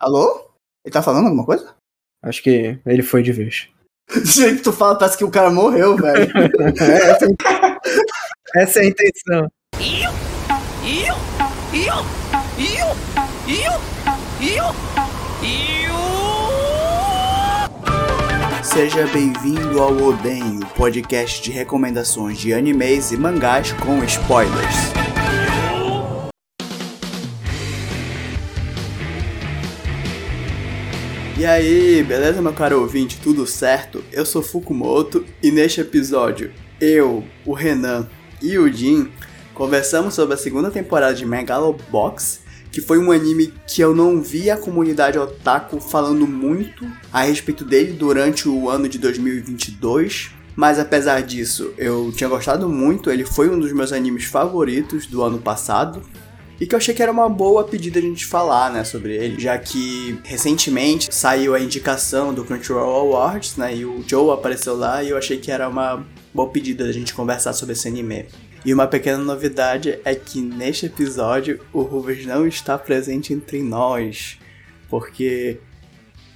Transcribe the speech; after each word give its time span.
Alô? 0.00 0.48
Ele 0.84 0.92
tá 0.92 1.02
falando 1.02 1.24
alguma 1.24 1.44
coisa? 1.44 1.74
Acho 2.22 2.40
que 2.42 2.78
ele 2.86 3.02
foi 3.02 3.22
de 3.22 3.32
vez. 3.32 3.68
Do 4.08 4.24
jeito 4.24 4.58
que 4.58 4.62
tu 4.62 4.72
fala, 4.72 4.96
parece 4.96 5.18
que 5.18 5.24
o 5.24 5.30
cara 5.30 5.50
morreu, 5.50 5.96
velho. 5.96 6.32
É, 6.80 7.10
essa, 7.10 7.26
essa 8.54 8.78
é 8.78 8.82
a 8.82 8.86
intenção. 8.86 9.50
Seja 18.62 19.06
bem-vindo 19.08 19.82
ao 19.82 19.92
Oden, 19.92 20.60
o 20.62 20.66
podcast 20.74 21.42
de 21.42 21.50
recomendações 21.50 22.38
de 22.38 22.54
animes 22.54 23.10
e 23.10 23.16
mangás 23.16 23.72
com 23.72 24.02
spoilers. 24.04 25.07
E 31.38 31.46
aí, 31.46 32.02
beleza, 32.02 32.42
meu 32.42 32.52
caro 32.52 32.80
ouvinte? 32.80 33.20
Tudo 33.22 33.46
certo? 33.46 34.02
Eu 34.10 34.26
sou 34.26 34.42
Fukumoto 34.42 35.24
e 35.40 35.52
neste 35.52 35.80
episódio, 35.80 36.50
eu, 36.80 37.22
o 37.46 37.52
Renan 37.52 38.08
e 38.42 38.58
o 38.58 38.66
Jin 38.72 39.08
conversamos 39.54 40.14
sobre 40.14 40.34
a 40.34 40.36
segunda 40.36 40.68
temporada 40.68 41.14
de 41.14 41.24
Megalobox, 41.24 42.40
que 42.72 42.80
foi 42.80 42.98
um 42.98 43.12
anime 43.12 43.54
que 43.68 43.80
eu 43.80 43.94
não 43.94 44.20
vi 44.20 44.50
a 44.50 44.56
comunidade 44.56 45.16
otaku 45.16 45.80
falando 45.80 46.26
muito 46.26 46.84
a 47.12 47.22
respeito 47.22 47.64
dele 47.64 47.92
durante 47.92 48.48
o 48.48 48.68
ano 48.68 48.88
de 48.88 48.98
2022. 48.98 50.32
Mas 50.56 50.80
apesar 50.80 51.22
disso, 51.22 51.72
eu 51.78 52.12
tinha 52.16 52.28
gostado 52.28 52.68
muito, 52.68 53.12
ele 53.12 53.24
foi 53.24 53.48
um 53.48 53.60
dos 53.60 53.72
meus 53.72 53.92
animes 53.92 54.24
favoritos 54.24 55.06
do 55.06 55.22
ano 55.22 55.38
passado. 55.38 56.02
E 56.60 56.66
que 56.66 56.74
eu 56.74 56.78
achei 56.78 56.92
que 56.92 57.02
era 57.02 57.12
uma 57.12 57.28
boa 57.28 57.62
pedida 57.64 58.00
a 58.00 58.02
gente 58.02 58.26
falar, 58.26 58.72
né, 58.72 58.82
sobre 58.82 59.14
ele, 59.14 59.40
já 59.40 59.56
que 59.56 60.18
recentemente 60.24 61.08
saiu 61.14 61.54
a 61.54 61.60
indicação 61.60 62.34
do 62.34 62.44
Crunchyroll 62.44 63.14
Awards, 63.14 63.56
né, 63.56 63.76
e 63.76 63.84
o 63.84 64.02
Joe 64.06 64.32
apareceu 64.32 64.76
lá 64.76 65.02
e 65.02 65.10
eu 65.10 65.16
achei 65.16 65.38
que 65.38 65.52
era 65.52 65.68
uma 65.68 66.04
boa 66.34 66.48
pedida 66.48 66.84
a 66.84 66.92
gente 66.92 67.14
conversar 67.14 67.52
sobre 67.52 67.74
esse 67.74 67.86
anime. 67.86 68.26
E 68.64 68.74
uma 68.74 68.88
pequena 68.88 69.18
novidade 69.18 70.00
é 70.04 70.14
que 70.16 70.40
neste 70.40 70.86
episódio 70.86 71.60
o 71.72 71.82
Rubens 71.82 72.26
não 72.26 72.46
está 72.46 72.76
presente 72.76 73.32
entre 73.32 73.62
nós, 73.62 74.36
porque 74.88 75.60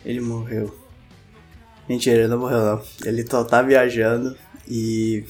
ele 0.05 0.21
morreu. 0.21 0.73
Mentira, 1.89 2.21
ele 2.21 2.29
não 2.29 2.39
morreu 2.39 2.61
não. 2.61 2.83
Ele 3.05 3.27
só 3.29 3.43
tá 3.43 3.61
viajando 3.61 4.37
e 4.69 5.25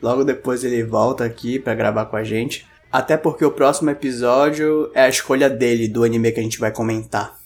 logo 0.00 0.24
depois 0.24 0.62
ele 0.62 0.84
volta 0.84 1.24
aqui 1.24 1.58
para 1.58 1.74
gravar 1.74 2.04
com 2.06 2.16
a 2.16 2.22
gente. 2.24 2.66
Até 2.96 3.14
porque 3.18 3.44
o 3.44 3.52
próximo 3.52 3.90
episódio 3.90 4.90
é 4.94 5.02
a 5.02 5.08
escolha 5.10 5.50
dele 5.50 5.86
do 5.86 6.02
anime 6.02 6.32
que 6.32 6.40
a 6.40 6.42
gente 6.42 6.58
vai 6.58 6.72
comentar. 6.72 7.38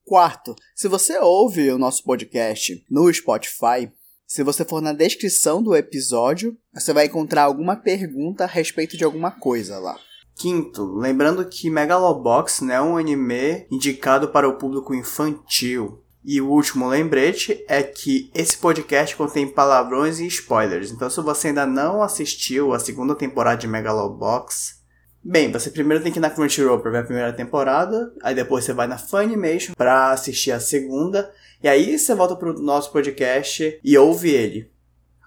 Quarto, 0.04 0.54
se 0.74 0.86
você 0.86 1.18
ouve 1.18 1.68
o 1.70 1.78
nosso 1.78 2.04
podcast 2.04 2.86
no 2.88 3.12
Spotify, 3.12 3.90
se 4.26 4.44
você 4.44 4.64
for 4.64 4.80
na 4.80 4.92
descrição 4.92 5.60
do 5.60 5.74
episódio, 5.74 6.56
você 6.72 6.92
vai 6.92 7.06
encontrar 7.06 7.42
alguma 7.42 7.74
pergunta 7.74 8.44
a 8.44 8.46
respeito 8.46 8.96
de 8.96 9.02
alguma 9.02 9.32
coisa 9.32 9.76
lá. 9.78 9.98
Quinto, 10.36 10.96
lembrando 10.96 11.44
que 11.44 11.70
Megalobox 11.70 12.60
não 12.60 12.74
é 12.74 12.82
um 12.82 12.96
anime 12.96 13.66
indicado 13.70 14.28
para 14.28 14.48
o 14.48 14.58
público 14.58 14.94
infantil. 14.94 16.00
E 16.24 16.40
o 16.40 16.48
último 16.48 16.88
lembrete 16.88 17.64
é 17.68 17.82
que 17.82 18.30
esse 18.34 18.56
podcast 18.56 19.14
contém 19.14 19.46
palavrões 19.46 20.18
e 20.18 20.26
spoilers. 20.26 20.90
Então, 20.90 21.08
se 21.08 21.20
você 21.20 21.48
ainda 21.48 21.66
não 21.66 22.02
assistiu 22.02 22.72
a 22.72 22.78
segunda 22.78 23.14
temporada 23.14 23.58
de 23.58 23.68
Megalobox, 23.68 24.80
bem, 25.22 25.52
você 25.52 25.70
primeiro 25.70 26.02
tem 26.02 26.10
que 26.10 26.18
ir 26.18 26.22
na 26.22 26.30
Crunchyroll 26.30 26.80
para 26.80 26.90
ver 26.90 26.98
a 26.98 27.04
primeira 27.04 27.32
temporada, 27.32 28.12
aí 28.22 28.34
depois 28.34 28.64
você 28.64 28.72
vai 28.72 28.86
na 28.86 28.98
Funimation 28.98 29.74
para 29.76 30.12
assistir 30.12 30.52
a 30.52 30.60
segunda, 30.60 31.30
e 31.62 31.68
aí 31.68 31.98
você 31.98 32.14
volta 32.14 32.34
pro 32.34 32.58
nosso 32.58 32.90
podcast 32.90 33.78
e 33.84 33.98
ouve 33.98 34.30
ele. 34.30 34.73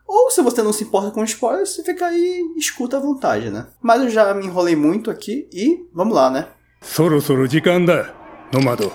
Ou 0.07 0.31
se 0.31 0.41
você 0.41 0.63
não 0.63 0.72
se 0.72 0.85
importa 0.85 1.12
com 1.12 1.22
spoilers, 1.25 1.69
você 1.69 1.84
fica 1.84 2.06
aí 2.06 2.41
e 2.56 2.59
escuta 2.59 2.95
à 2.95 3.00
vontade, 3.00 3.50
né? 3.50 3.68
Mas 3.81 4.01
eu 4.01 4.09
já 4.09 4.34
me 4.34 4.45
enrolei 4.45 4.75
muito 4.75 5.12
aqui 5.12 5.50
e 5.51 5.85
vamos 5.94 6.16
lá, 6.16 6.29
né? 6.29 6.47
Soro 6.81 7.19
soro 7.19 7.45
jikanda, 7.45 8.16
nomado. 8.53 8.90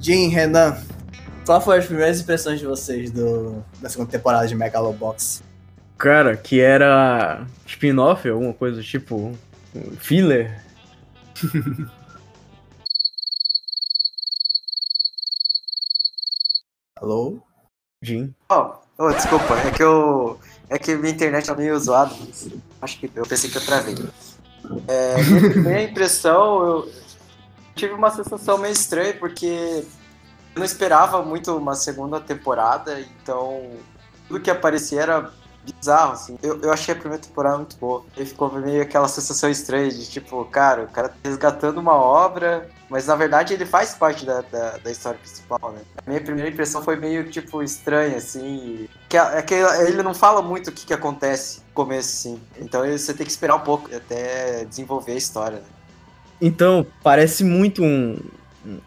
Jim, 0.00 0.28
Renan, 0.28 0.76
qual 1.46 1.60
foi 1.60 1.78
as 1.78 1.86
primeiras 1.86 2.20
impressões 2.20 2.60
de 2.60 2.66
vocês 2.66 3.10
do, 3.10 3.64
da 3.80 3.88
segunda 3.88 4.10
temporada 4.10 4.46
de 4.46 4.54
Megalobox? 4.54 5.47
Cara, 5.98 6.36
que 6.36 6.60
era 6.60 7.44
spin-off, 7.66 8.28
alguma 8.28 8.54
coisa 8.54 8.80
tipo 8.80 9.36
um 9.74 9.96
filler. 9.96 10.64
Alô? 17.00 17.42
Jim. 18.00 18.32
Oh, 18.48 18.74
oh, 18.96 19.10
desculpa, 19.10 19.54
é 19.66 19.72
que 19.72 19.82
eu. 19.82 20.38
É 20.70 20.78
que 20.78 20.94
minha 20.94 21.12
internet 21.12 21.46
tá 21.46 21.54
meio 21.56 21.76
zoada. 21.80 22.14
mas 22.20 22.48
Acho 22.80 23.00
que 23.00 23.10
eu 23.12 23.26
pensei 23.26 23.50
que 23.50 23.58
eu 23.58 23.66
travei. 23.66 23.96
É, 24.86 25.20
minha 25.24 25.50
primeira 25.50 25.82
impressão, 25.82 26.64
eu 26.64 26.92
tive 27.74 27.92
uma 27.94 28.10
sensação 28.12 28.56
meio 28.58 28.72
estranha, 28.72 29.14
porque 29.14 29.82
eu 30.54 30.58
não 30.58 30.64
esperava 30.64 31.24
muito 31.24 31.56
uma 31.56 31.74
segunda 31.74 32.20
temporada, 32.20 33.00
então 33.00 33.72
tudo 34.28 34.40
que 34.40 34.50
aparecia 34.50 35.00
era 35.02 35.32
bizarro, 35.64 36.12
assim. 36.12 36.38
Eu, 36.42 36.60
eu 36.62 36.72
achei 36.72 36.94
a 36.94 36.96
primeira 36.96 37.22
temporada 37.22 37.58
muito 37.58 37.76
boa. 37.76 38.04
E 38.16 38.24
ficou 38.24 38.52
meio 38.52 38.82
aquela 38.82 39.08
sensação 39.08 39.50
estranha 39.50 39.90
de 39.90 40.08
tipo, 40.08 40.44
cara, 40.46 40.84
o 40.84 40.88
cara 40.88 41.08
tá 41.08 41.16
resgatando 41.24 41.78
uma 41.78 41.94
obra, 41.94 42.68
mas 42.88 43.06
na 43.06 43.14
verdade 43.14 43.54
ele 43.54 43.66
faz 43.66 43.94
parte 43.94 44.24
da, 44.24 44.40
da, 44.40 44.78
da 44.78 44.90
história 44.90 45.18
principal, 45.18 45.72
né? 45.72 45.80
A 45.96 46.08
minha 46.08 46.20
primeira 46.20 46.50
impressão 46.50 46.82
foi 46.82 46.96
meio, 46.96 47.30
tipo, 47.30 47.62
estranha, 47.62 48.16
assim. 48.16 48.88
Que, 49.08 49.16
é 49.16 49.42
que 49.42 49.54
ele 49.54 50.02
não 50.02 50.14
fala 50.14 50.42
muito 50.42 50.68
o 50.68 50.72
que, 50.72 50.86
que 50.86 50.94
acontece 50.94 51.60
no 51.60 51.74
começo, 51.74 52.08
assim. 52.08 52.40
Então 52.58 52.86
você 52.86 53.12
tem 53.12 53.26
que 53.26 53.32
esperar 53.32 53.56
um 53.56 53.60
pouco 53.60 53.94
até 53.94 54.64
desenvolver 54.64 55.12
a 55.12 55.16
história, 55.16 55.58
né? 55.58 55.64
Então, 56.40 56.86
parece 57.02 57.42
muito 57.42 57.82
um, 57.82 58.16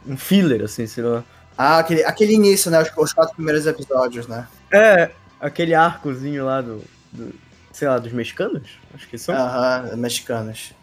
um 0.07 0.17
filler, 0.17 0.63
assim, 0.63 0.87
sei 0.87 1.03
lá. 1.03 1.23
Ah, 1.57 1.79
aquele, 1.79 2.03
aquele 2.03 2.33
início, 2.33 2.71
né? 2.71 2.81
Os, 2.81 2.89
os 2.97 3.13
quatro 3.13 3.35
primeiros 3.35 3.67
episódios, 3.67 4.25
né? 4.25 4.47
É, 4.71 5.11
aquele 5.41 5.73
arcozinho 5.73 6.45
lá 6.45 6.61
do, 6.61 6.83
do 7.11 7.33
sei 7.73 7.87
lá, 7.87 7.97
dos 7.97 8.11
mexicanos? 8.13 8.69
Acho 8.93 9.07
que 9.07 9.17
são. 9.17 9.35
Aham, 9.35 9.95
mexicanos. 9.97 10.73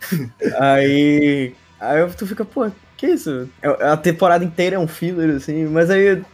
Aí. 0.58 1.54
Aí 1.78 2.10
tu 2.16 2.26
fica, 2.26 2.44
pô, 2.44 2.70
que 2.96 3.06
isso? 3.06 3.48
É- 3.62 3.88
A 3.90 3.96
temporada 3.96 4.44
inteira 4.44 4.76
é 4.76 4.78
um 4.78 4.88
filler, 4.88 5.36
assim, 5.36 5.66
mas 5.66 5.90
aí. 5.90 6.24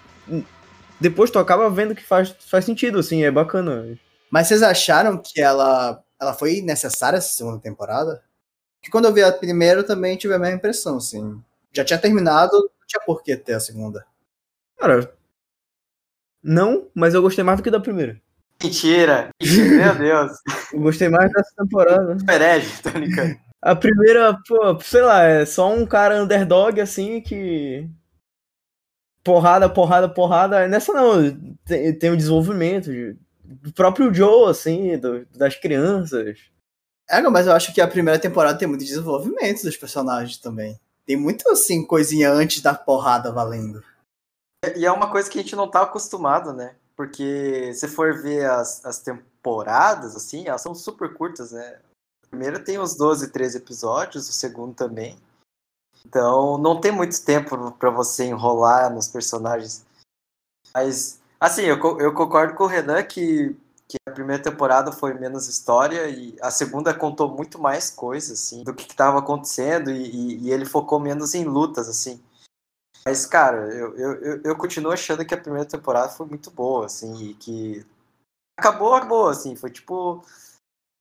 Depois 1.00 1.30
tu 1.30 1.38
acaba 1.40 1.68
vendo 1.68 1.94
que 1.96 2.04
faz, 2.04 2.34
faz 2.48 2.64
sentido, 2.64 3.00
assim, 3.00 3.24
é 3.24 3.30
bacana. 3.30 3.98
Mas 4.30 4.46
vocês 4.46 4.62
acharam 4.62 5.18
que 5.18 5.40
ela, 5.40 6.00
ela 6.20 6.32
foi 6.32 6.60
necessária 6.60 7.16
essa 7.16 7.34
segunda 7.34 7.58
temporada? 7.58 8.22
Que 8.80 8.90
quando 8.90 9.06
eu 9.06 9.12
vi 9.12 9.22
a 9.22 9.32
primeira 9.32 9.80
eu 9.80 9.86
também 9.86 10.16
tive 10.16 10.34
a 10.34 10.38
mesma 10.38 10.56
impressão, 10.56 10.98
assim. 10.98 11.40
Já 11.72 11.84
tinha 11.84 11.98
terminado, 11.98 12.52
não 12.52 12.86
tinha 12.86 13.00
por 13.04 13.22
que 13.22 13.36
ter 13.36 13.54
a 13.54 13.60
segunda. 13.60 14.04
Cara. 14.78 15.12
Não, 16.42 16.88
mas 16.94 17.14
eu 17.14 17.22
gostei 17.22 17.44
mais 17.44 17.58
do 17.58 17.62
que 17.62 17.70
da 17.70 17.80
primeira. 17.80 18.20
Mentira! 18.62 19.30
Meu 19.40 19.94
Deus! 19.96 20.32
Eu 20.72 20.80
gostei 20.80 21.08
mais 21.08 21.30
dessa 21.32 21.52
temporada. 21.56 22.16
Herege, 22.30 22.82
tô 22.82 22.90
brincando. 22.90 23.36
A 23.60 23.76
primeira, 23.76 24.36
pô, 24.46 24.80
sei 24.80 25.02
lá, 25.02 25.22
é 25.22 25.46
só 25.46 25.72
um 25.72 25.86
cara 25.86 26.20
underdog, 26.20 26.80
assim, 26.80 27.20
que. 27.20 27.88
porrada, 29.22 29.68
porrada, 29.68 30.08
porrada. 30.08 30.66
Nessa 30.66 30.92
não, 30.92 31.30
tem, 31.64 31.96
tem 31.96 32.10
um 32.10 32.16
desenvolvimento 32.16 32.90
de, 32.90 33.16
do 33.44 33.72
próprio 33.72 34.12
Joe, 34.12 34.50
assim, 34.50 34.98
do, 34.98 35.24
das 35.36 35.54
crianças. 35.54 36.38
É, 37.08 37.20
mas 37.22 37.46
eu 37.46 37.52
acho 37.52 37.72
que 37.72 37.80
a 37.80 37.86
primeira 37.86 38.18
temporada 38.18 38.58
tem 38.58 38.66
muito 38.66 38.84
desenvolvimento 38.84 39.62
dos 39.62 39.76
personagens 39.76 40.38
também. 40.38 40.78
Tem 41.06 41.16
muito, 41.16 41.48
assim, 41.48 41.84
coisinha 41.86 42.32
antes 42.32 42.62
da 42.62 42.74
porrada 42.74 43.32
valendo. 43.32 43.82
E 44.76 44.86
é 44.86 44.92
uma 44.92 45.10
coisa 45.10 45.28
que 45.28 45.38
a 45.38 45.42
gente 45.42 45.56
não 45.56 45.68
tá 45.68 45.82
acostumado, 45.82 46.52
né? 46.52 46.76
Porque 46.96 47.74
se 47.74 47.88
for 47.88 48.22
ver 48.22 48.48
as, 48.48 48.84
as 48.84 49.00
temporadas, 49.00 50.14
assim, 50.14 50.46
elas 50.46 50.62
são 50.62 50.74
super 50.74 51.12
curtas, 51.14 51.50
né? 51.50 51.80
A 52.24 52.28
primeira 52.28 52.60
tem 52.60 52.78
uns 52.78 52.94
12, 52.96 53.32
13 53.32 53.58
episódios, 53.58 54.28
o 54.28 54.32
segundo 54.32 54.74
também. 54.74 55.18
Então 56.06 56.58
não 56.58 56.80
tem 56.80 56.92
muito 56.92 57.24
tempo 57.24 57.72
para 57.72 57.90
você 57.90 58.24
enrolar 58.24 58.92
nos 58.92 59.08
personagens. 59.08 59.84
Mas, 60.72 61.20
assim, 61.40 61.62
eu, 61.62 61.76
eu 62.00 62.14
concordo 62.14 62.54
com 62.54 62.64
o 62.64 62.68
Renan 62.68 63.02
que, 63.02 63.56
que 63.88 63.96
a 64.08 64.12
primeira 64.12 64.42
temporada 64.42 64.92
foi 64.92 65.12
menos 65.14 65.48
história 65.48 66.08
e 66.08 66.36
a 66.40 66.52
segunda 66.52 66.94
contou 66.94 67.28
muito 67.28 67.58
mais 67.58 67.90
coisas, 67.90 68.38
assim, 68.38 68.62
do 68.62 68.72
que 68.72 68.84
estava 68.84 69.18
acontecendo 69.18 69.90
e, 69.90 70.08
e, 70.08 70.38
e 70.44 70.52
ele 70.52 70.64
focou 70.64 71.00
menos 71.00 71.34
em 71.34 71.44
lutas, 71.44 71.88
assim. 71.88 72.22
Mas, 73.04 73.26
cara, 73.26 73.68
eu, 73.74 73.96
eu, 73.96 74.40
eu 74.44 74.56
continuo 74.56 74.92
achando 74.92 75.24
que 75.24 75.34
a 75.34 75.40
primeira 75.40 75.66
temporada 75.66 76.08
foi 76.08 76.26
muito 76.26 76.50
boa, 76.50 76.86
assim, 76.86 77.30
e 77.30 77.34
que 77.34 77.84
acabou, 78.58 78.94
acabou, 78.94 79.28
assim, 79.28 79.56
foi 79.56 79.70
tipo. 79.70 80.24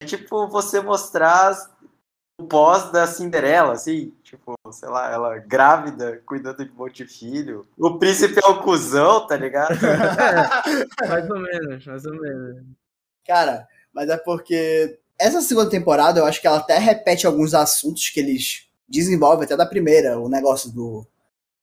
Tipo, 0.03 0.47
você 0.47 0.81
mostrar 0.81 1.55
o 2.39 2.47
pós 2.47 2.91
da 2.91 3.05
Cinderela, 3.05 3.73
assim, 3.73 4.11
tipo, 4.23 4.55
sei 4.71 4.89
lá, 4.89 5.11
ela 5.11 5.37
grávida, 5.37 6.23
cuidando 6.25 6.65
de 6.65 6.71
um 6.71 6.75
monte 6.75 7.05
de 7.05 7.13
filho. 7.13 7.67
O 7.77 7.99
príncipe 7.99 8.39
é 8.43 8.47
o 8.47 8.63
cuzão, 8.63 9.27
tá 9.27 9.37
ligado? 9.37 9.75
mais 11.07 11.29
ou 11.29 11.39
menos, 11.39 11.85
mais 11.85 12.05
ou 12.05 12.19
menos. 12.19 12.63
Cara, 13.27 13.67
mas 13.93 14.09
é 14.09 14.17
porque 14.17 14.99
essa 15.19 15.39
segunda 15.41 15.69
temporada 15.69 16.19
eu 16.19 16.25
acho 16.25 16.41
que 16.41 16.47
ela 16.47 16.57
até 16.57 16.79
repete 16.79 17.27
alguns 17.27 17.53
assuntos 17.53 18.09
que 18.09 18.19
eles 18.19 18.67
desenvolvem 18.89 19.45
até 19.45 19.55
da 19.55 19.65
primeira, 19.65 20.19
o 20.19 20.27
negócio 20.27 20.71
do 20.71 21.05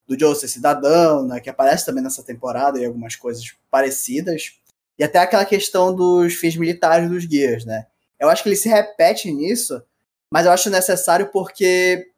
do 0.09 0.19
Joe 0.19 0.35
ser 0.35 0.49
cidadão, 0.49 1.27
né, 1.27 1.39
que 1.39 1.51
aparece 1.51 1.85
também 1.85 2.03
nessa 2.03 2.23
temporada 2.23 2.81
e 2.81 2.87
algumas 2.87 3.15
coisas 3.15 3.55
parecidas. 3.71 4.55
E 4.99 5.05
até 5.05 5.19
aquela 5.19 5.45
questão 5.45 5.95
dos 5.95 6.35
fins 6.35 6.57
militares 6.57 7.09
dos 7.09 7.25
guias, 7.27 7.65
né? 7.65 7.87
Eu 8.19 8.29
acho 8.29 8.43
que 8.43 8.49
ele 8.49 8.57
se 8.57 8.69
repete 8.69 9.31
nisso, 9.31 9.81
mas 10.33 10.47
eu 10.47 10.51
acho 10.51 10.71
necessário 10.71 11.31
porque 11.31 12.11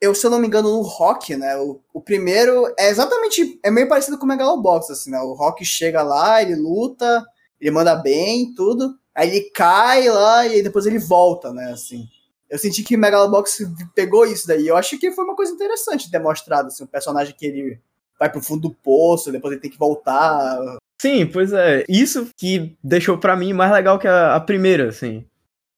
eu, 0.00 0.14
se 0.14 0.26
eu 0.26 0.30
não 0.30 0.38
me 0.38 0.46
engano, 0.46 0.70
no 0.70 0.80
Rock, 0.82 1.36
né? 1.36 1.56
O, 1.58 1.80
o 1.92 2.00
primeiro 2.00 2.72
é 2.78 2.88
exatamente. 2.88 3.58
É 3.62 3.70
meio 3.70 3.88
parecido 3.88 4.18
com 4.18 4.24
o 4.24 4.28
Megalobox, 4.28 4.90
assim, 4.90 5.10
né? 5.10 5.18
O 5.20 5.34
Rock 5.34 5.64
chega 5.64 6.02
lá, 6.02 6.40
ele 6.40 6.54
luta, 6.54 7.24
ele 7.60 7.70
manda 7.70 7.94
bem, 7.96 8.54
tudo. 8.54 8.98
Aí 9.14 9.28
ele 9.28 9.50
cai 9.50 10.08
lá 10.08 10.46
e 10.46 10.62
depois 10.62 10.86
ele 10.86 10.98
volta, 10.98 11.52
né? 11.52 11.72
Assim. 11.72 12.08
Eu 12.48 12.58
senti 12.58 12.82
que 12.82 12.96
Megalobox 12.96 13.66
pegou 13.94 14.24
isso 14.24 14.46
daí. 14.46 14.66
Eu 14.66 14.76
acho 14.76 14.98
que 14.98 15.10
foi 15.10 15.24
uma 15.24 15.34
coisa 15.34 15.52
interessante 15.52 16.10
ter 16.10 16.18
mostrado 16.18 16.68
assim, 16.68 16.84
um 16.84 16.88
personagem 16.88 17.34
que 17.36 17.46
ele 17.46 17.80
vai 18.18 18.30
pro 18.30 18.42
fundo 18.42 18.68
do 18.68 18.74
poço, 18.74 19.32
depois 19.32 19.52
ele 19.52 19.60
tem 19.60 19.70
que 19.70 19.78
voltar. 19.78 20.58
Sim, 21.00 21.26
pois 21.26 21.52
é. 21.52 21.84
Isso 21.88 22.28
que 22.36 22.76
deixou 22.82 23.18
para 23.18 23.36
mim 23.36 23.52
mais 23.52 23.72
legal 23.72 23.98
que 23.98 24.08
a, 24.08 24.34
a 24.34 24.40
primeira, 24.40 24.88
assim. 24.88 25.24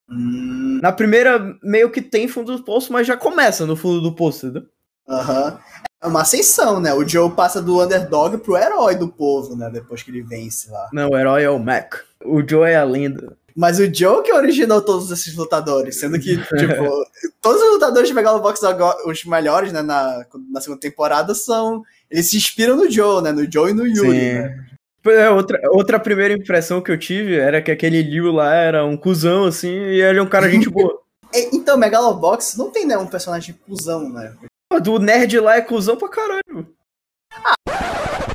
Hum. 0.09 0.79
Na 0.82 0.93
primeira, 0.93 1.56
meio 1.62 1.91
que 1.91 2.00
tem 2.00 2.29
fundo 2.29 2.56
do 2.56 2.62
poço, 2.62 2.93
mas 2.93 3.06
já 3.06 3.17
começa 3.17 3.67
no 3.67 3.76
fundo 3.76 4.00
do 4.00 4.14
poço, 4.14 4.47
entendeu? 4.47 4.69
Aham. 5.09 5.53
Uhum. 5.53 5.59
É 6.00 6.06
uma 6.06 6.23
ascensão, 6.23 6.79
né? 6.79 6.94
O 6.94 7.06
Joe 7.06 7.29
passa 7.32 7.61
do 7.61 7.82
underdog 7.82 8.38
pro 8.38 8.56
herói 8.56 8.94
do 8.94 9.09
povo, 9.09 9.56
né? 9.56 9.69
Depois 9.69 10.00
que 10.00 10.12
ele 10.12 10.23
vence 10.23 10.71
lá. 10.71 10.88
Não, 10.93 11.09
o 11.09 11.19
herói 11.19 11.43
é 11.43 11.50
o 11.50 11.59
Mac. 11.59 11.97
O 12.25 12.41
Joe 12.49 12.71
é 12.71 12.76
a 12.76 12.85
lenda. 12.85 13.37
Mas 13.59 13.81
o 13.81 13.93
Joe 13.93 14.23
que 14.23 14.33
originou 14.33 14.81
todos 14.81 15.11
esses 15.11 15.35
lutadores, 15.35 15.99
sendo 15.99 16.17
que, 16.21 16.37
tipo, 16.37 17.07
todos 17.43 17.61
os 17.61 17.71
lutadores 17.73 18.09
de 18.09 18.15
Megalobox, 18.15 18.61
os 19.05 19.25
melhores, 19.25 19.73
né, 19.73 19.83
na, 19.83 20.25
na 20.49 20.61
segunda 20.61 20.81
temporada, 20.81 21.35
são. 21.35 21.83
Eles 22.09 22.31
se 22.31 22.37
inspiram 22.37 22.77
no 22.77 22.89
Joe, 22.89 23.21
né? 23.21 23.33
No 23.33 23.51
Joe 23.51 23.73
e 23.73 23.75
no 23.75 23.85
Yuri, 23.85 24.11
Sim. 24.11 24.33
né? 24.35 24.67
É, 25.09 25.29
outra, 25.29 25.61
outra 25.73 25.99
primeira 25.99 26.35
impressão 26.35 26.81
que 26.81 26.93
eu 26.93 26.97
tive 26.97 27.37
era 27.37 27.61
que 27.61 27.73
aquele 27.73 28.01
Liu 28.01 28.31
lá 28.31 28.55
era 28.55 28.87
um 28.87 28.97
cuzão, 28.97 29.47
assim, 29.47 29.73
e 29.73 30.03
ele 30.03 30.21
é 30.21 30.23
um 30.23 30.29
cara 30.29 30.49
gente 30.49 30.71
boa. 30.71 30.97
então, 31.53 31.77
Megalobox 31.77 32.57
não 32.57 32.71
tem, 32.71 32.87
né, 32.87 32.97
um 32.97 33.09
personagem 33.09 33.59
cuzão, 33.67 34.09
né? 34.09 34.37
Do 34.81 35.01
nerd 35.01 35.41
lá 35.41 35.57
é 35.57 35.63
cuzão 35.63 35.97
pra 35.97 36.09
caralho. 36.09 36.69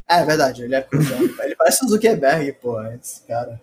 Ah, 0.05 0.19
é 0.19 0.25
verdade, 0.25 0.63
ele 0.63 0.75
é 0.75 0.81
cuzão. 0.81 1.17
ele 1.43 1.55
parece 1.55 1.85
o 1.85 1.87
Zuckerberg, 1.87 2.51
pô, 2.61 2.83
esse 2.87 3.21
cara. 3.25 3.61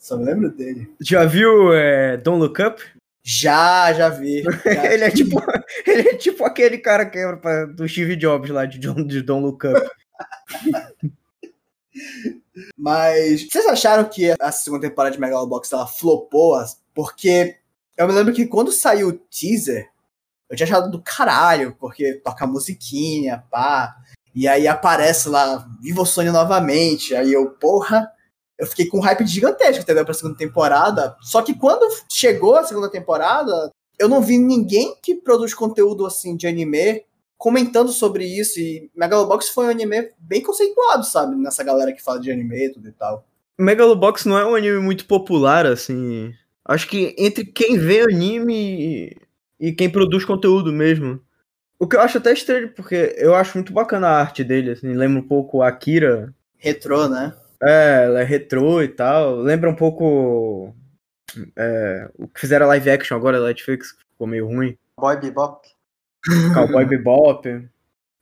Só 0.00 0.16
me 0.16 0.24
lembro 0.24 0.50
dele. 0.50 0.90
Já 0.98 1.26
viu 1.26 1.74
é, 1.74 2.16
Don't 2.16 2.40
Look 2.40 2.58
Up? 2.62 2.82
Já, 3.22 3.92
já 3.92 4.08
vi. 4.08 4.42
Já. 4.42 4.50
ele, 4.90 5.04
é 5.04 5.10
tipo, 5.10 5.38
ele 5.86 6.08
é 6.08 6.14
tipo 6.14 6.42
aquele 6.42 6.78
cara 6.78 7.04
que 7.04 7.18
é 7.18 7.66
do 7.66 7.86
Steve 7.86 8.16
Jobs 8.16 8.50
lá 8.50 8.64
de, 8.64 8.78
John, 8.78 9.04
de 9.04 9.20
Don't 9.20 9.44
Look 9.44 9.66
Up. 9.66 9.90
Mas 12.78 13.46
vocês 13.46 13.66
acharam 13.66 14.08
que 14.08 14.34
a 14.40 14.50
segunda 14.50 14.88
temporada 14.88 15.14
de 15.14 15.20
Megalobox 15.20 15.70
ela 15.70 15.86
flopou? 15.86 16.58
Porque 16.94 17.58
eu 17.94 18.08
me 18.08 18.14
lembro 18.14 18.32
que 18.32 18.46
quando 18.46 18.72
saiu 18.72 19.08
o 19.08 19.12
teaser, 19.12 19.90
eu 20.48 20.56
tinha 20.56 20.66
achado 20.66 20.90
do 20.90 21.02
caralho, 21.02 21.76
porque 21.78 22.14
toca 22.14 22.46
musiquinha, 22.46 23.44
pá. 23.50 23.94
E 24.34 24.48
aí 24.48 24.66
aparece 24.66 25.28
lá, 25.28 25.68
Viva 25.82 26.00
o 26.00 26.06
Sonho 26.06 26.32
novamente. 26.32 27.14
Aí 27.14 27.34
eu, 27.34 27.50
porra, 27.50 28.10
eu 28.60 28.66
fiquei 28.66 28.86
com 28.86 28.98
um 28.98 29.00
hype 29.00 29.26
gigantesco, 29.26 29.82
entendeu? 29.82 30.04
Pra 30.04 30.12
segunda 30.12 30.36
temporada. 30.36 31.16
Só 31.22 31.40
que 31.40 31.54
quando 31.54 31.88
chegou 32.10 32.56
a 32.56 32.64
segunda 32.64 32.90
temporada, 32.90 33.72
eu 33.98 34.08
não 34.08 34.20
vi 34.20 34.38
ninguém 34.38 34.94
que 35.02 35.14
produz 35.14 35.54
conteúdo 35.54 36.04
assim 36.06 36.36
de 36.36 36.46
anime 36.46 37.02
comentando 37.38 37.90
sobre 37.90 38.24
isso. 38.24 38.60
E 38.60 38.90
Megalobox 38.94 39.48
foi 39.48 39.66
um 39.66 39.70
anime 39.70 40.10
bem 40.18 40.42
conceituado, 40.42 41.04
sabe? 41.04 41.34
Nessa 41.36 41.64
galera 41.64 41.92
que 41.92 42.02
fala 42.02 42.20
de 42.20 42.30
anime 42.30 42.66
e 42.66 42.72
tudo 42.72 42.88
e 42.88 42.92
tal. 42.92 43.26
Megalobox 43.58 44.26
não 44.26 44.38
é 44.38 44.44
um 44.44 44.54
anime 44.54 44.78
muito 44.78 45.06
popular, 45.06 45.64
assim. 45.66 46.32
Acho 46.64 46.86
que 46.86 47.14
entre 47.18 47.44
quem 47.44 47.78
vê 47.78 48.02
anime 48.02 49.16
e 49.58 49.72
quem 49.72 49.88
produz 49.88 50.24
conteúdo 50.24 50.70
mesmo. 50.70 51.20
O 51.78 51.88
que 51.88 51.96
eu 51.96 52.00
acho 52.00 52.18
até 52.18 52.32
estranho, 52.32 52.74
porque 52.74 53.14
eu 53.16 53.34
acho 53.34 53.56
muito 53.56 53.72
bacana 53.72 54.06
a 54.06 54.20
arte 54.20 54.44
dele, 54.44 54.72
assim, 54.72 54.92
lembra 54.92 55.18
um 55.18 55.26
pouco 55.26 55.62
Akira. 55.62 56.34
Retrô, 56.58 57.08
né? 57.08 57.34
É, 57.62 58.04
ela 58.04 58.20
é 58.20 58.24
retrô 58.24 58.82
e 58.82 58.88
tal. 58.88 59.36
Lembra 59.36 59.68
um 59.68 59.76
pouco 59.76 60.74
é, 61.56 62.10
o 62.14 62.26
que 62.28 62.40
fizeram 62.40 62.66
live 62.66 62.90
action 62.90 63.16
agora, 63.16 63.44
Netflix, 63.44 63.92
que 63.92 64.00
ficou 64.00 64.26
meio 64.26 64.46
ruim. 64.46 64.76
Boy 64.98 65.18
Bebop. 65.18 65.68
Cowboy 66.54 66.84
Bebop. 66.84 67.68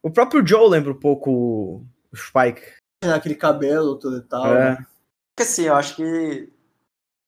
O 0.03 0.11
próprio 0.11 0.47
Joe 0.47 0.69
lembra 0.69 0.93
um 0.93 0.99
pouco 0.99 1.85
o 2.13 2.17
Spike. 2.17 2.63
É, 3.03 3.11
aquele 3.11 3.35
cabelo 3.35 3.97
tudo 3.97 4.19
e 4.19 4.23
tal. 4.23 4.47
É. 4.47 4.71
Né? 4.71 4.87
Assim, 5.39 5.65
eu 5.65 5.75
acho 5.75 5.97
que. 5.97 6.53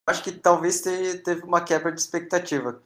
Acho 0.08 0.24
que 0.24 0.32
talvez 0.32 0.80
teve 0.80 1.42
uma 1.42 1.60
quebra 1.60 1.92
de 1.92 2.00
expectativa. 2.00 2.82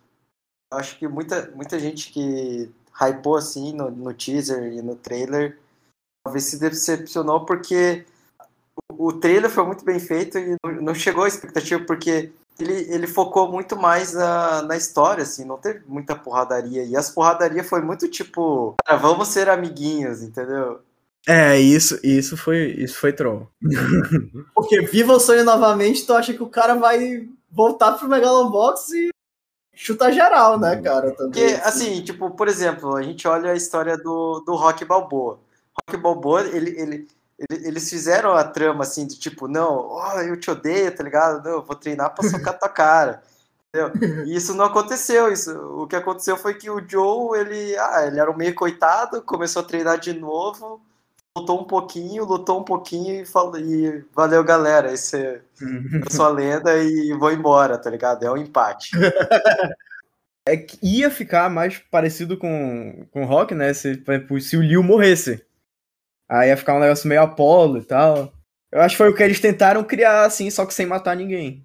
Eu 0.70 0.78
acho 0.78 0.98
que 0.98 1.08
muita, 1.08 1.50
muita 1.52 1.78
gente 1.78 2.12
que 2.12 2.70
hypou 3.00 3.36
assim 3.36 3.72
no, 3.72 3.90
no 3.90 4.12
teaser 4.12 4.72
e 4.72 4.82
no 4.82 4.94
trailer 4.94 5.58
talvez 6.24 6.44
se 6.44 6.58
decepcionou 6.58 7.44
porque 7.44 8.04
o 8.98 9.12
trailer 9.12 9.50
foi 9.50 9.64
muito 9.64 9.84
bem 9.84 9.98
feito 9.98 10.38
e 10.38 10.56
não 10.80 10.94
chegou 10.94 11.24
à 11.24 11.28
expectativa 11.28 11.82
porque 11.84 12.32
ele, 12.58 12.86
ele 12.92 13.06
focou 13.06 13.50
muito 13.50 13.76
mais 13.76 14.12
na, 14.12 14.62
na 14.62 14.76
história, 14.76 15.22
assim, 15.22 15.44
não 15.44 15.58
teve 15.58 15.82
muita 15.86 16.14
porradaria. 16.14 16.84
E 16.84 16.96
as 16.96 17.10
porradarias 17.10 17.68
foi 17.68 17.80
muito 17.80 18.08
tipo, 18.08 18.74
cara, 18.84 18.98
vamos 18.98 19.28
ser 19.28 19.48
amiguinhos, 19.48 20.22
entendeu? 20.22 20.80
É, 21.26 21.58
isso, 21.58 21.98
isso 22.02 22.36
foi, 22.36 22.72
isso 22.72 22.98
foi 22.98 23.12
troll. 23.12 23.48
Porque 24.54 24.82
viva 24.82 25.14
o 25.14 25.20
sonho 25.20 25.44
novamente, 25.44 26.06
tu 26.06 26.12
acha 26.12 26.34
que 26.34 26.42
o 26.42 26.48
cara 26.48 26.74
vai 26.74 27.26
voltar 27.50 27.92
pro 27.92 28.08
Megalobox 28.08 28.90
e 28.90 29.08
chutar 29.74 30.12
geral, 30.12 30.58
né, 30.58 30.80
cara? 30.80 31.12
Também, 31.12 31.32
Porque, 31.32 31.60
assim, 31.62 32.02
tipo, 32.02 32.30
por 32.30 32.46
exemplo, 32.46 32.94
a 32.94 33.02
gente 33.02 33.26
olha 33.26 33.52
a 33.52 33.56
história 33.56 33.96
do, 33.96 34.40
do 34.46 34.54
Rock 34.54 34.84
Balboa. 34.84 35.40
Rock 35.80 36.00
Balboa, 36.00 36.42
ele, 36.42 36.78
ele, 36.80 37.08
eles 37.38 37.90
fizeram 37.90 38.32
a 38.34 38.44
trama 38.44 38.84
assim, 38.84 39.06
de 39.06 39.18
tipo, 39.18 39.48
não, 39.48 39.88
oh, 39.90 40.20
eu 40.20 40.38
te 40.38 40.50
odeio, 40.50 40.94
tá 40.94 41.02
ligado? 41.02 41.42
Não, 41.44 41.52
eu 41.52 41.62
vou 41.62 41.76
treinar 41.76 42.14
pra 42.14 42.28
socar 42.28 42.58
tua 42.58 42.68
cara. 42.68 43.22
Entendeu? 43.74 44.24
E 44.26 44.36
isso 44.36 44.54
não 44.54 44.64
aconteceu. 44.64 45.32
Isso, 45.32 45.52
o 45.82 45.86
que 45.86 45.96
aconteceu 45.96 46.36
foi 46.36 46.54
que 46.54 46.70
o 46.70 46.82
Joe, 46.88 47.38
ele, 47.38 47.76
ah, 47.76 48.06
ele 48.06 48.20
era 48.20 48.30
um 48.30 48.36
meio 48.36 48.54
coitado, 48.54 49.22
começou 49.22 49.62
a 49.62 49.64
treinar 49.64 49.98
de 49.98 50.12
novo, 50.12 50.80
lutou 51.36 51.60
um 51.60 51.64
pouquinho, 51.64 52.24
lutou 52.24 52.60
um 52.60 52.64
pouquinho 52.64 53.22
e 53.22 53.26
falou, 53.26 53.58
e 53.58 54.04
valeu, 54.14 54.44
galera, 54.44 54.92
esse 54.92 55.16
é 55.16 55.40
a 56.06 56.10
sua 56.10 56.28
lenda 56.28 56.76
e 56.78 57.12
vou 57.18 57.32
embora, 57.32 57.76
tá 57.76 57.90
ligado? 57.90 58.24
É 58.24 58.30
um 58.30 58.36
empate. 58.36 58.90
É 60.46 60.58
que 60.58 60.78
ia 60.82 61.10
ficar 61.10 61.48
mais 61.48 61.78
parecido 61.78 62.36
com, 62.36 63.06
com 63.10 63.22
o 63.22 63.26
Rock, 63.26 63.54
né? 63.54 63.72
Se, 63.72 64.02
se 64.42 64.56
o 64.58 64.62
Liu 64.62 64.82
morresse. 64.82 65.42
Aí 66.28 66.48
ia 66.48 66.56
ficar 66.56 66.74
um 66.76 66.80
negócio 66.80 67.08
meio 67.08 67.22
Apolo 67.22 67.78
e 67.78 67.84
tal. 67.84 68.32
Eu 68.72 68.80
acho 68.80 68.94
que 68.94 68.98
foi 68.98 69.08
o 69.10 69.14
que 69.14 69.22
eles 69.22 69.40
tentaram 69.40 69.84
criar, 69.84 70.24
assim, 70.24 70.50
só 70.50 70.66
que 70.66 70.74
sem 70.74 70.86
matar 70.86 71.16
ninguém. 71.16 71.64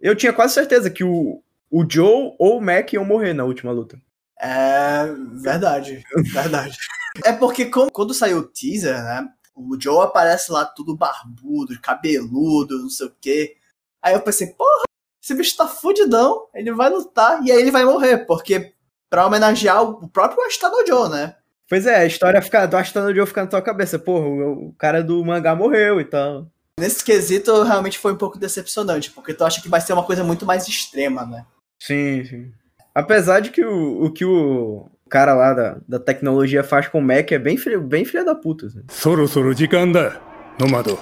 Eu 0.00 0.14
tinha 0.16 0.32
quase 0.32 0.54
certeza 0.54 0.90
que 0.90 1.04
o, 1.04 1.42
o 1.70 1.84
Joe 1.88 2.34
ou 2.38 2.58
o 2.58 2.60
Mac 2.60 2.92
iam 2.92 3.04
morrer 3.04 3.32
na 3.34 3.44
última 3.44 3.72
luta. 3.72 4.00
É 4.40 5.06
verdade, 5.42 6.02
verdade. 6.32 6.76
é 7.24 7.32
porque 7.32 7.66
como- 7.66 7.90
quando 7.90 8.12
saiu 8.14 8.38
o 8.38 8.42
teaser, 8.46 9.02
né? 9.02 9.26
O 9.54 9.76
Joe 9.80 10.04
aparece 10.04 10.52
lá 10.52 10.64
tudo 10.66 10.94
barbudo, 10.96 11.78
cabeludo, 11.80 12.78
não 12.78 12.90
sei 12.90 13.06
o 13.06 13.14
quê. 13.20 13.56
Aí 14.02 14.12
eu 14.14 14.20
pensei, 14.20 14.48
porra, 14.48 14.84
esse 15.22 15.34
bicho 15.34 15.56
tá 15.56 15.66
fudidão, 15.66 16.46
ele 16.54 16.70
vai 16.72 16.90
lutar 16.90 17.42
e 17.42 17.50
aí 17.50 17.58
ele 17.60 17.70
vai 17.70 17.84
morrer, 17.84 18.18
porque 18.26 18.74
pra 19.08 19.26
homenagear 19.26 19.82
o 19.82 20.06
próprio 20.08 20.44
Astano 20.46 20.86
Joe, 20.86 21.08
né? 21.08 21.36
Pois 21.68 21.86
é, 21.86 21.96
a 21.96 22.06
história 22.06 22.40
fica, 22.40 22.66
do 22.66 22.76
Astronaudio 22.76 23.26
ficar 23.26 23.42
na 23.42 23.48
tua 23.48 23.62
cabeça. 23.62 23.98
Porra, 23.98 24.26
o, 24.26 24.68
o 24.68 24.72
cara 24.78 25.02
do 25.02 25.24
mangá 25.24 25.54
morreu 25.54 25.98
e 25.98 26.02
então. 26.04 26.44
tal. 26.44 26.50
Nesse 26.78 27.02
quesito, 27.02 27.62
realmente 27.62 27.98
foi 27.98 28.12
um 28.12 28.18
pouco 28.18 28.38
decepcionante, 28.38 29.10
porque 29.10 29.32
tu 29.32 29.44
acha 29.44 29.62
que 29.62 29.68
vai 29.68 29.80
ser 29.80 29.94
uma 29.94 30.04
coisa 30.04 30.22
muito 30.22 30.44
mais 30.44 30.68
extrema, 30.68 31.24
né? 31.24 31.46
Sim, 31.78 32.24
sim. 32.24 32.52
Apesar 32.94 33.40
de 33.40 33.50
que 33.50 33.64
o, 33.64 34.04
o 34.04 34.12
que 34.12 34.24
o 34.24 34.86
cara 35.08 35.34
lá 35.34 35.54
da, 35.54 35.78
da 35.88 35.98
tecnologia 35.98 36.62
faz 36.62 36.88
com 36.88 36.98
o 36.98 37.02
Mac 37.02 37.32
é 37.32 37.38
bem, 37.38 37.56
bem 37.86 38.04
da 38.24 38.34
puta. 38.34 38.66
Assim. 38.66 38.82
soro 38.88 39.26
Soro 39.26 39.28
soro 39.28 39.54
jikanda, 39.54 40.20
nomado. 40.58 40.98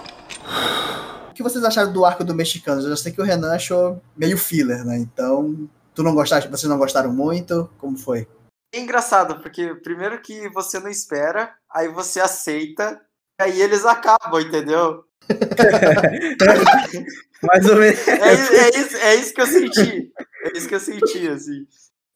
O 1.31 1.35
que 1.35 1.43
vocês 1.43 1.65
acharam 1.65 1.93
do 1.93 2.05
arco 2.05 2.23
do 2.23 2.35
mexicano? 2.35 2.81
Eu 2.81 2.91
já 2.91 2.97
sei 2.97 3.13
que 3.13 3.21
o 3.21 3.25
Renan 3.25 3.53
achou 3.53 4.01
meio 4.17 4.39
filler, 4.39 4.85
né? 4.85 4.99
Então, 4.99 5.69
tu 5.93 6.03
não 6.03 6.15
gostaste, 6.15 6.49
vocês 6.49 6.71
não 6.71 6.79
gostaram 6.79 7.13
muito? 7.13 7.69
Como 7.79 7.97
foi? 7.97 8.29
É 8.75 8.81
engraçado, 8.81 9.41
porque 9.41 9.73
primeiro 9.77 10.21
que 10.21 10.49
você 10.49 10.81
não 10.81 10.89
espera, 10.91 11.55
aí 11.71 11.87
você 11.89 12.19
aceita, 12.21 13.01
aí 13.41 13.63
eles 13.63 13.87
acabam, 13.87 14.41
entendeu? 14.41 15.05
Mais 17.41 17.69
ou 17.69 17.77
menos. 17.77 18.09
É, 18.09 18.67
é 18.67 18.71
isso, 18.77 18.97
é 18.97 19.15
isso 19.15 19.33
que 19.33 19.41
eu 19.41 19.47
senti. 19.47 20.13
É 20.43 20.59
isso 20.59 20.67
que 20.69 20.75
eu 20.75 20.81
senti, 20.81 21.29
assim. 21.29 21.67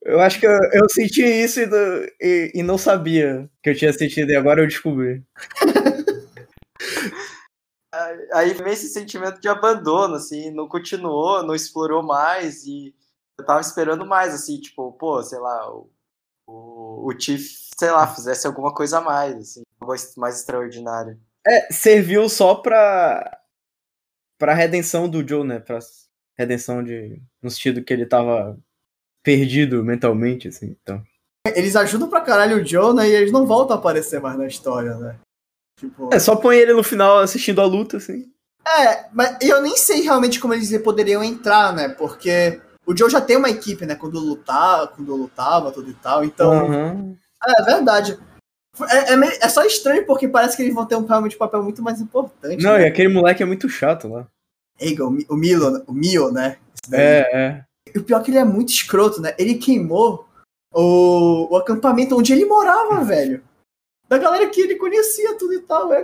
Eu 0.02 0.20
acho 0.20 0.40
que 0.40 0.46
eu, 0.46 0.58
eu 0.72 0.88
senti 0.88 1.22
isso 1.22 1.60
e, 1.60 1.66
do- 1.66 2.04
e- 2.20 2.50
e 2.54 2.62
não 2.64 2.76
sabia 2.76 3.48
que 3.62 3.70
eu 3.70 3.76
tinha 3.76 3.92
sentido, 3.92 4.32
e 4.32 4.36
agora 4.36 4.62
eu 4.62 4.66
descobri. 4.66 5.22
Aí 8.32 8.52
vem 8.54 8.72
esse 8.72 8.88
sentimento 8.88 9.40
de 9.40 9.48
abandono, 9.48 10.16
assim, 10.16 10.50
não 10.52 10.68
continuou, 10.68 11.42
não 11.42 11.54
explorou 11.54 12.02
mais, 12.02 12.64
e 12.64 12.94
eu 13.38 13.46
tava 13.46 13.60
esperando 13.60 14.04
mais, 14.04 14.34
assim, 14.34 14.60
tipo, 14.60 14.92
pô, 14.92 15.22
sei 15.22 15.38
lá, 15.38 15.70
o, 15.72 15.88
o, 17.06 17.14
Tiff, 17.14 17.70
sei 17.76 17.90
lá, 17.90 18.06
fizesse 18.06 18.46
alguma 18.46 18.72
coisa 18.72 18.98
a 18.98 19.00
mais, 19.00 19.36
assim, 19.36 19.62
mais 20.16 20.36
extraordinário. 20.36 21.18
É, 21.46 21.72
serviu 21.72 22.28
só 22.28 22.54
pra. 22.56 23.38
pra 24.38 24.54
redenção 24.54 25.08
do 25.08 25.26
Joe, 25.26 25.46
né? 25.46 25.58
Pra 25.58 25.78
redenção 26.36 26.82
de. 26.82 27.20
no 27.42 27.50
sentido 27.50 27.82
que 27.82 27.92
ele 27.92 28.06
tava 28.06 28.58
perdido 29.22 29.84
mentalmente, 29.84 30.48
assim. 30.48 30.76
Então. 30.82 31.02
Eles 31.54 31.76
ajudam 31.76 32.08
pra 32.08 32.20
caralho 32.20 32.60
o 32.60 32.66
Joe, 32.66 32.94
né? 32.94 33.08
E 33.08 33.14
eles 33.14 33.32
não 33.32 33.46
voltam 33.46 33.76
a 33.76 33.78
aparecer 33.78 34.20
mais 34.20 34.36
na 34.36 34.46
história, 34.46 34.94
né? 34.96 35.18
Tipo. 35.78 36.10
É, 36.12 36.18
só 36.18 36.36
põe 36.36 36.56
ele 36.56 36.72
no 36.72 36.82
final 36.82 37.18
assistindo 37.18 37.60
a 37.60 37.64
luta, 37.64 37.96
assim. 37.96 38.30
É, 38.66 39.08
mas 39.12 39.38
eu 39.40 39.62
nem 39.62 39.76
sei 39.76 40.02
realmente 40.02 40.38
como 40.38 40.52
eles 40.52 40.76
poderiam 40.82 41.22
entrar, 41.24 41.72
né? 41.72 41.88
Porque 41.88 42.60
o 42.88 42.96
Joe 42.96 43.10
já 43.10 43.20
tem 43.20 43.36
uma 43.36 43.50
equipe, 43.50 43.84
né? 43.84 43.94
Quando 43.94 44.18
lutar, 44.18 44.88
quando 44.88 45.14
lutava, 45.14 45.70
tudo 45.70 45.90
e 45.90 45.94
tal. 45.94 46.24
Então, 46.24 46.50
Aham. 46.52 47.16
é, 47.46 47.60
é 47.60 47.64
verdade. 47.64 48.18
É, 48.88 49.12
é 49.12 49.16
meio- 49.16 49.36
é 49.40 49.48
só 49.48 49.62
estranho 49.62 50.06
porque 50.06 50.26
parece 50.26 50.56
que 50.56 50.62
eles 50.62 50.74
vão 50.74 50.86
ter 50.86 50.96
um 50.96 51.04
realmente 51.04 51.36
um 51.36 51.38
papel 51.38 51.62
muito 51.62 51.82
mais 51.82 52.00
importante. 52.00 52.62
Não, 52.62 52.72
né? 52.72 52.82
e 52.82 52.86
aquele 52.86 53.12
moleque 53.12 53.42
é 53.42 53.46
muito 53.46 53.68
chato 53.68 54.08
lá. 54.08 54.26
Eiga, 54.80 55.04
o, 55.04 55.18
o 55.28 55.36
Milo, 55.36 55.84
o 55.86 55.92
Mio, 55.92 56.30
né? 56.30 56.58
É, 56.90 57.28
é. 57.36 57.64
E 57.94 57.98
o 57.98 58.04
pior 58.04 58.20
é 58.20 58.24
que 58.24 58.30
ele 58.30 58.38
é 58.38 58.44
muito 58.44 58.70
escroto, 58.70 59.20
né? 59.20 59.34
Ele 59.38 59.56
queimou 59.56 60.26
o, 60.72 61.52
o 61.52 61.56
acampamento 61.56 62.16
onde 62.16 62.32
ele 62.32 62.46
morava, 62.46 63.04
velho. 63.04 63.42
Da 64.08 64.16
galera 64.16 64.48
que 64.48 64.62
ele 64.62 64.76
conhecia, 64.76 65.36
tudo 65.36 65.52
e 65.52 65.60
tal. 65.60 65.92
É, 65.92 66.02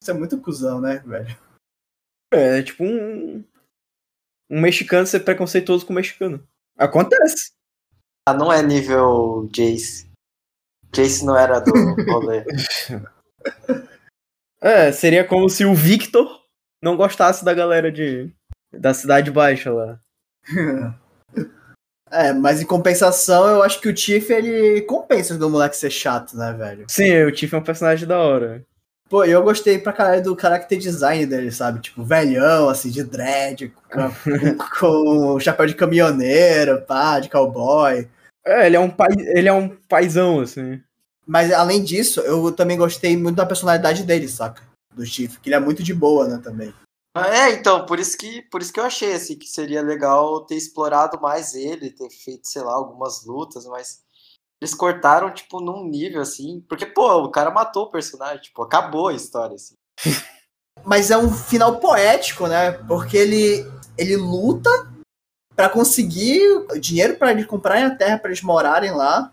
isso 0.00 0.10
é 0.10 0.14
muito 0.14 0.38
cuzão, 0.38 0.80
né, 0.80 1.02
velho? 1.04 1.36
É, 2.32 2.58
é 2.58 2.62
tipo 2.62 2.84
um. 2.84 3.42
Um 4.50 4.60
mexicano 4.60 5.06
ser 5.06 5.20
preconceituoso 5.20 5.86
com 5.86 5.92
um 5.92 5.96
mexicano. 5.96 6.44
Acontece. 6.76 7.52
Ah, 8.26 8.34
não 8.34 8.52
é 8.52 8.62
nível 8.62 9.48
Jace. 9.52 10.10
Jace 10.92 11.24
não 11.24 11.36
era 11.36 11.60
do 11.60 11.70
rolê. 12.10 12.44
É, 14.60 14.92
seria 14.92 15.24
como 15.24 15.48
se 15.48 15.64
o 15.64 15.74
Victor 15.74 16.40
não 16.82 16.96
gostasse 16.96 17.44
da 17.44 17.54
galera 17.54 17.90
de. 17.92 18.30
da 18.72 18.92
Cidade 18.92 19.30
Baixa 19.30 19.72
lá. 19.72 20.00
É, 22.12 22.32
mas 22.32 22.60
em 22.60 22.66
compensação, 22.66 23.46
eu 23.46 23.62
acho 23.62 23.80
que 23.80 23.88
o 23.88 23.94
Tiff, 23.94 24.32
ele 24.32 24.82
compensa 24.82 25.38
do 25.38 25.48
moleque 25.48 25.76
ser 25.76 25.90
chato, 25.90 26.36
né, 26.36 26.52
velho? 26.52 26.84
Sim, 26.88 27.22
o 27.22 27.30
Tiff 27.30 27.54
é 27.54 27.58
um 27.58 27.62
personagem 27.62 28.06
da 28.06 28.18
hora. 28.18 28.66
Pô, 29.10 29.24
eu 29.24 29.42
gostei 29.42 29.76
pra 29.76 29.92
caralho 29.92 30.22
do 30.22 30.40
character 30.40 30.78
design 30.78 31.26
dele, 31.26 31.50
sabe? 31.50 31.80
Tipo, 31.80 32.04
velhão, 32.04 32.68
assim, 32.68 32.90
de 32.90 33.02
dread, 33.02 33.74
com, 33.90 33.98
com, 35.34 35.40
chapéu 35.40 35.66
de 35.66 35.74
caminhoneiro, 35.74 36.80
pá, 36.82 37.18
de 37.18 37.28
cowboy. 37.28 38.08
É, 38.46 38.66
ele 38.66 38.76
é 38.76 38.80
um, 38.80 38.88
pai, 38.88 39.08
ele 39.18 39.48
é 39.48 39.52
um 39.52 39.68
paizão, 39.88 40.38
assim. 40.38 40.80
Mas 41.26 41.52
além 41.52 41.82
disso, 41.82 42.20
eu 42.20 42.52
também 42.52 42.78
gostei 42.78 43.16
muito 43.16 43.34
da 43.34 43.44
personalidade 43.44 44.04
dele, 44.04 44.28
saca? 44.28 44.62
Do 44.94 45.04
Tiff, 45.04 45.40
que 45.40 45.48
ele 45.48 45.56
é 45.56 45.60
muito 45.60 45.82
de 45.82 45.92
boa, 45.92 46.28
né, 46.28 46.40
também. 46.40 46.72
É, 47.16 47.50
então, 47.50 47.84
por 47.86 47.98
isso 47.98 48.16
que, 48.16 48.42
por 48.42 48.62
isso 48.62 48.72
que 48.72 48.78
eu 48.78 48.84
achei 48.84 49.12
assim, 49.12 49.36
que 49.36 49.48
seria 49.48 49.82
legal 49.82 50.46
ter 50.46 50.54
explorado 50.54 51.20
mais 51.20 51.56
ele, 51.56 51.90
ter 51.90 52.08
feito, 52.10 52.46
sei 52.46 52.62
lá, 52.62 52.74
algumas 52.74 53.26
lutas, 53.26 53.66
mas 53.66 54.04
eles 54.60 54.74
cortaram, 54.74 55.32
tipo, 55.32 55.60
num 55.60 55.84
nível 55.86 56.20
assim. 56.20 56.60
Porque, 56.68 56.84
pô, 56.86 57.22
o 57.24 57.30
cara 57.30 57.50
matou 57.50 57.84
o 57.84 57.90
personagem, 57.90 58.42
tipo, 58.42 58.62
acabou 58.62 59.08
a 59.08 59.14
história, 59.14 59.54
assim. 59.54 59.74
Mas 60.84 61.10
é 61.10 61.16
um 61.18 61.30
final 61.30 61.78
poético, 61.78 62.46
né? 62.46 62.72
Porque 62.86 63.16
ele, 63.16 63.64
ele 63.98 64.16
luta 64.16 64.70
pra 65.54 65.68
conseguir 65.68 66.42
dinheiro 66.80 67.16
pra 67.16 67.32
ele 67.32 67.44
comprarem 67.44 67.84
a 67.84 67.94
terra 67.94 68.18
pra 68.18 68.30
eles 68.30 68.42
morarem 68.42 68.92
lá. 68.92 69.32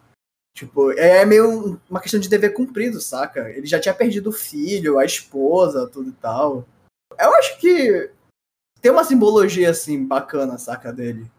Tipo, 0.55 0.91
é 0.93 1.23
meio 1.23 1.49
um- 1.49 1.79
uma 1.89 2.01
questão 2.01 2.19
de 2.19 2.27
dever 2.27 2.53
cumprido, 2.53 2.99
saca? 2.99 3.49
Ele 3.49 3.67
já 3.67 3.79
tinha 3.79 3.93
perdido 3.93 4.29
o 4.29 4.33
filho, 4.33 4.97
a 4.97 5.05
esposa, 5.05 5.87
tudo 5.87 6.09
e 6.09 6.13
tal. 6.13 6.65
Eu 7.17 7.33
acho 7.35 7.57
que 7.59 8.11
tem 8.81 8.91
uma 8.91 9.03
simbologia, 9.03 9.69
assim, 9.69 10.03
bacana, 10.05 10.57
saca, 10.57 10.91
dele. 10.91 11.29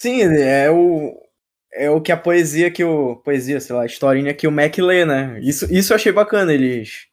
Sim, 0.00 0.22
é 0.22 0.70
o. 0.70 1.20
É 1.76 1.90
o 1.90 2.00
que 2.00 2.12
a 2.12 2.16
poesia 2.16 2.70
que 2.70 2.84
o. 2.84 3.16
Poesia, 3.16 3.60
sei 3.60 3.74
lá, 3.74 3.82
a 3.82 3.86
historinha 3.86 4.32
que 4.32 4.46
o 4.46 4.52
Mac 4.52 4.78
lê, 4.78 5.04
né? 5.04 5.40
Isso, 5.40 5.66
isso 5.72 5.92
eu 5.92 5.96
achei 5.96 6.12
bacana, 6.12 6.52
eles. 6.52 7.06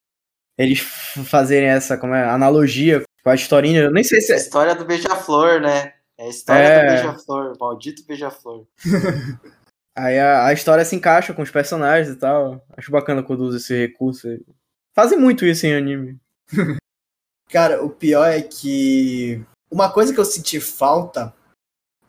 Eles 0.58 0.80
fazerem 0.80 1.70
essa 1.70 1.98
como 1.98 2.14
é, 2.14 2.24
analogia 2.24 3.04
com 3.24 3.30
a 3.30 3.36
historinha. 3.36 3.82
Eu 3.82 3.92
nem 3.92 4.04
sei 4.04 4.22
se 4.22 4.32
É 4.32 4.36
a 4.36 4.38
história 4.38 4.76
do 4.76 4.86
Beija-Flor, 4.86 5.60
né? 5.62 5.94
É 6.18 6.26
a 6.26 6.30
história 6.30 6.64
É. 6.64 6.80
do 6.86 6.92
Beija-Flor, 6.94 7.58
maldito 7.60 8.06
Beija-Flor. 8.06 8.66
Aí 9.98 10.20
a, 10.20 10.46
a 10.46 10.54
história 10.54 10.86
se 10.86 10.96
encaixa 10.96 11.34
com 11.34 11.42
os 11.42 11.50
personagens 11.52 12.14
e 12.14 12.18
tal. 12.18 12.64
Acho 12.78 12.92
bacana 12.92 13.24
quando 13.24 13.42
usa 13.42 13.58
esse 13.58 13.76
recurso. 13.76 14.28
Fazem 14.94 15.18
muito 15.18 15.46
isso 15.46 15.66
em 15.66 15.74
anime. 15.74 16.20
Cara, 17.50 17.84
o 17.84 17.90
pior 17.90 18.26
é 18.26 18.42
que 18.42 19.44
uma 19.70 19.92
coisa 19.92 20.14
que 20.14 20.20
eu 20.20 20.26
senti 20.26 20.60
falta 20.60 21.34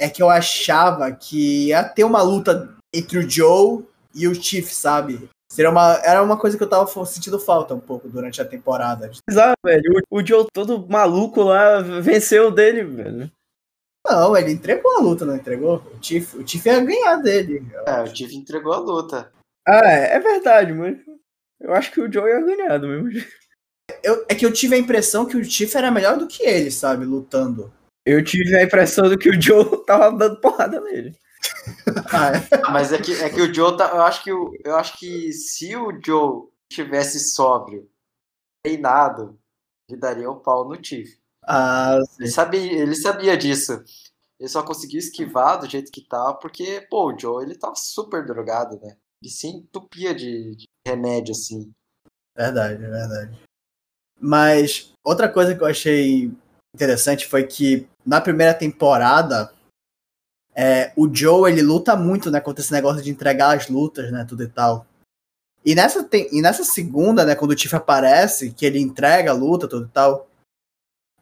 é 0.03 0.11
que 0.11 0.23
eu 0.23 0.29
achava 0.29 1.11
que 1.13 1.69
ia 1.69 1.85
ter 1.85 2.05
uma 2.05 2.21
luta 2.23 2.75
entre 2.93 3.19
o 3.19 3.29
Joe 3.29 3.85
e 4.15 4.27
o 4.27 4.35
Chief, 4.35 4.69
sabe? 4.71 5.29
Seria 5.51 5.71
uma, 5.71 6.01
era 6.03 6.23
uma 6.23 6.37
coisa 6.37 6.57
que 6.57 6.63
eu 6.63 6.69
tava 6.69 6.87
sentindo 7.05 7.39
falta 7.39 7.75
um 7.75 7.81
pouco 7.81 8.09
durante 8.09 8.41
a 8.41 8.45
temporada. 8.45 9.11
Exato, 9.29 9.57
velho. 9.65 10.03
O, 10.11 10.19
o 10.19 10.27
Joe 10.27 10.47
todo 10.53 10.89
maluco 10.89 11.43
lá 11.43 11.81
venceu 11.81 12.51
dele, 12.51 12.85
velho. 12.85 13.31
Não, 14.05 14.37
ele 14.37 14.53
entregou 14.53 14.97
a 14.97 15.01
luta, 15.01 15.25
não 15.25 15.37
entregou? 15.37 15.77
O 15.77 16.03
Chief, 16.03 16.35
o 16.35 16.47
Chief 16.47 16.67
ia 16.67 16.81
ganhar 16.81 17.17
dele. 17.17 17.65
É, 17.87 18.03
o 18.03 18.13
Tiff 18.13 18.35
entregou 18.35 18.73
a 18.73 18.79
luta. 18.79 19.33
Ah, 19.67 19.93
é, 19.93 20.17
é 20.17 20.19
verdade, 20.19 20.73
mas 20.73 20.99
eu 21.61 21.73
acho 21.73 21.93
que 21.93 22.01
o 22.01 22.13
Joe 22.13 22.29
ia 22.29 22.41
ganhar 22.41 22.79
do 22.79 22.89
mesmo 22.89 23.11
jeito. 23.11 23.31
Eu, 24.03 24.25
é 24.29 24.35
que 24.35 24.45
eu 24.45 24.53
tive 24.53 24.75
a 24.75 24.79
impressão 24.79 25.27
que 25.27 25.37
o 25.37 25.45
Chief 25.45 25.73
era 25.77 25.91
melhor 25.91 26.19
do 26.19 26.27
que 26.27 26.43
ele, 26.43 26.71
sabe? 26.71 27.05
Lutando. 27.05 27.73
Eu 28.05 28.23
tive 28.25 28.57
a 28.57 28.63
impressão 28.63 29.09
de 29.09 29.17
que 29.17 29.31
o 29.31 29.41
Joe 29.41 29.65
tava 29.87 30.17
dando 30.17 30.41
porrada 30.41 30.81
nele. 30.81 31.17
Ah, 32.13 32.31
é. 32.37 32.71
Mas 32.71 32.93
é 32.93 32.99
que, 32.99 33.13
é 33.15 33.29
que 33.29 33.41
o 33.41 33.53
Joe 33.53 33.77
tá. 33.77 33.89
Eu 33.89 34.03
acho 34.03 34.23
que, 34.23 34.33
o, 34.33 34.53
eu 34.65 34.77
acho 34.77 34.97
que 34.99 35.33
se 35.33 35.75
o 35.75 35.91
Joe 36.05 36.49
tivesse 36.71 37.19
sóbrio, 37.19 37.91
treinado, 38.65 39.37
ele 39.89 39.99
daria 39.99 40.31
um 40.31 40.39
pau 40.39 40.69
no 40.69 40.77
Tiff. 40.77 41.19
Ah, 41.45 41.99
Ele 42.19 42.31
sabia, 42.31 42.73
ele 42.73 42.95
sabia 42.95 43.37
disso. 43.37 43.83
Ele 44.39 44.49
só 44.49 44.63
conseguiu 44.63 44.99
esquivar 44.99 45.59
do 45.59 45.69
jeito 45.69 45.91
que 45.91 46.07
tava, 46.07 46.35
porque, 46.35 46.87
pô, 46.89 47.13
o 47.13 47.19
Joe, 47.19 47.45
ele 47.45 47.57
tava 47.57 47.75
super 47.77 48.25
drogado, 48.25 48.79
né? 48.81 48.97
Ele 49.21 49.31
se 49.31 49.49
entupia 49.49 50.15
de, 50.15 50.55
de 50.57 50.65
remédio, 50.87 51.33
assim. 51.33 51.73
Verdade, 52.37 52.85
é 52.85 52.89
verdade. 52.89 53.43
Mas 54.21 54.93
outra 55.05 55.29
coisa 55.29 55.55
que 55.55 55.63
eu 55.63 55.67
achei 55.67 56.31
interessante 56.75 57.27
foi 57.27 57.45
que 57.45 57.89
na 58.05 58.21
primeira 58.21 58.55
temporada 58.55 59.53
é, 60.55 60.93
o 60.97 61.09
Joe 61.13 61.51
ele 61.51 61.63
luta 61.63 61.97
muito, 61.97 62.31
né, 62.31 62.41
contra 62.41 62.63
esse 62.63 62.73
negócio 62.73 63.03
de 63.03 63.11
entregar 63.11 63.57
as 63.57 63.69
lutas, 63.69 64.11
né, 64.13 64.25
tudo 64.29 64.43
e 64.43 64.49
tal. 64.49 64.87
E 65.65 65.75
nessa, 65.75 66.03
tem, 66.03 66.29
e 66.33 66.43
nessa 66.43 66.65
segunda, 66.65 67.25
né, 67.25 67.35
quando 67.35 67.53
o 67.53 67.55
Tiff 67.55 67.75
aparece, 67.75 68.53
que 68.53 68.67
ele 68.67 68.81
entrega 68.81 69.31
a 69.31 69.35
luta, 69.35 69.69
tudo 69.69 69.87
e 69.87 69.91
tal, 69.91 70.29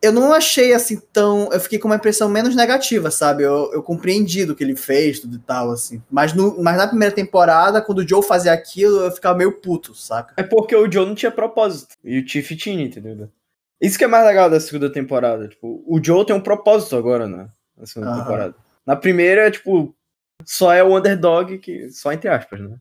eu 0.02 0.12
não 0.12 0.32
achei 0.32 0.72
assim 0.72 0.99
tão. 1.12 1.52
Eu 1.52 1.60
fiquei 1.60 1.78
com 1.78 1.87
uma 1.87 1.96
impressão 1.96 2.26
menos 2.26 2.56
negativa, 2.56 3.10
sabe? 3.10 3.42
Eu, 3.42 3.70
eu 3.72 3.82
compreendi 3.82 4.46
do 4.46 4.56
que 4.56 4.64
ele 4.64 4.75
fez, 4.75 5.20
tudo 5.20 5.37
e 5.37 5.40
tal, 5.40 5.70
assim. 5.70 6.02
Mas, 6.10 6.32
no, 6.32 6.60
mas 6.62 6.78
na 6.78 6.88
primeira 6.88 7.14
temporada, 7.14 7.82
quando 7.82 7.99
o 7.99 8.08
Joe 8.08 8.22
fazia 8.22 8.52
aquilo, 8.52 9.00
eu 9.00 9.12
ficava 9.12 9.37
meio 9.37 9.52
puto, 9.60 9.94
saca? 9.94 10.32
É 10.38 10.42
porque 10.42 10.75
o 10.75 10.90
Joe 10.90 11.04
não 11.04 11.14
tinha 11.14 11.30
propósito. 11.30 11.94
E 12.02 12.18
o 12.18 12.25
Tiff 12.25 12.56
tinha, 12.56 12.82
entendeu? 12.82 13.28
Isso 13.80 13.96
que 13.96 14.04
é 14.04 14.08
mais 14.08 14.26
legal 14.26 14.50
da 14.50 14.60
segunda 14.60 14.92
temporada. 14.92 15.49
Tipo, 15.49 15.82
o 15.87 16.02
Joe 16.02 16.26
tem 16.26 16.37
um 16.37 16.42
propósito 16.42 16.96
agora, 16.96 17.26
né? 17.26 17.49
Na 17.76 17.87
segunda 17.87 18.16
temporada. 18.16 18.54
Na 18.84 18.94
primeira, 18.94 19.50
tipo, 19.50 19.96
só 20.44 20.72
é 20.72 20.82
o 20.82 20.96
underdog 20.96 21.58
que. 21.58 21.90
Só 21.90 22.12
entre 22.12 22.28
aspas, 22.28 22.60
né? 22.60 22.76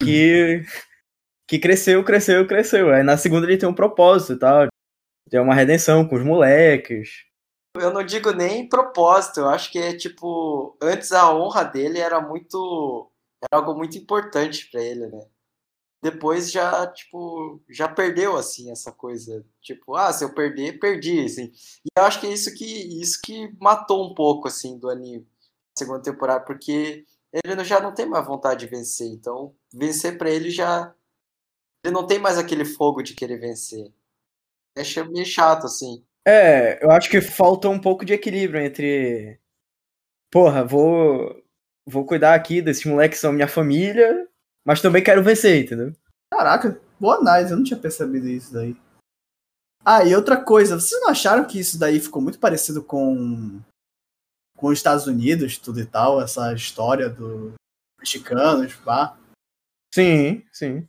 Que. 0.00 0.62
Que 1.44 1.58
cresceu, 1.58 2.02
cresceu, 2.02 2.46
cresceu. 2.46 2.90
Aí 2.90 3.02
na 3.02 3.18
segunda 3.18 3.46
ele 3.46 3.58
tem 3.58 3.68
um 3.68 3.74
propósito 3.74 4.32
e 4.32 4.38
tal. 4.38 4.68
Tem 5.28 5.38
uma 5.38 5.54
redenção 5.54 6.08
com 6.08 6.16
os 6.16 6.24
moleques. 6.24 7.26
Eu 7.76 7.92
não 7.92 8.02
digo 8.02 8.32
nem 8.32 8.66
propósito, 8.66 9.40
eu 9.40 9.48
acho 9.48 9.70
que 9.70 9.78
é 9.78 9.94
tipo, 9.94 10.76
antes 10.80 11.12
a 11.12 11.34
honra 11.34 11.64
dele 11.64 11.98
era 11.98 12.20
muito, 12.20 13.10
era 13.42 13.60
algo 13.60 13.74
muito 13.74 13.98
importante 13.98 14.70
pra 14.70 14.82
ele, 14.82 15.06
né? 15.06 15.26
Depois 16.02 16.50
já, 16.50 16.86
tipo, 16.88 17.62
já 17.70 17.88
perdeu 17.88 18.36
assim 18.36 18.70
essa 18.72 18.90
coisa, 18.90 19.44
tipo, 19.60 19.94
ah, 19.94 20.12
se 20.12 20.24
eu 20.24 20.34
perder, 20.34 20.80
perdi, 20.80 21.24
assim. 21.24 21.52
E 21.84 21.88
eu 21.96 22.04
acho 22.04 22.20
que 22.20 22.26
é 22.26 22.32
isso 22.32 22.52
que 22.54 22.64
isso 23.00 23.20
que 23.24 23.54
matou 23.60 24.10
um 24.10 24.14
pouco 24.14 24.48
assim 24.48 24.78
do 24.78 24.90
anime, 24.90 25.26
segunda 25.78 26.02
temporada, 26.02 26.44
porque 26.44 27.04
ele 27.32 27.64
já 27.64 27.80
não 27.80 27.94
tem 27.94 28.04
mais 28.06 28.26
vontade 28.26 28.60
de 28.60 28.66
vencer, 28.66 29.06
então 29.08 29.54
vencer 29.72 30.18
pra 30.18 30.28
ele 30.28 30.50
já 30.50 30.92
ele 31.84 31.94
não 31.94 32.06
tem 32.06 32.18
mais 32.18 32.38
aquele 32.38 32.64
fogo 32.64 33.02
de 33.02 33.14
querer 33.14 33.38
vencer. 33.38 33.92
Acho 34.76 35.10
meio 35.10 35.26
chato 35.26 35.66
assim. 35.66 36.04
É, 36.26 36.82
eu 36.82 36.90
acho 36.90 37.10
que 37.10 37.20
falta 37.20 37.68
um 37.68 37.80
pouco 37.80 38.04
de 38.04 38.12
equilíbrio 38.12 38.60
entre. 38.60 39.38
Porra, 40.30 40.64
vou. 40.64 41.42
Vou 41.84 42.06
cuidar 42.06 42.34
aqui 42.34 42.62
desses 42.62 42.84
moleques 42.84 43.18
que 43.18 43.22
são 43.22 43.32
minha 43.32 43.48
família, 43.48 44.28
mas 44.64 44.80
também 44.80 45.02
quero 45.02 45.22
vencer, 45.22 45.64
entendeu? 45.64 45.92
Caraca, 46.32 46.80
boa 46.98 47.16
análise, 47.16 47.50
eu 47.52 47.56
não 47.56 47.64
tinha 47.64 47.78
percebido 47.78 48.28
isso 48.28 48.52
daí. 48.52 48.76
Ah, 49.84 50.04
e 50.04 50.14
outra 50.14 50.42
coisa, 50.42 50.78
vocês 50.78 51.00
não 51.00 51.08
acharam 51.08 51.44
que 51.44 51.58
isso 51.58 51.78
daí 51.78 51.98
ficou 52.00 52.22
muito 52.22 52.38
parecido 52.38 52.82
com 52.82 53.60
com 54.56 54.68
os 54.68 54.78
Estados 54.78 55.08
Unidos, 55.08 55.58
tudo 55.58 55.80
e 55.80 55.84
tal, 55.86 56.20
essa 56.22 56.52
história 56.54 57.08
dos 57.08 57.52
mexicanos, 57.98 58.74
pá? 58.76 59.18
Sim, 59.92 60.44
sim. 60.52 60.86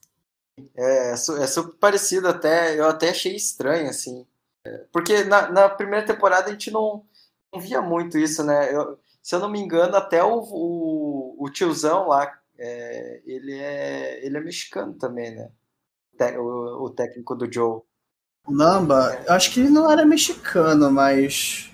É, 0.75 1.15
su- 1.17 1.37
é 1.37 1.47
super 1.47 1.73
parecido 1.79 2.27
até, 2.27 2.79
eu 2.79 2.87
até 2.87 3.09
achei 3.09 3.35
estranho, 3.35 3.89
assim. 3.89 4.27
É, 4.67 4.85
Porque 4.93 5.23
na, 5.23 5.49
na 5.51 5.69
primeira 5.69 6.05
temporada 6.05 6.49
a 6.49 6.51
gente 6.51 6.69
não, 6.69 7.03
não 7.51 7.59
via 7.59 7.81
muito 7.81 8.15
isso, 8.15 8.43
né? 8.43 8.73
Eu- 8.75 8.99
se 9.23 9.33
eu 9.33 9.39
não 9.39 9.49
me 9.49 9.59
engano, 9.59 9.95
até 9.95 10.23
o, 10.23 10.39
o, 10.41 11.35
o 11.43 11.49
tiozão 11.49 12.09
lá, 12.09 12.39
é, 12.57 13.21
ele 13.25 13.53
é, 13.53 14.25
ele 14.25 14.37
é 14.37 14.41
mexicano 14.41 14.93
também, 14.93 15.35
né? 15.35 15.49
O, 16.37 16.85
o 16.85 16.89
técnico 16.89 17.35
do 17.35 17.51
Joe. 17.51 17.81
O 18.45 18.51
Namba, 18.51 19.23
eu 19.25 19.33
acho 19.33 19.51
que 19.51 19.59
ele 19.59 19.69
não 19.69 19.89
era 19.89 20.05
mexicano, 20.05 20.91
mas. 20.91 21.71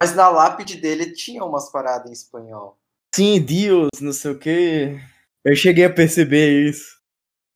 Mas 0.00 0.14
na 0.14 0.28
lápide 0.28 0.76
dele 0.76 1.12
tinha 1.12 1.44
umas 1.44 1.70
paradas 1.70 2.10
em 2.10 2.12
espanhol. 2.12 2.78
Sim, 3.14 3.40
Deus, 3.40 3.90
não 4.00 4.12
sei 4.12 4.32
o 4.32 4.38
que. 4.38 4.98
Eu 5.44 5.54
cheguei 5.54 5.84
a 5.84 5.92
perceber 5.92 6.68
isso. 6.68 7.00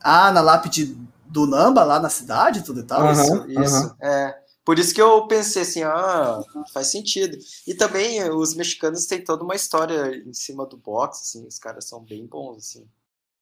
Ah, 0.00 0.30
na 0.30 0.40
lápide 0.40 0.96
do 1.26 1.46
Namba, 1.46 1.82
lá 1.82 1.98
na 1.98 2.08
cidade, 2.08 2.64
tudo 2.64 2.80
e 2.80 2.84
tal? 2.84 3.00
Aham. 3.00 3.46
Isso, 3.48 3.60
isso. 3.60 3.96
É. 4.00 4.45
Por 4.66 4.80
isso 4.80 4.92
que 4.92 5.00
eu 5.00 5.28
pensei 5.28 5.62
assim, 5.62 5.84
ah, 5.84 6.40
faz 6.72 6.88
sentido. 6.88 7.38
E 7.64 7.72
também 7.72 8.18
eh, 8.18 8.32
os 8.32 8.52
mexicanos 8.56 9.06
têm 9.06 9.22
toda 9.22 9.44
uma 9.44 9.54
história 9.54 10.16
em 10.16 10.32
cima 10.34 10.66
do 10.66 10.76
boxe, 10.76 11.22
assim, 11.22 11.46
os 11.46 11.56
caras 11.56 11.84
são 11.84 12.02
bem 12.02 12.26
bons, 12.26 12.56
assim. 12.58 12.88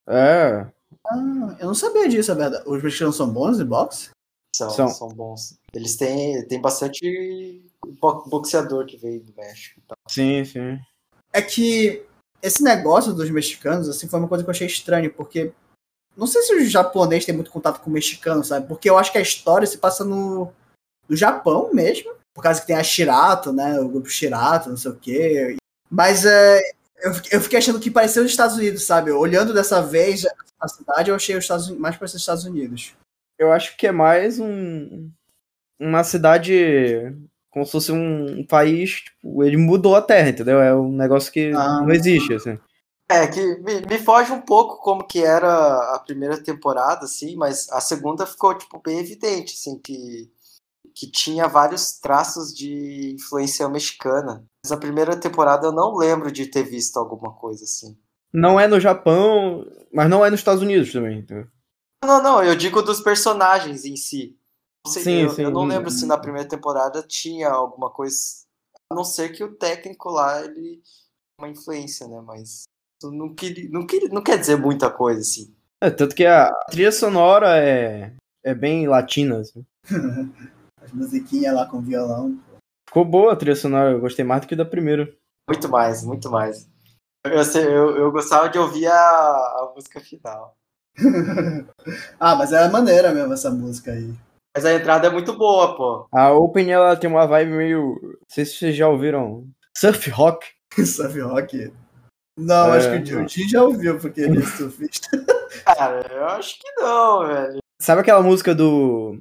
É. 0.06 0.66
Ah, 1.06 1.56
eu 1.58 1.66
não 1.66 1.74
sabia 1.74 2.06
disso, 2.10 2.30
é 2.30 2.34
verdade. 2.34 2.62
Os 2.68 2.82
mexicanos 2.82 3.16
são 3.16 3.32
bons 3.32 3.58
em 3.58 3.64
boxe? 3.64 4.10
São, 4.54 4.68
São. 4.68 4.88
são. 4.88 5.08
bons. 5.08 5.58
Eles 5.72 5.96
têm, 5.96 6.46
têm 6.46 6.60
bastante 6.60 7.64
bo- 8.00 8.24
boxeador 8.28 8.84
que 8.84 8.98
veio 8.98 9.20
do 9.22 9.32
México. 9.34 9.80
e 9.80 9.82
tal. 9.88 9.96
Sim, 10.06 10.44
sim. 10.44 10.78
É 11.32 11.40
que 11.40 12.04
esse 12.42 12.62
negócio 12.62 13.14
dos 13.14 13.30
mexicanos, 13.30 13.88
assim, 13.88 14.06
foi 14.06 14.18
uma 14.18 14.28
coisa 14.28 14.44
que 14.44 14.50
eu 14.50 14.52
achei 14.52 14.66
estranho, 14.66 15.10
porque 15.12 15.52
não 16.14 16.26
sei 16.26 16.42
se 16.42 16.54
o 16.54 16.64
japonês 16.68 17.24
tem 17.24 17.34
muito 17.34 17.50
contato 17.50 17.80
com 17.80 17.88
o 17.88 17.92
mexicano, 17.92 18.44
sabe? 18.44 18.68
Porque 18.68 18.90
eu 18.90 18.98
acho 18.98 19.10
que 19.10 19.16
a 19.18 19.22
história 19.22 19.66
se 19.66 19.78
passa 19.78 20.04
no, 20.04 20.52
no 21.08 21.16
Japão 21.16 21.70
mesmo, 21.72 22.12
por 22.34 22.42
causa 22.42 22.60
que 22.60 22.66
tem 22.66 22.76
a 22.76 22.82
Shirato, 22.82 23.52
né? 23.52 23.78
O 23.80 23.88
grupo 23.88 24.08
Shirato, 24.08 24.68
não 24.70 24.76
sei 24.76 24.90
o 24.90 24.96
quê. 24.96 25.56
Mas 25.90 26.24
é, 26.24 26.60
eu, 27.02 27.14
fiquei- 27.14 27.36
eu 27.36 27.40
fiquei 27.40 27.58
achando 27.58 27.78
que 27.80 27.90
parecia 27.90 28.22
os 28.22 28.30
Estados 28.30 28.56
Unidos, 28.56 28.84
sabe? 28.84 29.10
Olhando 29.12 29.52
dessa 29.54 29.80
vez 29.82 30.24
a 30.60 30.68
cidade, 30.68 31.10
eu 31.10 31.16
achei 31.16 31.36
os 31.36 31.44
Estados 31.44 31.66
Unidos, 31.66 31.82
mais 31.82 31.96
parecia 31.96 32.16
os 32.16 32.22
Estados 32.22 32.44
Unidos. 32.44 32.94
Eu 33.38 33.52
acho 33.52 33.76
que 33.76 33.86
é 33.86 33.92
mais 33.92 34.38
um. 34.38 35.10
Uma 35.78 36.04
cidade. 36.04 37.12
Como 37.50 37.64
se 37.64 37.72
fosse 37.72 37.92
um 37.92 38.44
país. 38.46 39.02
Tipo, 39.02 39.44
ele 39.44 39.56
mudou 39.56 39.94
a 39.94 40.02
terra, 40.02 40.28
entendeu? 40.30 40.60
É 40.60 40.74
um 40.74 40.90
negócio 40.92 41.32
que 41.32 41.52
Ah. 41.54 41.80
não 41.82 41.90
existe, 41.92 42.34
assim. 42.34 42.58
É, 43.08 43.26
que 43.26 43.40
me, 43.58 43.80
me 43.82 43.98
foge 43.98 44.32
um 44.32 44.40
pouco 44.40 44.78
como 44.82 45.06
que 45.06 45.22
era 45.22 45.94
a 45.94 45.98
primeira 45.98 46.42
temporada, 46.42 47.04
assim, 47.04 47.36
mas 47.36 47.68
a 47.70 47.78
segunda 47.80 48.24
ficou, 48.26 48.56
tipo, 48.56 48.80
bem 48.82 48.98
evidente, 48.98 49.52
assim, 49.54 49.78
que, 49.78 50.30
que 50.94 51.10
tinha 51.10 51.48
vários 51.48 51.98
traços 51.98 52.54
de 52.54 53.14
influência 53.14 53.68
mexicana. 53.68 54.46
Mas 54.64 54.72
a 54.72 54.76
primeira 54.76 55.16
temporada 55.18 55.66
eu 55.66 55.72
não 55.72 55.96
lembro 55.96 56.30
de 56.30 56.46
ter 56.46 56.62
visto 56.62 56.96
alguma 56.98 57.32
coisa 57.32 57.64
assim. 57.64 57.98
Não 58.32 58.58
é 58.58 58.66
no 58.68 58.80
Japão, 58.80 59.66
mas 59.92 60.08
não 60.08 60.24
é 60.24 60.30
nos 60.30 60.40
Estados 60.40 60.62
Unidos 60.62 60.92
também. 60.92 61.18
entendeu? 61.18 61.46
Não, 62.04 62.22
não, 62.22 62.42
eu 62.44 62.54
digo 62.54 62.82
dos 62.82 63.00
personagens 63.00 63.84
em 63.84 63.96
si. 63.96 64.38
Não 64.86 64.92
sei, 64.92 65.02
Sim, 65.02 65.22
eu, 65.22 65.30
sim. 65.30 65.42
eu 65.42 65.50
não 65.50 65.64
lembro 65.64 65.90
se 65.90 66.04
na 66.04 66.18
primeira 66.18 66.48
temporada 66.48 67.02
tinha 67.02 67.48
alguma 67.48 67.90
coisa, 67.90 68.16
a 68.90 68.94
não 68.94 69.02
ser 69.02 69.30
que 69.30 69.42
o 69.42 69.54
técnico 69.54 70.10
lá, 70.10 70.44
ele 70.44 70.82
uma 71.40 71.48
influência, 71.48 72.06
né, 72.06 72.20
mas 72.20 72.64
não, 73.02 73.34
queria, 73.34 73.68
não, 73.70 73.86
queria, 73.86 74.08
não 74.08 74.22
quer 74.22 74.38
dizer 74.38 74.56
muita 74.56 74.90
coisa, 74.90 75.20
assim. 75.20 75.54
É, 75.82 75.90
tanto 75.90 76.14
que 76.14 76.24
a 76.24 76.50
trilha 76.70 76.92
sonora 76.92 77.58
é, 77.58 78.14
é 78.44 78.54
bem 78.54 78.86
latina. 78.86 79.40
Assim. 79.40 79.64
As 80.94 80.98
musiquinhas 81.00 81.54
lá 81.54 81.66
com 81.66 81.80
violão. 81.80 82.38
Ficou 82.88 83.04
boa 83.04 83.32
a 83.32 83.36
trilha 83.36 83.56
sonora, 83.56 83.90
eu 83.90 84.00
gostei 84.00 84.24
mais 84.24 84.42
do 84.42 84.46
que 84.46 84.54
da 84.54 84.64
primeira. 84.64 85.12
Muito 85.50 85.68
mais, 85.68 86.04
muito 86.04 86.30
mais. 86.30 86.68
Eu, 87.26 87.42
sei- 87.44 87.66
eu, 87.66 87.96
eu 87.96 88.12
gostava 88.12 88.48
de 88.48 88.58
ouvir 88.58 88.86
a, 88.86 88.94
a 88.96 89.72
música 89.74 89.98
final. 90.00 90.54
ah, 92.20 92.36
mas 92.36 92.52
é 92.52 92.68
maneira 92.68 93.12
mesmo 93.12 93.32
essa 93.32 93.50
música 93.50 93.90
aí. 93.92 94.14
Mas 94.56 94.64
a 94.64 94.72
entrada 94.74 95.08
é 95.08 95.10
muito 95.10 95.36
boa, 95.36 95.76
pô. 95.76 96.06
A 96.12 96.30
Open 96.30 96.70
ela 96.70 96.96
tem 96.96 97.10
uma 97.10 97.26
vibe 97.26 97.50
meio. 97.52 97.98
Não 98.00 98.14
sei 98.28 98.44
se 98.44 98.54
vocês 98.56 98.76
já 98.76 98.88
ouviram. 98.88 99.48
Surf 99.76 100.08
rock. 100.10 100.46
Surf 100.86 101.18
rock. 101.20 101.72
Não, 102.38 102.72
É, 102.72 102.76
acho 102.78 103.02
que 103.04 103.14
o 103.14 103.20
não. 103.20 103.28
Jim 103.28 103.48
já 103.48 103.62
ouviu, 103.64 103.98
porque 103.98 104.20
ele 104.20 104.38
é 104.38 104.46
surfista. 104.46 105.08
Cara, 105.64 106.06
eu 106.12 106.24
acho 106.26 106.58
que 106.60 106.70
não, 106.80 107.26
velho. 107.26 107.58
Sabe 107.80 108.00
aquela 108.02 108.22
música 108.22 108.54
do. 108.54 109.18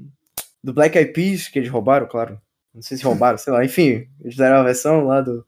Do 0.63 0.73
Black 0.73 0.97
Eyed 0.97 1.11
Peas 1.11 1.47
que 1.47 1.59
eles 1.59 1.69
roubaram, 1.69 2.07
claro? 2.07 2.41
Não 2.73 2.81
sei 2.81 2.97
se 2.97 3.03
roubaram, 3.03 3.37
sei 3.37 3.51
lá. 3.51 3.63
Enfim, 3.63 4.09
eles 4.21 4.35
deram 4.35 4.57
a 4.57 4.63
versão 4.63 5.05
lá 5.05 5.21
do 5.21 5.45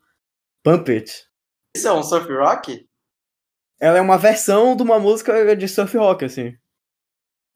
Pump 0.64 0.92
It. 0.92 1.28
Isso 1.76 1.88
é 1.88 1.94
um 1.94 2.04
surf 2.04 2.32
rock? 2.32 2.88
Ela 3.80 3.98
é 3.98 4.02
uma 4.02 4.18
versão 4.18 4.76
de 4.76 4.84
uma 4.84 5.00
música 5.00 5.56
de 5.56 5.68
surf 5.68 5.98
rock, 5.98 6.26
assim. 6.26 6.58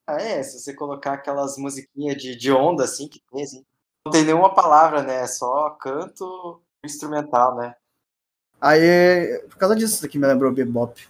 Ah, 0.07 0.21
é, 0.21 0.41
se 0.41 0.59
você 0.59 0.73
colocar 0.73 1.13
aquelas 1.13 1.57
musiquinhas 1.57 2.17
de, 2.17 2.35
de 2.35 2.51
onda, 2.51 2.83
assim, 2.83 3.07
que 3.07 3.21
tem, 3.31 3.43
assim. 3.43 3.63
Não 4.05 4.11
tem 4.11 4.23
nenhuma 4.23 4.53
palavra, 4.53 5.03
né? 5.03 5.21
É 5.21 5.27
só 5.27 5.69
canto 5.71 6.61
instrumental, 6.83 7.55
né? 7.55 7.75
Aí, 8.59 9.39
por 9.49 9.57
causa 9.57 9.75
disso, 9.75 9.95
isso 9.95 10.05
aqui 10.05 10.17
me 10.17 10.27
lembrou 10.27 10.51
Bebop. 10.51 11.07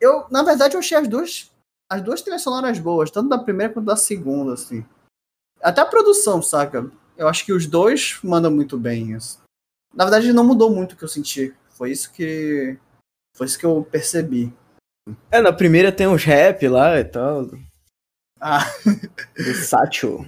Eu, 0.00 0.26
na 0.30 0.42
verdade, 0.42 0.74
eu 0.74 0.80
achei 0.80 0.96
as 0.96 1.08
duas, 1.08 1.50
as 1.90 2.02
duas 2.02 2.22
trilhas 2.22 2.42
sonoras 2.42 2.78
boas, 2.78 3.10
tanto 3.10 3.28
da 3.28 3.38
primeira 3.38 3.72
quanto 3.72 3.86
da 3.86 3.96
segunda, 3.96 4.54
assim. 4.54 4.84
Até 5.62 5.80
a 5.80 5.86
produção, 5.86 6.40
saca? 6.42 6.90
Eu 7.16 7.28
acho 7.28 7.44
que 7.44 7.52
os 7.52 7.66
dois 7.66 8.18
mandam 8.22 8.50
muito 8.50 8.78
bem 8.78 9.12
isso. 9.16 9.40
Na 9.94 10.04
verdade, 10.04 10.32
não 10.32 10.44
mudou 10.44 10.70
muito 10.70 10.92
o 10.92 10.96
que 10.96 11.04
eu 11.04 11.08
senti. 11.08 11.54
Foi 11.70 11.90
isso 11.90 12.12
que. 12.12 12.78
Foi 13.36 13.46
isso 13.46 13.58
que 13.58 13.66
eu 13.66 13.82
percebi. 13.84 14.52
É, 15.30 15.40
na 15.40 15.52
primeira 15.52 15.92
tem 15.92 16.06
uns 16.06 16.24
rap 16.24 16.66
lá 16.68 16.98
e 16.98 17.04
tal. 17.04 17.46
Ah, 18.40 18.60
Do 19.36 19.54
Satchel. 19.54 20.26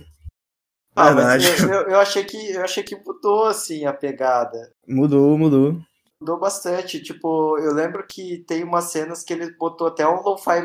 Ah, 0.96 1.12
mas 1.12 1.42
Verdade. 1.42 1.62
eu, 1.62 1.68
eu- 1.68 1.88
eu 1.90 2.00
achei 2.00 2.24
que 2.24 2.36
eu 2.52 2.62
achei 2.64 2.82
que 2.82 2.96
mudou 2.96 3.44
assim 3.46 3.84
a 3.84 3.92
pegada. 3.92 4.70
Mudou, 4.86 5.36
mudou. 5.38 5.80
Mudou 6.20 6.38
bastante. 6.40 7.00
Tipo, 7.02 7.58
eu 7.58 7.72
lembro 7.72 8.04
que 8.06 8.38
tem 8.46 8.64
umas 8.64 8.84
cenas 8.86 9.22
que 9.22 9.32
ele 9.32 9.52
botou 9.56 9.86
até 9.88 10.08
um 10.08 10.20
lo-fi 10.22 10.60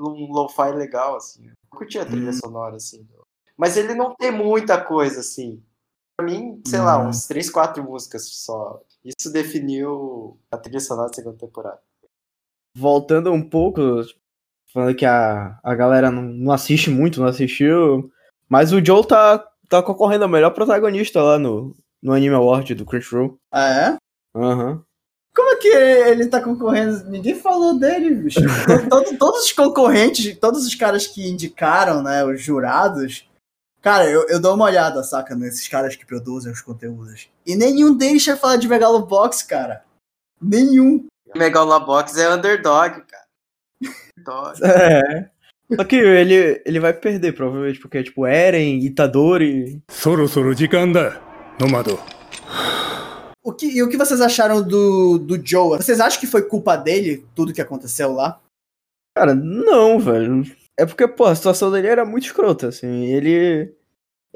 um 0.00 0.32
lo-fi 0.32 0.72
legal, 0.72 1.16
assim. 1.16 1.46
Eu 1.48 1.54
curti 1.78 1.98
a 1.98 2.06
trilha 2.06 2.30
Hum. 2.30 2.34
sonora, 2.34 2.76
assim. 2.76 3.06
Mas 3.56 3.76
ele 3.76 3.94
não 3.94 4.14
tem 4.14 4.30
muita 4.30 4.80
coisa, 4.82 5.20
assim. 5.20 5.62
Pra 6.16 6.26
mim, 6.26 6.60
sei 6.66 6.80
lá, 6.80 6.98
Hum. 6.98 7.08
uns 7.08 7.26
três, 7.26 7.50
quatro 7.50 7.82
músicas 7.84 8.28
só. 8.28 8.80
Isso 9.04 9.32
definiu 9.32 10.38
a 10.50 10.56
trilha 10.56 10.80
sonora 10.80 11.08
da 11.08 11.14
segunda 11.14 11.36
temporada. 11.36 11.80
Voltando 12.76 13.32
um 13.32 13.48
pouco, 13.48 13.80
falando 14.72 14.94
que 14.96 15.04
a, 15.06 15.58
a 15.62 15.74
galera 15.74 16.10
não, 16.10 16.22
não 16.22 16.52
assiste 16.52 16.90
muito, 16.90 17.20
não 17.20 17.28
assistiu. 17.28 18.10
Mas 18.48 18.72
o 18.72 18.84
Joe 18.84 19.06
tá, 19.06 19.38
tá 19.68 19.82
concorrendo 19.82 20.24
ao 20.24 20.30
melhor 20.30 20.50
protagonista 20.50 21.22
lá 21.22 21.38
no, 21.38 21.74
no 22.02 22.12
Anime 22.12 22.34
Award 22.34 22.74
do 22.74 22.84
Crunchyroll. 22.84 23.38
ah, 23.52 23.68
é? 23.68 23.96
Aham. 24.36 24.82
Como 25.36 25.50
é 25.50 25.56
que 25.56 25.66
ele 25.68 26.26
tá 26.28 26.40
concorrendo? 26.40 27.10
Ninguém 27.10 27.34
falou 27.34 27.76
dele, 27.78 28.14
bicho. 28.14 28.40
To- 28.40 28.44
todo- 28.88 29.18
todos 29.18 29.44
os 29.46 29.52
concorrentes, 29.52 30.38
todos 30.38 30.64
os 30.64 30.74
caras 30.76 31.06
que 31.08 31.28
indicaram, 31.28 32.02
né, 32.02 32.24
os 32.24 32.40
jurados. 32.40 33.28
Cara, 33.84 34.08
eu, 34.08 34.26
eu 34.28 34.40
dou 34.40 34.54
uma 34.54 34.64
olhada, 34.64 35.04
saca, 35.04 35.34
nesses 35.34 35.68
caras 35.68 35.94
que 35.94 36.06
produzem 36.06 36.50
os 36.50 36.62
conteúdos. 36.62 37.28
E 37.44 37.54
nenhum 37.54 37.94
deles 37.94 38.24
falar 38.24 38.56
de 38.56 38.66
Megalobox, 38.66 39.42
cara. 39.42 39.84
Nenhum. 40.40 41.06
Megalobox 41.36 42.16
é 42.16 42.34
underdog, 42.34 43.02
cara. 43.02 43.24
Underdog. 44.16 44.60
é. 44.64 45.28
Só 45.76 45.84
que 45.84 45.96
ele, 45.96 46.62
ele 46.64 46.80
vai 46.80 46.94
perder, 46.94 47.34
provavelmente, 47.34 47.78
porque, 47.78 48.02
tipo, 48.02 48.26
Eren, 48.26 48.78
Itadori... 48.78 49.82
Soro 49.90 50.26
soro 50.28 50.54
jikanda, 50.54 51.20
nomado. 51.60 52.00
O 53.42 53.52
que, 53.52 53.66
e 53.66 53.82
o 53.82 53.88
que 53.90 53.98
vocês 53.98 54.22
acharam 54.22 54.62
do, 54.62 55.18
do 55.18 55.46
Joe? 55.46 55.76
Vocês 55.76 56.00
acham 56.00 56.20
que 56.20 56.26
foi 56.26 56.48
culpa 56.48 56.74
dele, 56.74 57.26
tudo 57.34 57.52
que 57.52 57.60
aconteceu 57.60 58.14
lá? 58.14 58.40
Cara, 59.14 59.34
não, 59.34 59.98
velho. 59.98 60.42
É 60.78 60.84
porque, 60.84 61.06
pô, 61.06 61.24
a 61.26 61.34
situação 61.34 61.70
dele 61.70 61.86
era 61.86 62.04
muito 62.04 62.24
escrota, 62.24 62.68
assim. 62.68 63.04
Ele. 63.06 63.72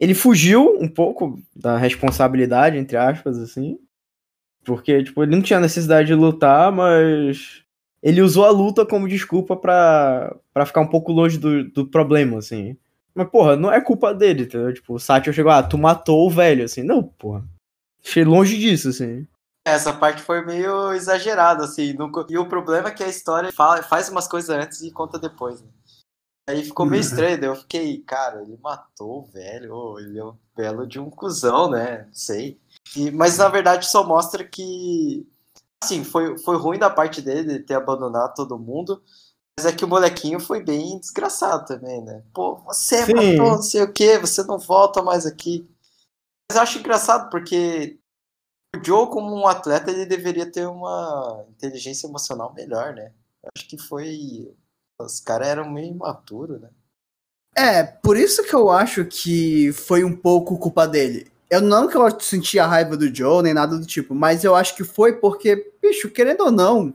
Ele 0.01 0.15
fugiu 0.15 0.77
um 0.81 0.87
pouco 0.89 1.41
da 1.57 1.77
responsabilidade, 1.77 2.77
entre 2.77 2.97
aspas, 2.97 3.37
assim. 3.39 3.79
Porque, 4.65 5.03
tipo, 5.03 5.23
ele 5.23 5.35
não 5.35 5.43
tinha 5.43 5.59
necessidade 5.61 6.07
de 6.09 6.15
lutar, 6.15 6.71
mas. 6.71 7.63
Ele 8.01 8.23
usou 8.23 8.45
a 8.45 8.51
luta 8.51 8.87
como 8.87 9.09
desculpa 9.09 9.57
pra, 9.57 10.37
pra 10.55 10.65
ficar 10.65 10.81
um 10.83 10.87
pouco 10.87 11.11
longe 11.11 11.37
do, 11.37 11.65
do 11.71 11.85
problema, 11.87 12.39
assim. 12.39 12.77
Mas, 13.13 13.29
porra, 13.29 13.57
não 13.57 13.73
é 13.73 13.81
culpa 13.81 14.15
dele, 14.15 14.45
entendeu? 14.45 14.73
Tipo, 14.73 14.95
o 14.95 14.99
Satya 15.01 15.33
chegou, 15.33 15.51
ah, 15.51 15.65
tu 15.65 15.77
matou 15.77 16.25
o 16.25 16.31
velho, 16.31 16.65
assim. 16.65 16.85
Não, 16.85 17.03
porra. 17.03 17.45
Achei 18.05 18.25
longe 18.25 18.57
disso, 18.57 18.91
assim. 18.91 19.27
Essa 19.67 19.93
parte 19.93 20.23
foi 20.23 20.47
meio 20.47 20.93
exagerada, 20.93 21.65
assim. 21.65 21.97
E 22.31 22.39
o 22.39 22.47
problema 22.47 22.89
é 22.89 22.93
que 22.93 23.03
a 23.03 23.09
história 23.09 23.51
fa- 23.53 23.83
faz 23.83 24.09
umas 24.09 24.29
coisas 24.29 24.49
antes 24.51 24.81
e 24.83 24.93
conta 24.93 25.19
depois, 25.19 25.61
né? 25.61 25.69
Aí 26.49 26.65
ficou 26.65 26.87
meio 26.87 27.03
estranho, 27.03 27.39
daí 27.39 27.51
eu 27.51 27.57
fiquei, 27.57 27.99
cara, 27.99 28.41
ele 28.41 28.59
matou 28.63 29.19
o 29.19 29.27
velho, 29.27 29.99
ele 29.99 30.19
é 30.19 30.25
um 30.25 30.35
belo 30.57 30.87
de 30.87 30.99
um 30.99 31.11
cuzão, 31.11 31.71
né? 31.71 32.05
Não 32.07 32.15
sei. 32.15 32.59
E- 32.97 33.11
mas 33.11 33.37
na 33.37 33.49
verdade 33.49 33.87
só 33.87 34.03
mostra 34.03 34.43
que, 34.43 35.27
assim, 35.85 36.03
foi, 36.03 36.39
foi 36.39 36.57
ruim 36.57 36.79
da 36.79 36.89
parte 36.89 37.21
dele 37.21 37.59
de 37.59 37.65
ter 37.65 37.75
abandonado 37.75 38.33
todo 38.35 38.59
mundo, 38.59 39.03
mas 39.59 39.67
é 39.67 39.73
que 39.73 39.85
o 39.85 39.89
molequinho 39.89 40.41
foi 40.41 40.65
bem 40.65 40.99
desgraçado 40.99 41.67
também, 41.67 42.03
né? 42.03 42.23
Pô, 42.33 42.57
você 42.57 43.05
Sim. 43.05 43.13
matou 43.13 43.57
não 43.57 43.63
sei 43.63 43.83
o 43.83 43.93
que, 43.93 44.19
você 44.19 44.43
não 44.45 44.59
volta 44.59 45.03
mais 45.03 45.27
aqui. 45.27 45.69
Mas 46.51 46.57
eu 46.57 46.63
acho 46.63 46.79
engraçado 46.79 47.29
porque 47.29 47.99
o 48.75 48.83
Joe, 48.83 49.11
como 49.11 49.35
um 49.35 49.47
atleta, 49.47 49.91
ele 49.91 50.07
deveria 50.07 50.51
ter 50.51 50.67
uma 50.67 51.45
inteligência 51.51 52.07
emocional 52.07 52.55
melhor, 52.55 52.95
né? 52.95 53.13
Eu 53.43 53.51
acho 53.55 53.69
que 53.69 53.77
foi. 53.77 54.51
Os 55.01 55.21
caras 55.21 55.49
eram 55.49 55.71
meio 55.71 55.93
imaturos, 55.93 56.61
né? 56.61 56.71
É, 57.57 57.83
por 57.83 58.17
isso 58.17 58.43
que 58.45 58.55
eu 58.55 58.71
acho 58.71 59.05
que 59.05 59.73
foi 59.73 60.05
um 60.05 60.15
pouco 60.15 60.59
culpa 60.59 60.87
dele. 60.87 61.31
Eu 61.51 61.61
não 61.61 61.89
que 61.89 61.97
eu 61.97 62.21
senti 62.21 62.59
a 62.59 62.67
raiva 62.67 62.97
do 62.97 63.15
Joe, 63.15 63.43
nem 63.43 63.55
nada 63.55 63.79
do 63.79 63.87
tipo, 63.87 64.15
mas 64.15 64.45
eu 64.45 64.55
acho 64.55 64.77
que 64.77 64.85
foi 64.85 65.15
porque, 65.15 65.73
bicho, 65.81 66.11
querendo 66.11 66.43
ou 66.43 66.51
não, 66.53 66.93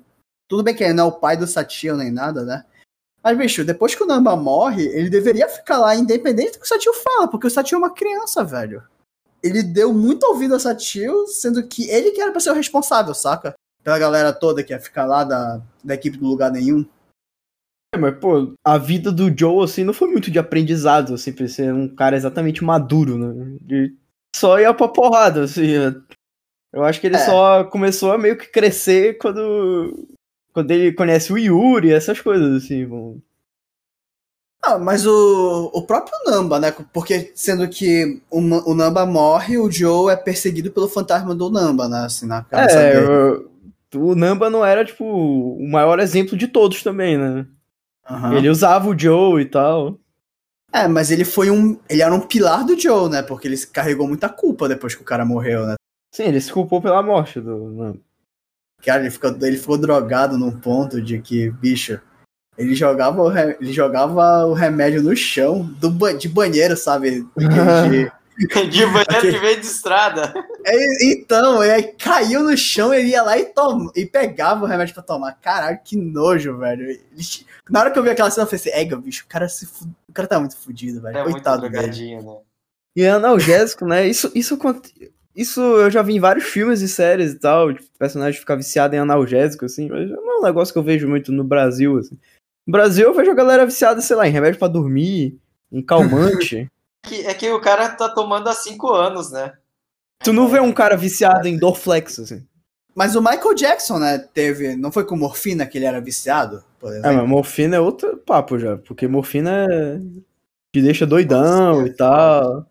tudo 0.48 0.64
bem 0.64 0.76
que 0.76 0.84
ele 0.84 0.94
não 0.94 1.06
é 1.06 1.08
o 1.08 1.12
pai 1.12 1.36
do 1.36 1.48
Satio 1.48 1.98
nem 1.98 2.12
nada, 2.12 2.44
né? 2.44 2.66
Mas, 3.24 3.38
bicho, 3.38 3.64
depois 3.64 3.96
que 3.96 4.04
o 4.04 4.06
Namba 4.06 4.36
morre, 4.36 4.86
ele 4.86 5.10
deveria 5.10 5.48
ficar 5.48 5.78
lá 5.78 5.96
independente 5.96 6.54
do 6.54 6.60
que 6.60 6.66
o 6.66 6.68
Satio 6.68 6.94
fala, 6.94 7.28
porque 7.28 7.48
o 7.48 7.50
Satio 7.50 7.78
é 7.78 7.80
uma 7.80 7.94
criança, 7.94 8.44
velho. 8.44 8.84
Ele 9.42 9.64
deu 9.64 9.94
muito 9.94 10.26
ouvido 10.26 10.56
a 10.56 10.60
Satio, 10.60 11.26
sendo 11.28 11.66
que 11.68 11.90
ele 11.90 12.12
que 12.12 12.22
era 12.22 12.32
pra 12.32 12.42
ser 12.42 12.52
o 12.52 12.54
responsável, 12.54 13.14
saca? 13.14 13.54
Pela 13.82 13.98
galera 13.98 14.34
toda 14.34 14.64
que 14.64 14.74
ia 14.74 14.80
ficar 14.80 15.06
lá 15.06 15.24
da, 15.24 15.62
da 15.84 15.94
equipe 15.94 16.18
do 16.18 16.28
lugar 16.28 16.52
nenhum. 16.52 16.86
É, 17.94 17.98
mas, 17.98 18.18
pô, 18.18 18.54
a 18.64 18.78
vida 18.78 19.12
do 19.12 19.32
Joe, 19.38 19.64
assim, 19.64 19.84
não 19.84 19.94
foi 19.94 20.10
muito 20.10 20.32
de 20.32 20.40
aprendizado, 20.40 21.14
assim, 21.14 21.32
pra 21.32 21.48
ser 21.48 21.74
um 21.74 21.88
cara 21.88 22.16
exatamente 22.16 22.64
maduro, 22.64 23.18
né? 23.18 23.58
De 23.62 23.94
só 24.36 24.60
ia 24.60 24.74
pra 24.74 24.88
porrada, 24.88 25.44
assim. 25.44 25.76
é. 25.76 25.94
Eu 26.74 26.84
acho 26.84 27.00
que 27.00 27.06
ele 27.06 27.18
É. 27.18 27.20
só 27.20 27.64
começou 27.66 28.12
a 28.12 28.18
meio 28.18 28.36
que 28.38 28.48
crescer 28.48 29.18
quando. 29.20 30.08
Quando 30.54 30.70
ele 30.72 30.92
conhece 30.94 31.32
o 31.34 31.38
Yuri, 31.38 31.92
essas 31.92 32.20
coisas, 32.20 32.64
assim. 32.64 32.86
vão- 32.86 33.22
Ah, 34.62 34.80
mas 34.80 35.06
o, 35.06 35.70
o 35.74 35.82
próprio 35.86 36.16
Namba, 36.26 36.60
né? 36.60 36.72
Porque 36.94 37.32
sendo 37.36 37.68
que 37.68 38.22
o, 38.32 38.40
o 38.40 38.74
Namba 38.74 39.06
morre, 39.06 39.58
o 39.58 39.70
Joe 39.70 40.12
é 40.12 40.16
perseguido 40.16 40.72
pelo 40.72 40.88
fantasma 40.88 41.36
do 41.36 41.50
Namba, 41.50 41.88
né? 41.90 42.06
Assim, 42.06 42.26
na 42.26 42.44
cabeça 42.44 42.80
É, 42.80 42.94
dele. 43.02 43.48
o 43.96 44.16
Namba 44.16 44.50
não 44.50 44.66
era, 44.66 44.86
tipo, 44.86 45.04
o 45.06 45.70
maior 45.70 46.00
exemplo 46.00 46.38
de 46.38 46.48
todos 46.48 46.82
também, 46.82 47.18
né? 47.18 47.46
Aham. 48.10 48.36
Ele 48.36 48.50
usava 48.50 48.90
o 48.90 48.98
Joe 48.98 49.42
e 49.42 49.46
tal. 49.46 49.98
É, 50.72 50.88
mas 50.88 51.12
ele 51.12 51.24
foi 51.24 51.50
um. 51.52 51.80
Ele 51.90 52.02
era 52.02 52.14
um 52.14 52.20
pilar 52.20 52.66
do 52.66 52.78
Joe, 52.80 53.10
né? 53.10 53.22
Porque 53.22 53.48
ele 53.48 53.58
carregou 53.68 54.08
muita 54.08 54.28
culpa 54.28 54.68
depois 54.68 54.96
que 54.96 55.02
o 55.02 55.06
cara 55.06 55.24
morreu, 55.24 55.66
né? 55.66 55.76
Sim, 56.14 56.24
ele 56.24 56.42
se 56.42 56.52
culpou 56.52 56.82
pela 56.82 57.02
morte 57.04 57.40
do 57.40 57.70
Namba. 57.70 58.00
Cara, 58.84 59.02
ele 59.02 59.12
ficou, 59.12 59.30
ele 59.42 59.58
ficou 59.58 59.78
drogado 59.78 60.38
num 60.38 60.52
ponto 60.60 61.02
de 61.02 61.20
que, 61.22 61.50
bicho, 61.52 62.00
ele 62.58 62.76
jogava 62.76 63.22
o, 63.22 63.30
re- 63.30 63.58
ele 63.62 63.72
jogava 63.72 64.46
o 64.46 64.54
remédio 64.54 65.02
no 65.02 65.16
chão 65.16 65.64
do 65.80 65.90
ba- 65.90 66.12
de 66.14 66.28
banheiro, 66.28 66.76
sabe? 66.76 67.26
Daquele 67.38 68.12
de- 68.38 68.68
De 68.70 68.86
banheiro 68.86 69.22
que 69.22 69.38
veio 69.40 69.60
de 69.60 69.66
estrada. 69.66 70.34
É, 70.66 71.06
então, 71.12 71.60
aí 71.62 71.84
caiu 71.84 72.44
no 72.44 72.56
chão, 72.58 72.94
ele 72.94 73.10
ia 73.10 73.22
lá 73.24 73.38
e, 73.38 73.46
toma, 73.46 73.92
e 73.96 74.06
pegava 74.06 74.64
o 74.64 74.68
remédio 74.68 74.94
pra 74.94 75.04
tomar. 75.04 75.34
Caralho, 75.42 75.80
que 75.84 75.96
nojo, 75.98 76.58
velho. 76.58 76.84
Ele- 76.90 77.02
na 77.70 77.80
hora 77.82 77.92
que 77.92 78.00
eu 78.00 78.04
vi 78.04 78.10
aquela 78.10 78.30
cena, 78.32 78.46
eu 78.46 78.50
pensei, 78.50 78.72
ega, 78.74 78.96
bicho, 78.98 79.24
o 79.26 79.28
cara, 79.28 79.48
se 79.48 79.66
fu- 79.66 79.86
o 80.10 80.14
cara 80.14 80.28
tá 80.28 80.40
muito 80.40 80.58
fudido, 80.58 81.02
velho. 81.02 81.18
É 81.18 81.22
muito 81.24 81.34
Coitado 81.36 81.62
drogadinho, 81.62 82.22
né? 82.24 82.38
E 82.96 83.04
é 83.04 83.10
analgésico, 83.10 83.86
né? 83.86 84.08
Isso, 84.08 84.32
isso, 84.36 84.58
isso 85.36 85.62
eu 85.62 85.90
já 85.90 86.02
vi 86.02 86.16
em 86.16 86.20
vários 86.20 86.46
filmes 86.46 86.82
e 86.82 86.88
séries 86.88 87.32
e 87.34 87.40
tal, 87.40 87.74
tipo, 87.74 87.88
personagem 87.98 88.40
ficar 88.40 88.56
viciado 88.56 88.96
em 88.96 89.00
analgésico, 89.00 89.66
assim, 89.66 89.90
mas 89.90 90.10
não 90.10 90.36
é 90.36 90.40
um 90.40 90.44
negócio 90.44 90.72
que 90.74 90.78
eu 90.78 90.84
vejo 90.84 91.08
muito 91.08 91.32
no 91.32 91.44
Brasil, 91.44 91.98
assim. 91.98 92.18
No 92.68 92.72
Brasil 92.72 93.06
eu 93.08 93.14
vejo 93.14 93.32
a 93.32 93.36
galera 93.36 93.66
viciada, 93.66 94.00
sei 94.02 94.16
lá, 94.16 94.28
em 94.28 94.32
remédio 94.32 94.60
pra 94.60 94.68
dormir, 94.68 95.38
em 95.72 95.82
calmante. 95.82 96.68
Que- 97.04 97.26
É 97.26 97.34
que 97.34 97.50
o 97.52 97.60
cara 97.62 97.90
tá 97.96 98.10
tomando 98.10 98.48
há 98.50 98.54
cinco 98.54 98.92
anos, 98.92 99.32
né? 99.32 99.54
tu 100.24 100.32
não 100.32 100.48
vê 100.48 100.60
um 100.62 100.72
cara 100.72 100.96
viciado 100.96 101.48
em 101.50 101.58
Dorflex, 101.58 102.18
assim. 102.20 102.48
Mas 102.96 103.14
o 103.16 103.22
Michael 103.22 103.54
Jackson, 103.56 104.00
né, 104.00 104.18
teve. 104.20 104.76
Não 104.76 104.90
foi 104.92 105.06
com 105.06 105.18
morfina 105.18 105.66
que 105.66 105.78
ele 105.78 105.86
era 105.86 106.00
viciado, 106.00 106.64
por 106.80 106.94
É, 106.94 107.00
exemplo? 107.00 107.18
mas 107.18 107.28
morfina 107.30 107.76
é 107.76 107.80
outro 107.80 108.16
papo 108.18 108.58
já, 108.58 108.78
porque 108.78 109.06
morfina 109.08 109.66
é... 109.70 109.98
te 110.72 110.82
deixa 110.82 111.06
doidão 111.06 111.80
Nossa, 111.82 111.88
e 111.88 111.94
tal. 111.94 112.66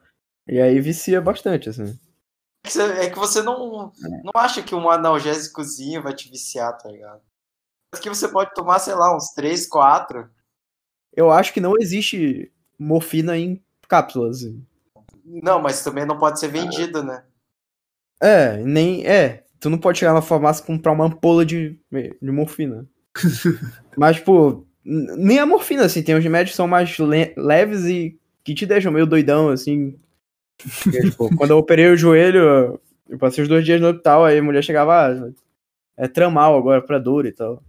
E 0.48 0.60
aí 0.60 0.80
vicia 0.80 1.20
bastante, 1.20 1.68
assim. 1.68 1.98
É 2.64 2.68
que 2.68 2.72
você- 2.72 2.82
É 3.04 3.10
que 3.10 3.18
você 3.18 3.42
não, 3.42 3.92
não 4.24 4.32
acha 4.34 4.62
que 4.62 4.74
um 4.74 4.88
analgésicozinho 4.88 6.02
vai 6.02 6.14
te 6.14 6.30
viciar, 6.30 6.76
tá 6.78 6.88
ligado? 6.88 7.20
Mas 7.92 8.00
que 8.00 8.08
você 8.08 8.28
pode 8.28 8.54
tomar, 8.54 8.78
sei 8.78 8.94
lá, 8.94 9.14
uns 9.14 9.34
três, 9.34 9.66
quatro. 9.68 10.30
Eu 11.14 11.30
acho 11.30 11.52
que 11.52 11.60
não 11.60 11.74
existe 11.78 12.50
morfina 12.78 13.36
em 13.36 13.62
cápsulas, 13.92 14.38
assim. 14.38 14.64
Não, 15.24 15.60
mas 15.60 15.84
também 15.84 16.06
não 16.06 16.18
pode 16.18 16.40
ser 16.40 16.48
vendido, 16.48 17.02
né? 17.02 17.22
É, 18.22 18.56
nem. 18.56 19.06
É. 19.06 19.44
Tu 19.60 19.68
não 19.68 19.76
pode 19.76 19.98
chegar 19.98 20.14
na 20.14 20.22
farmácia 20.22 20.62
e 20.62 20.66
comprar 20.66 20.92
uma 20.92 21.04
ampola 21.04 21.44
de, 21.44 21.78
de 21.90 22.30
morfina. 22.30 22.86
Mas, 23.96 24.18
pô, 24.18 24.64
n- 24.84 25.14
nem 25.16 25.38
a 25.38 25.46
morfina, 25.46 25.84
assim, 25.84 26.02
tem 26.02 26.16
uns 26.16 26.24
remédios 26.24 26.50
que 26.52 26.56
são 26.56 26.66
mais 26.66 26.98
le- 26.98 27.32
leves 27.36 27.84
e 27.84 28.18
que 28.42 28.54
te 28.54 28.64
deixam 28.66 28.90
meio 28.90 29.06
doidão, 29.06 29.50
assim. 29.50 29.96
Porque, 30.82 31.00
tipo, 31.10 31.36
quando 31.36 31.50
eu 31.52 31.58
operei 31.58 31.86
o 31.88 31.96
joelho, 31.96 32.80
eu 33.08 33.18
passei 33.18 33.42
os 33.42 33.48
dois 33.48 33.64
dias 33.64 33.80
no 33.80 33.88
hospital, 33.88 34.24
aí 34.24 34.38
a 34.38 34.42
mulher 34.42 34.64
chegava, 34.64 35.06
ah, 35.12 35.30
é 35.96 36.08
tramal 36.08 36.56
agora 36.56 36.80
pra 36.82 36.98
dor 36.98 37.24
e 37.26 37.32
tal. 37.32 37.62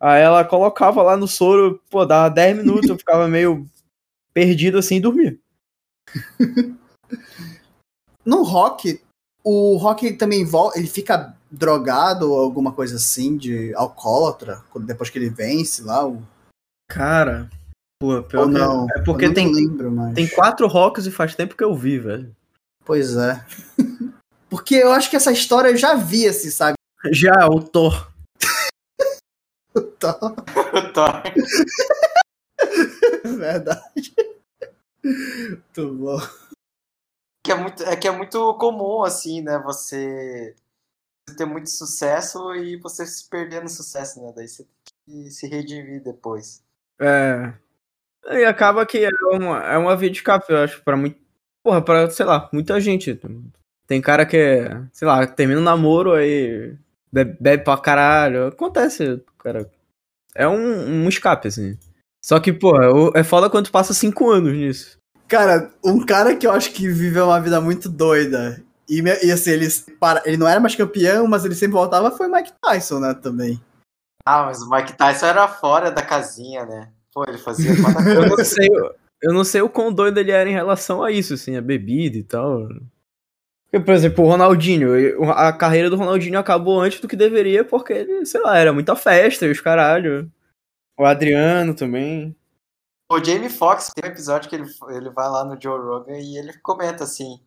Aí 0.00 0.22
ela 0.22 0.44
colocava 0.44 1.02
lá 1.02 1.16
no 1.16 1.28
soro, 1.28 1.80
pô, 1.90 2.04
dava 2.04 2.30
10 2.34 2.56
minutos, 2.56 2.88
eu 2.88 2.98
ficava 2.98 3.28
meio 3.28 3.64
perdido 4.34 4.78
assim 4.78 4.96
e 4.96 5.00
dormia. 5.00 5.38
No 8.24 8.42
rock, 8.42 9.00
o 9.42 9.76
rock 9.76 10.12
também 10.14 10.44
volta, 10.44 10.78
ele 10.78 10.88
fica 10.88 11.34
drogado 11.50 12.30
ou 12.30 12.40
alguma 12.40 12.72
coisa 12.72 12.96
assim, 12.96 13.36
de 13.36 13.74
alcoólatra, 13.74 14.62
quando- 14.70 14.86
depois 14.86 15.08
que 15.08 15.18
ele 15.18 15.30
vence 15.30 15.82
lá. 15.82 16.06
O... 16.06 16.22
Cara, 16.90 17.48
pô, 18.00 18.22
pior 18.22 18.42
Ou 18.42 18.48
que- 18.52 18.58
não? 18.58 18.86
é 18.90 19.02
porque 19.02 19.26
eu 19.26 19.34
tem, 19.34 19.46
não 19.46 19.52
lembro 19.52 19.90
mais. 19.90 20.14
tem 20.14 20.28
quatro 20.28 20.66
rocks 20.66 21.06
e 21.06 21.10
faz 21.10 21.34
tempo 21.34 21.56
que 21.56 21.64
eu 21.64 21.74
vi, 21.74 21.98
velho. 21.98 22.34
Pois 22.84 23.16
é. 23.16 23.44
Porque 24.50 24.76
eu 24.76 24.92
acho 24.92 25.10
que 25.10 25.16
essa 25.16 25.30
história 25.30 25.68
eu 25.68 25.76
já 25.76 25.94
vi, 25.94 26.26
assim, 26.26 26.50
sabe? 26.50 26.72
Já, 27.12 27.46
o 27.48 27.62
Thor. 27.62 28.10
Tá, 29.98 30.14
Thor. 30.14 31.22
verdade. 33.36 34.14
Muito 35.08 35.94
bom. 35.94 36.18
que 37.44 37.52
é 37.52 37.54
muito, 37.54 37.82
é 37.82 37.96
que 37.96 38.08
é 38.08 38.10
muito 38.10 38.54
comum, 38.54 39.02
assim, 39.02 39.40
né? 39.40 39.58
Você 39.64 40.54
ter 41.36 41.44
muito 41.44 41.70
sucesso 41.70 42.54
e 42.54 42.76
você 42.76 43.06
se 43.06 43.28
perder 43.28 43.62
no 43.62 43.68
sucesso, 43.68 44.20
né? 44.20 44.32
Daí 44.34 44.48
você 44.48 44.64
tem 45.06 45.24
que 45.24 45.30
se 45.30 45.46
redimir 45.46 46.02
depois. 46.02 46.62
É. 47.00 47.52
E 48.30 48.44
acaba 48.44 48.84
que 48.84 49.04
é 49.04 49.10
uma, 49.32 49.62
é 49.64 49.78
uma 49.78 49.96
via 49.96 50.10
de 50.10 50.18
escape, 50.18 50.52
eu 50.52 50.58
acho, 50.58 50.82
pra 50.82 50.96
muito. 50.96 51.18
Porra, 51.62 51.82
pra, 51.82 52.10
sei 52.10 52.26
lá, 52.26 52.48
muita 52.52 52.80
gente. 52.80 53.18
Tem 53.86 54.00
cara 54.00 54.26
que, 54.26 54.36
é, 54.36 54.82
sei 54.92 55.08
lá, 55.08 55.26
termina 55.26 55.60
o 55.60 55.64
namoro, 55.64 56.12
aí 56.12 56.76
bebe, 57.10 57.36
bebe 57.40 57.64
pra 57.64 57.78
caralho. 57.78 58.48
Acontece, 58.48 59.22
cara. 59.38 59.70
É 60.34 60.46
um, 60.46 61.04
um 61.04 61.08
escape, 61.08 61.48
assim. 61.48 61.78
Só 62.22 62.38
que, 62.38 62.52
porra, 62.52 62.86
é 63.14 63.24
foda 63.24 63.48
quando 63.48 63.66
tu 63.66 63.72
passa 63.72 63.94
cinco 63.94 64.30
anos 64.30 64.52
nisso. 64.52 64.97
Cara, 65.28 65.70
um 65.84 66.04
cara 66.04 66.34
que 66.34 66.46
eu 66.46 66.52
acho 66.52 66.72
que 66.72 66.88
viveu 66.88 67.26
uma 67.26 67.40
vida 67.40 67.60
muito 67.60 67.88
doida. 67.88 68.62
E, 68.88 69.02
e 69.02 69.30
assim, 69.30 69.50
ele, 69.50 69.68
para, 70.00 70.22
ele 70.24 70.38
não 70.38 70.48
era 70.48 70.58
mais 70.58 70.74
campeão, 70.74 71.26
mas 71.26 71.44
ele 71.44 71.54
sempre 71.54 71.74
voltava, 71.74 72.10
foi 72.10 72.26
o 72.26 72.32
Mike 72.32 72.52
Tyson, 72.62 72.98
né, 73.00 73.12
também. 73.12 73.60
Ah, 74.24 74.44
mas 74.44 74.62
o 74.62 74.70
Mike 74.70 74.94
Tyson 74.94 75.26
era 75.26 75.46
fora 75.46 75.90
da 75.90 76.02
casinha, 76.02 76.64
né? 76.64 76.90
Pô, 77.12 77.24
ele 77.28 77.38
fazia 77.38 77.70
Eu 77.72 77.76
coisa. 77.76 78.28
não 78.28 78.44
sei, 78.44 78.68
eu 79.22 79.34
não 79.34 79.44
sei 79.44 79.60
o 79.60 79.68
quão 79.68 79.92
doido 79.92 80.18
ele 80.18 80.30
era 80.30 80.48
em 80.48 80.54
relação 80.54 81.02
a 81.02 81.10
isso, 81.10 81.34
assim, 81.34 81.56
a 81.56 81.60
bebida 81.60 82.16
e 82.16 82.22
tal. 82.22 82.66
Porque, 83.70 83.84
por 83.84 83.92
exemplo, 83.92 84.24
o 84.24 84.28
Ronaldinho, 84.28 84.90
a 85.30 85.52
carreira 85.52 85.90
do 85.90 85.96
Ronaldinho 85.96 86.38
acabou 86.38 86.80
antes 86.80 87.00
do 87.00 87.08
que 87.08 87.16
deveria, 87.16 87.62
porque 87.64 87.92
ele, 87.92 88.24
sei 88.24 88.40
lá, 88.40 88.56
era 88.56 88.72
muita 88.72 88.96
festa 88.96 89.44
e 89.44 89.50
os 89.50 89.60
caralho. 89.60 90.30
O 90.98 91.04
Adriano 91.04 91.74
também. 91.74 92.34
O 93.10 93.24
Jamie 93.24 93.48
Foxx 93.48 93.90
tem 93.94 94.04
um 94.04 94.12
episódio 94.12 94.50
que 94.50 94.56
ele, 94.56 94.66
ele 94.90 95.10
vai 95.10 95.30
lá 95.30 95.42
no 95.42 95.58
Joe 95.60 95.80
Rogan 95.80 96.18
e 96.18 96.36
ele 96.36 96.52
comenta 96.58 97.04
assim. 97.04 97.40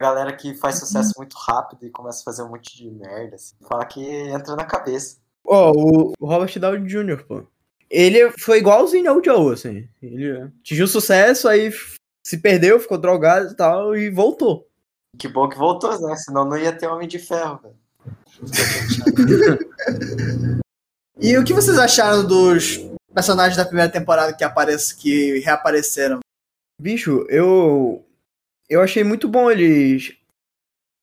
Galera 0.00 0.34
que 0.34 0.54
faz 0.54 0.78
sucesso 0.78 1.12
muito 1.18 1.36
rápido 1.36 1.84
e 1.84 1.90
começa 1.90 2.20
a 2.20 2.24
fazer 2.24 2.42
um 2.42 2.48
monte 2.48 2.76
de 2.76 2.88
merda. 2.88 3.34
Assim, 3.34 3.54
fala 3.68 3.84
que 3.84 4.00
entra 4.00 4.56
na 4.56 4.64
cabeça. 4.64 5.18
Ó, 5.44 5.72
o, 5.72 6.12
o 6.18 6.26
Robert 6.26 6.58
Downey 6.58 6.86
Jr., 6.86 7.22
pô. 7.26 7.42
Ele 7.90 8.30
foi 8.38 8.58
igualzinho 8.58 9.10
ao 9.10 9.22
Joe, 9.22 9.52
assim. 9.52 9.88
Ele 10.00 10.52
atingiu 10.60 10.86
sucesso, 10.86 11.48
aí 11.48 11.72
se 12.24 12.38
perdeu, 12.38 12.78
ficou 12.78 12.96
drogado 12.96 13.50
e 13.50 13.56
tal, 13.56 13.96
e 13.96 14.08
voltou. 14.08 14.68
Que 15.18 15.26
bom 15.26 15.48
que 15.48 15.58
voltou, 15.58 16.00
né? 16.00 16.14
Senão 16.16 16.44
não 16.44 16.56
ia 16.56 16.72
ter 16.72 16.86
Homem 16.86 17.08
de 17.08 17.18
Ferro, 17.18 17.60
velho. 17.62 17.76
E 21.20 21.36
o 21.36 21.42
que 21.42 21.52
vocês 21.52 21.76
acharam 21.76 22.24
dos 22.24 22.78
personagens 23.18 23.56
da 23.56 23.64
primeira 23.64 23.90
temporada 23.90 24.32
que, 24.32 24.44
aparece, 24.44 24.96
que 24.96 25.40
reapareceram? 25.40 26.20
Bicho, 26.80 27.26
eu. 27.28 28.04
Eu 28.70 28.80
achei 28.80 29.02
muito 29.02 29.28
bom 29.28 29.50
eles. 29.50 30.16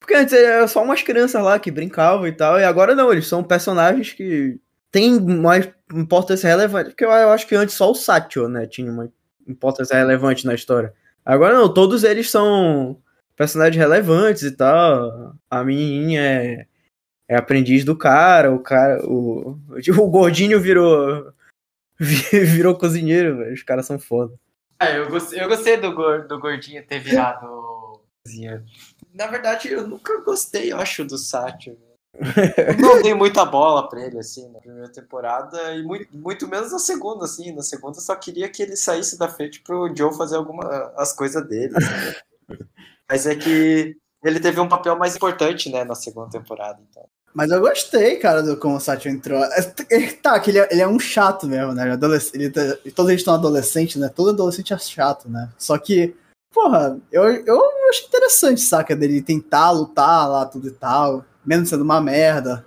Porque 0.00 0.14
antes 0.14 0.32
era 0.32 0.66
só 0.66 0.82
umas 0.82 1.02
crianças 1.02 1.42
lá 1.42 1.58
que 1.58 1.70
brincavam 1.70 2.26
e 2.26 2.32
tal, 2.32 2.58
e 2.58 2.64
agora 2.64 2.94
não, 2.94 3.12
eles 3.12 3.26
são 3.26 3.42
personagens 3.42 4.12
que 4.12 4.58
têm 4.90 5.20
mais 5.20 5.68
importância 5.92 6.48
relevante. 6.48 6.90
Porque 6.90 7.04
eu, 7.04 7.10
acho 7.10 7.46
que 7.46 7.54
antes 7.54 7.74
só 7.74 7.90
o 7.90 7.94
Satchel, 7.94 8.48
né, 8.48 8.66
tinha 8.66 8.90
uma 8.90 9.12
importância 9.46 9.96
relevante 9.96 10.46
na 10.46 10.54
história. 10.54 10.94
Agora 11.24 11.54
não, 11.54 11.72
todos 11.72 12.04
eles 12.04 12.30
são 12.30 12.96
personagens 13.36 13.76
relevantes 13.76 14.42
e 14.42 14.52
tal. 14.52 15.34
A 15.50 15.64
menininha 15.64 16.22
é, 16.22 16.66
é 17.28 17.36
aprendiz 17.36 17.84
do 17.84 17.96
cara, 17.96 18.52
o 18.52 18.60
cara. 18.60 19.04
O, 19.04 19.58
o 19.98 20.08
gordinho 20.08 20.60
virou. 20.60 21.34
Virou 21.98 22.76
cozinheiro, 22.76 23.38
velho. 23.38 23.54
Os 23.54 23.62
caras 23.62 23.86
são 23.86 23.98
foda. 23.98 24.34
Ah, 24.78 24.90
eu 24.90 25.08
gostei, 25.08 25.40
eu 25.42 25.48
gostei 25.48 25.76
do, 25.78 25.90
do 26.26 26.38
gordinho 26.38 26.86
ter 26.86 26.98
virado 26.98 28.00
cozinheiro. 28.24 28.64
Na 29.14 29.26
verdade, 29.26 29.70
eu 29.70 29.86
nunca 29.86 30.20
gostei, 30.20 30.72
eu 30.72 30.78
acho, 30.78 31.04
do 31.04 31.16
Sátio. 31.16 31.78
Eu 32.14 32.76
não 32.80 33.02
dei 33.02 33.14
muita 33.14 33.44
bola 33.44 33.88
pra 33.88 34.04
ele, 34.04 34.18
assim, 34.18 34.50
na 34.50 34.58
primeira 34.58 34.88
temporada, 34.90 35.74
e 35.74 35.82
muito, 35.82 36.16
muito 36.16 36.48
menos 36.48 36.72
na 36.72 36.78
segunda, 36.78 37.24
assim. 37.24 37.52
Na 37.52 37.62
segunda, 37.62 37.98
eu 37.98 38.02
só 38.02 38.14
queria 38.16 38.48
que 38.48 38.62
ele 38.62 38.76
saísse 38.76 39.18
da 39.18 39.28
frente 39.28 39.60
pro 39.60 39.94
Joe 39.94 40.16
fazer 40.16 40.36
alguma, 40.36 40.92
as 40.96 41.12
coisas 41.12 41.46
dele. 41.46 41.74
assim. 41.76 42.58
Mas 43.08 43.26
é 43.26 43.36
que 43.36 43.96
ele 44.24 44.40
teve 44.40 44.60
um 44.60 44.68
papel 44.68 44.96
mais 44.96 45.14
importante, 45.14 45.70
né, 45.70 45.84
na 45.84 45.94
segunda 45.94 46.30
temporada, 46.30 46.80
então. 46.90 47.06
Mas 47.36 47.50
eu 47.50 47.60
gostei, 47.60 48.16
cara, 48.16 48.42
do 48.42 48.56
como 48.56 48.76
o 48.76 48.80
Satchel 48.80 49.12
entrou. 49.12 49.44
É, 49.44 49.74
ele- 49.90 50.12
Tá, 50.14 50.40
que 50.40 50.50
ele 50.50 50.58
é, 50.58 50.68
ele 50.72 50.80
é 50.80 50.88
um 50.88 50.98
chato 50.98 51.46
mesmo, 51.46 51.74
né? 51.74 51.92
Adolesc- 51.92 52.34
ele 52.34 52.48
tá- 52.48 52.78
todos 52.94 53.10
eles 53.10 53.20
estão 53.20 53.34
adolescentes, 53.34 53.96
né? 53.96 54.08
Todo 54.08 54.30
adolescente 54.30 54.72
é 54.72 54.78
chato, 54.78 55.28
né? 55.28 55.50
Só 55.58 55.76
que, 55.76 56.16
porra, 56.50 56.98
eu, 57.12 57.24
eu 57.24 57.60
acho 57.90 58.06
interessante, 58.06 58.62
saca? 58.62 58.96
Dele 58.96 59.20
tentar 59.20 59.70
lutar 59.70 60.26
lá, 60.26 60.46
tudo 60.46 60.68
e 60.68 60.70
tal. 60.70 61.26
Mesmo 61.44 61.66
sendo 61.66 61.84
uma 61.84 62.00
merda. 62.00 62.64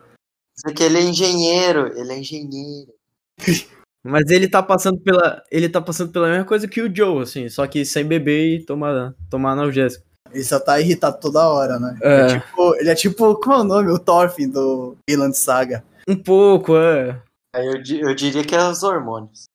Porque 0.64 0.84
ele 0.84 1.00
é 1.00 1.02
engenheiro, 1.02 1.92
ele 1.98 2.14
é 2.14 2.20
engenheiro. 2.20 2.94
Mas 4.06 4.30
ele 4.30 4.48
tá 4.48 4.62
passando 4.62 5.00
pela. 5.00 5.44
Ele 5.52 5.68
tá 5.68 5.82
passando 5.82 6.12
pela 6.12 6.30
mesma 6.30 6.46
coisa 6.46 6.68
que 6.68 6.80
o 6.82 6.96
Joe, 6.96 7.24
assim, 7.24 7.50
só 7.50 7.66
que 7.66 7.84
sem 7.84 8.06
beber 8.06 8.60
e 8.60 8.66
tomar, 8.66 9.16
tomar 9.32 9.54
analgésico. 9.54 10.06
Ele 10.34 10.44
só 10.44 10.60
tá 10.60 10.80
irritado 10.80 11.20
toda 11.20 11.48
hora, 11.48 11.80
né? 11.80 11.98
É. 12.02 12.14
Ele, 12.14 12.22
é 12.22 12.40
tipo, 12.40 12.76
ele 12.76 12.90
é 12.90 12.96
tipo, 12.96 13.36
como 13.36 13.56
é 13.56 13.60
o 13.60 13.64
nome? 13.64 13.92
O 13.92 14.00
Thorfinn 14.00 14.50
do 14.50 14.98
Vinland 15.10 15.38
Saga. 15.38 15.84
Um 16.08 16.16
pouco, 16.16 16.76
é. 16.76 17.22
Aí 17.56 17.66
eu, 17.66 18.10
eu 18.10 18.16
diria 18.16 18.44
que 18.44 18.56
é 18.56 18.64
os 18.64 18.84
hormônios. 18.84 19.46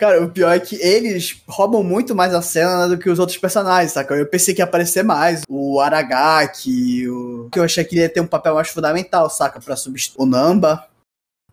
Cara, 0.00 0.24
o 0.24 0.30
pior 0.30 0.50
é 0.50 0.58
que 0.58 0.76
eles 0.76 1.42
roubam 1.46 1.82
muito 1.82 2.14
mais 2.14 2.32
a 2.32 2.40
cena 2.40 2.88
do 2.88 2.96
que 2.96 3.10
os 3.10 3.18
outros 3.18 3.36
personagens, 3.36 3.92
saca? 3.92 4.14
Eu 4.14 4.26
pensei 4.26 4.54
que 4.54 4.62
ia 4.62 4.64
aparecer 4.64 5.04
mais. 5.04 5.42
O 5.46 5.78
Aragaki, 5.78 7.06
o. 7.06 7.50
Que 7.52 7.58
eu 7.58 7.64
achei 7.64 7.84
que 7.84 7.94
ele 7.94 8.02
ia 8.02 8.08
ter 8.08 8.22
um 8.22 8.26
papel 8.26 8.54
mais 8.54 8.70
fundamental, 8.70 9.28
saca? 9.28 9.60
Pra 9.60 9.76
substituir 9.76 10.22
o 10.22 10.26
Namba. 10.26 10.88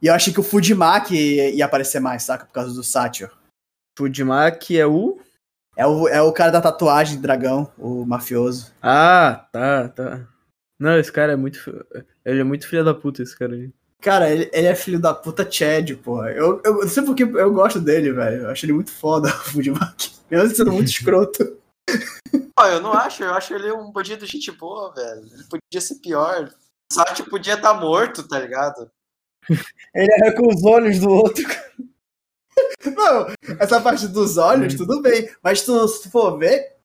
E 0.01 0.07
eu 0.07 0.13
achei 0.13 0.31
que 0.31 0.39
o 0.39 0.43
Fujimaki 0.43 1.15
ia 1.15 1.65
aparecer 1.65 1.99
mais, 1.99 2.23
saca? 2.23 2.45
Por 2.45 2.53
causa 2.53 2.73
do 2.73 2.83
Satchel. 2.85 3.29
Fudimaki 3.97 4.79
é 4.79 4.87
o. 4.87 5.16
É 5.77 5.85
o, 5.85 6.07
é 6.07 6.19
o 6.19 6.33
cara 6.33 6.51
da 6.51 6.59
tatuagem 6.59 7.17
de 7.17 7.21
dragão, 7.21 7.71
o 7.77 8.03
mafioso. 8.03 8.73
Ah, 8.81 9.47
tá, 9.51 9.87
tá. 9.89 10.27
Não, 10.79 10.97
esse 10.97 11.11
cara 11.11 11.33
é 11.33 11.35
muito. 11.35 11.59
Ele 12.25 12.39
é 12.41 12.43
muito 12.43 12.67
filho 12.67 12.83
da 12.83 12.95
puta, 12.95 13.21
esse 13.21 13.37
cara 13.37 13.53
aí. 13.53 13.71
Cara, 14.01 14.27
ele, 14.29 14.49
ele 14.51 14.65
é 14.65 14.73
filho 14.73 14.99
da 14.99 15.13
puta 15.13 15.49
Chad, 15.49 15.95
porra. 15.97 16.31
Eu, 16.31 16.59
eu 16.65 16.73
não 16.79 16.87
sei 16.87 17.03
porque 17.03 17.21
eu 17.21 17.53
gosto 17.53 17.79
dele, 17.79 18.11
velho. 18.11 18.43
Eu 18.43 18.49
acho 18.49 18.65
ele 18.65 18.73
muito 18.73 18.91
foda, 18.91 19.29
o 19.29 19.51
Fujimaki. 19.51 20.11
Mesmo 20.31 20.55
sendo 20.55 20.71
muito 20.71 20.89
escroto. 20.89 21.57
Pô, 22.55 22.65
eu 22.65 22.81
não 22.81 22.93
acho, 22.93 23.23
eu 23.23 23.33
acho 23.35 23.53
ele 23.53 23.71
um 23.71 23.91
bandido 23.91 24.25
de 24.25 24.31
gente 24.31 24.51
boa, 24.51 24.91
velho. 24.95 25.27
Ele 25.31 25.43
podia 25.43 25.79
ser 25.79 25.95
pior. 25.95 26.51
O 26.91 26.93
Sátio 26.93 27.29
podia 27.29 27.53
estar 27.53 27.75
morto, 27.75 28.27
tá 28.27 28.39
ligado? 28.39 28.89
Ele 29.93 30.13
arranca 30.13 30.41
os 30.41 30.63
olhos 30.63 30.99
do 30.99 31.09
outro. 31.09 31.43
Não, 32.85 33.27
essa 33.59 33.81
parte 33.81 34.07
dos 34.07 34.37
olhos, 34.37 34.75
tudo 34.75 35.01
bem. 35.01 35.29
Mas 35.43 35.61
tu, 35.61 35.87
se 35.87 36.03
tu 36.03 36.09
for 36.09 36.37
ver, 36.37 36.77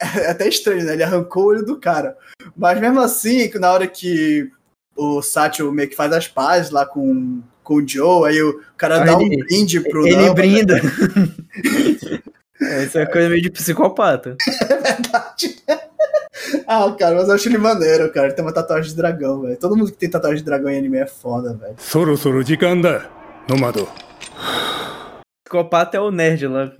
é 0.00 0.30
até 0.30 0.48
estranho, 0.48 0.84
né? 0.84 0.92
Ele 0.92 1.02
arrancou 1.02 1.44
o 1.44 1.46
olho 1.46 1.64
do 1.64 1.78
cara. 1.78 2.16
Mas 2.56 2.80
mesmo 2.80 3.00
assim, 3.00 3.50
na 3.58 3.72
hora 3.72 3.86
que 3.86 4.50
o 4.96 5.22
Satchel 5.22 5.72
meio 5.72 5.88
que 5.88 5.96
faz 5.96 6.12
as 6.12 6.28
pazes 6.28 6.70
lá 6.70 6.86
com, 6.86 7.42
com 7.62 7.76
o 7.76 7.88
Joe, 7.88 8.28
aí 8.28 8.42
o 8.42 8.60
cara 8.76 9.00
dá 9.00 9.20
ele, 9.20 9.42
um 9.42 9.44
brinde 9.44 9.80
pro. 9.80 10.06
Ele 10.06 10.16
Nova, 10.16 10.28
né? 10.28 10.34
brinda. 10.34 10.82
Né? 10.82 12.80
isso 12.84 12.98
é 12.98 13.06
coisa 13.06 13.28
meio 13.28 13.42
de 13.42 13.50
psicopata. 13.50 14.36
É 14.62 14.76
verdade. 14.76 15.62
Ah, 16.66 16.94
cara, 16.98 17.16
mas 17.16 17.28
eu 17.28 17.34
acho 17.34 17.48
ele 17.48 17.58
maneiro, 17.58 18.10
cara. 18.12 18.26
Ele 18.26 18.34
tem 18.34 18.44
uma 18.44 18.52
tatuagem 18.52 18.90
de 18.90 18.96
dragão, 18.96 19.42
velho. 19.42 19.56
Todo 19.56 19.76
mundo 19.76 19.90
que 19.90 19.98
tem 19.98 20.10
tatuagem 20.10 20.38
de 20.38 20.44
dragão 20.44 20.70
em 20.70 20.78
anime 20.78 20.98
é 20.98 21.06
foda, 21.06 21.54
velho. 21.54 21.74
Soro, 21.78 22.16
soro, 22.16 22.44
de 22.44 22.56
ganda, 22.56 23.08
nomado. 23.48 23.88
Psicopata 25.46 25.96
é 25.96 26.00
o 26.00 26.10
nerd 26.10 26.44
lá, 26.48 26.72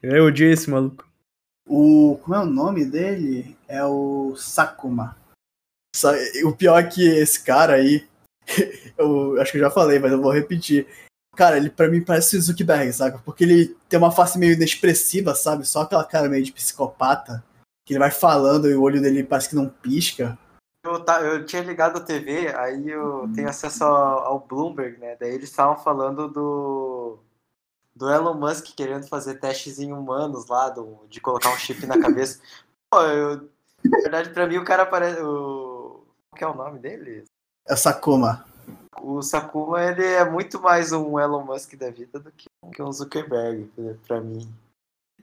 Eu 0.00 0.26
odio 0.26 0.48
esse 0.48 0.70
maluco. 0.70 1.04
O. 1.68 2.16
Como 2.22 2.36
é 2.36 2.38
o 2.40 2.44
nome 2.46 2.84
dele? 2.84 3.56
É 3.66 3.84
o 3.84 4.36
Sakuma. 4.36 5.16
Sa- 5.96 6.14
O 6.44 6.54
pior 6.54 6.78
é 6.78 6.86
que 6.88 7.04
esse 7.04 7.42
cara 7.42 7.74
aí. 7.74 8.06
Eu 8.96 9.40
acho 9.40 9.50
que 9.50 9.58
eu 9.58 9.62
já 9.62 9.70
falei, 9.70 9.98
mas 9.98 10.12
eu 10.12 10.20
vou 10.22 10.30
repetir. 10.30 10.86
Cara, 11.34 11.56
ele 11.56 11.68
pra 11.68 11.88
mim 11.88 12.00
parece 12.04 12.36
o 12.36 12.40
Zuckerberg, 12.40 12.92
sabe? 12.92 13.18
Porque 13.24 13.42
ele 13.42 13.76
tem 13.88 13.98
uma 13.98 14.12
face 14.12 14.38
meio 14.38 14.52
inexpressiva, 14.52 15.34
sabe? 15.34 15.66
Só 15.66 15.80
aquela 15.80 16.04
cara 16.04 16.28
meio 16.28 16.44
de 16.44 16.52
psicopata. 16.52 17.42
Que 17.84 17.94
ele 17.94 17.98
vai 17.98 18.12
falando 18.12 18.70
e 18.70 18.74
o 18.74 18.82
olho 18.82 19.02
dele 19.02 19.24
parece 19.24 19.48
que 19.48 19.56
não 19.56 19.68
pisca. 19.68 20.38
Eu, 20.86 21.00
tá, 21.00 21.20
eu 21.22 21.44
tinha 21.44 21.62
ligado 21.62 21.96
a 21.96 22.00
TV, 22.00 22.54
aí 22.54 22.88
eu 22.88 23.28
tenho 23.34 23.48
acesso 23.48 23.82
ao, 23.82 24.18
ao 24.24 24.40
Bloomberg, 24.40 24.98
né? 25.00 25.16
Daí 25.18 25.30
eles 25.34 25.48
estavam 25.50 25.76
falando 25.82 26.28
do, 26.28 27.18
do 27.96 28.10
Elon 28.10 28.34
Musk 28.34 28.74
querendo 28.74 29.06
fazer 29.06 29.36
testes 29.36 29.78
em 29.78 29.92
humanos 29.92 30.46
lá, 30.46 30.68
do, 30.68 31.06
de 31.08 31.20
colocar 31.20 31.50
um 31.50 31.56
chip 31.56 31.86
na 31.86 32.00
cabeça. 32.00 32.40
Pô, 32.92 33.00
eu, 33.02 33.48
na 33.84 33.98
verdade, 34.02 34.30
pra 34.30 34.46
mim 34.46 34.56
o 34.56 34.64
cara 34.64 34.84
parece. 34.84 35.20
O, 35.20 36.04
qual 36.30 36.38
que 36.38 36.44
é 36.44 36.48
o 36.48 36.54
nome 36.54 36.78
dele? 36.78 37.24
É 37.66 37.74
o 37.74 37.76
Sakuma. 37.76 38.44
O 39.00 39.22
Sakuma, 39.22 39.82
ele 39.82 40.04
é 40.04 40.24
muito 40.24 40.60
mais 40.60 40.92
um 40.92 41.18
Elon 41.18 41.44
Musk 41.44 41.74
da 41.76 41.90
vida 41.90 42.18
do 42.18 42.30
que, 42.32 42.46
que 42.72 42.82
um 42.82 42.92
Zuckerberg, 42.92 43.70
pra 44.06 44.20
mim. 44.20 44.48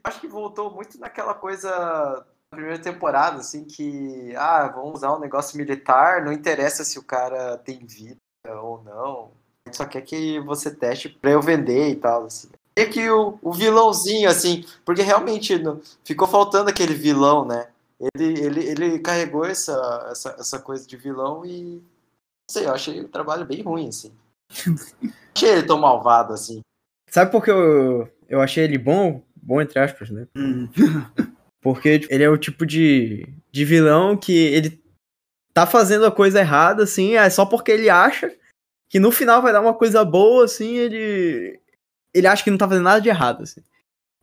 Acho 0.04 0.20
que 0.20 0.28
voltou 0.28 0.72
muito 0.72 1.00
naquela 1.00 1.34
coisa 1.34 1.70
da 1.70 2.26
primeira 2.52 2.80
temporada, 2.80 3.38
assim, 3.38 3.64
que, 3.66 4.36
ah, 4.36 4.68
vamos 4.68 4.96
usar 4.96 5.16
um 5.16 5.20
negócio 5.20 5.58
militar, 5.58 6.24
não 6.24 6.32
interessa 6.32 6.84
se 6.84 7.00
o 7.00 7.04
cara 7.04 7.58
tem 7.58 7.86
vida 7.86 8.18
ou 8.62 8.84
não. 8.84 9.32
Só 9.72 9.86
quer 9.86 10.02
que 10.02 10.40
você 10.40 10.74
teste 10.74 11.08
pra 11.08 11.32
eu 11.32 11.42
vender 11.42 11.90
e 11.90 11.96
tal, 11.96 12.26
assim. 12.26 12.50
E 12.76 12.86
que 12.86 13.10
o, 13.10 13.38
o 13.42 13.52
vilãozinho, 13.52 14.30
assim, 14.30 14.66
porque 14.86 15.02
realmente 15.02 15.58
não, 15.58 15.82
ficou 16.04 16.28
faltando 16.28 16.70
aquele 16.70 16.94
vilão, 16.94 17.46
né? 17.46 17.68
Ele, 18.16 18.40
ele, 18.40 18.66
ele 18.66 19.00
carregou 19.00 19.46
essa, 19.46 20.08
essa, 20.10 20.36
essa 20.40 20.60
coisa 20.60 20.88
de 20.88 20.98
vilão 20.98 21.46
e. 21.46 21.76
Não 21.76 21.82
sei, 22.50 22.66
eu 22.66 22.74
achei 22.74 23.02
o 23.02 23.08
trabalho 23.08 23.46
bem 23.46 23.62
ruim, 23.62 23.90
assim. 23.90 24.12
achei 25.36 25.50
ele 25.50 25.64
tão 25.64 25.78
malvado, 25.78 26.34
assim. 26.34 26.62
Sabe 27.10 27.32
por 27.32 27.44
que 27.44 27.52
eu, 27.52 28.10
eu 28.30 28.42
achei 28.42 28.64
ele 28.64 28.78
bom? 28.78 29.22
Bom, 29.36 29.62
entre 29.62 29.80
aspas, 29.80 30.10
né? 30.10 30.28
Porque 31.62 32.00
tipo, 32.00 32.14
ele 32.14 32.24
é 32.24 32.30
o 32.30 32.38
tipo 32.38 32.66
de, 32.66 33.28
de 33.52 33.66
vilão 33.66 34.18
que 34.18 34.34
ele 34.34 34.82
tá 35.54 35.68
fazendo 35.68 36.06
a 36.06 36.12
coisa 36.12 36.40
errada, 36.40 36.84
assim, 36.84 37.16
é 37.16 37.30
só 37.30 37.46
porque 37.46 37.72
ele 37.72 37.90
acha 37.90 38.34
que 38.90 39.00
no 39.00 39.12
final 39.12 39.42
vai 39.42 39.54
dar 39.54 39.62
uma 39.62 39.74
coisa 39.74 40.04
boa, 40.04 40.46
assim, 40.46 40.78
ele. 40.78 41.60
Ele 42.14 42.28
acha 42.28 42.44
que 42.44 42.52
não 42.52 42.58
tá 42.58 42.68
fazendo 42.68 42.84
nada 42.84 43.02
de 43.02 43.10
errado, 43.10 43.44
assim. 43.44 43.62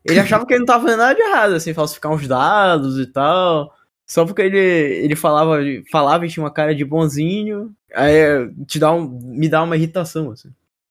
Ele 0.05 0.21
achava 0.21 0.47
que 0.47 0.53
ele 0.53 0.61
não 0.61 0.67
tava 0.67 0.85
fazendo 0.85 1.01
nada 1.01 1.15
de 1.15 1.23
errado, 1.23 1.55
assim, 1.55 1.75
falsificar 1.75 2.13
uns 2.13 2.27
dados 2.27 2.99
e 2.99 3.07
tal. 3.07 3.75
Só 4.07 4.25
porque 4.25 4.41
ele, 4.41 4.59
ele 4.59 5.15
falava, 5.15 5.59
falava 5.91 6.25
e 6.25 6.31
tinha 6.31 6.43
uma 6.43 6.51
cara 6.51 6.75
de 6.75 6.85
bonzinho. 6.85 7.75
Aí 7.95 8.51
te 8.67 8.79
dá 8.79 8.93
um, 8.93 9.07
me 9.07 9.49
dá 9.49 9.63
uma 9.63 9.77
irritação, 9.77 10.31
assim. 10.31 10.51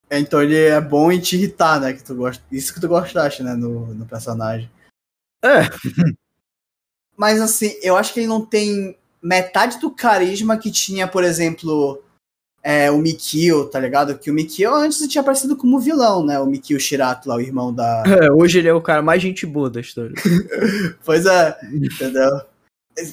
Então 0.09 0.41
ele 0.41 0.55
é 0.55 0.79
bom 0.79 1.11
em 1.11 1.19
te 1.19 1.35
irritar, 1.35 1.79
né? 1.79 1.93
Que 1.93 2.03
tu 2.03 2.15
gosta, 2.15 2.43
isso 2.51 2.73
que 2.73 2.79
tu 2.79 2.87
gostaste, 2.87 3.43
né? 3.43 3.55
No, 3.55 3.93
no 3.93 4.05
personagem. 4.05 4.69
É. 5.43 5.61
Mas 7.15 7.41
assim, 7.41 7.75
eu 7.81 7.97
acho 7.97 8.13
que 8.13 8.19
ele 8.19 8.27
não 8.27 8.45
tem 8.45 8.95
metade 9.21 9.79
do 9.79 9.91
carisma 9.91 10.57
que 10.57 10.71
tinha, 10.71 11.07
por 11.07 11.23
exemplo, 11.23 12.01
é, 12.63 12.91
o 12.91 12.97
Mikio, 12.97 13.65
tá 13.65 13.79
ligado? 13.79 14.17
Que 14.17 14.29
o 14.29 14.33
Mikio 14.33 14.73
antes 14.73 15.05
tinha 15.07 15.21
aparecido 15.21 15.55
como 15.55 15.79
vilão, 15.79 16.25
né? 16.25 16.39
O 16.39 16.45
Mikio 16.45 16.79
Shirato 16.79 17.29
lá, 17.29 17.35
o 17.35 17.41
irmão 17.41 17.73
da. 17.73 18.03
É, 18.07 18.31
hoje 18.31 18.59
ele 18.59 18.67
é 18.67 18.73
o 18.73 18.81
cara 18.81 19.01
mais 19.01 19.21
gente 19.21 19.45
boa 19.45 19.69
da 19.69 19.79
história. 19.79 20.13
pois 21.05 21.25
é, 21.25 21.57
entendeu? 21.71 22.41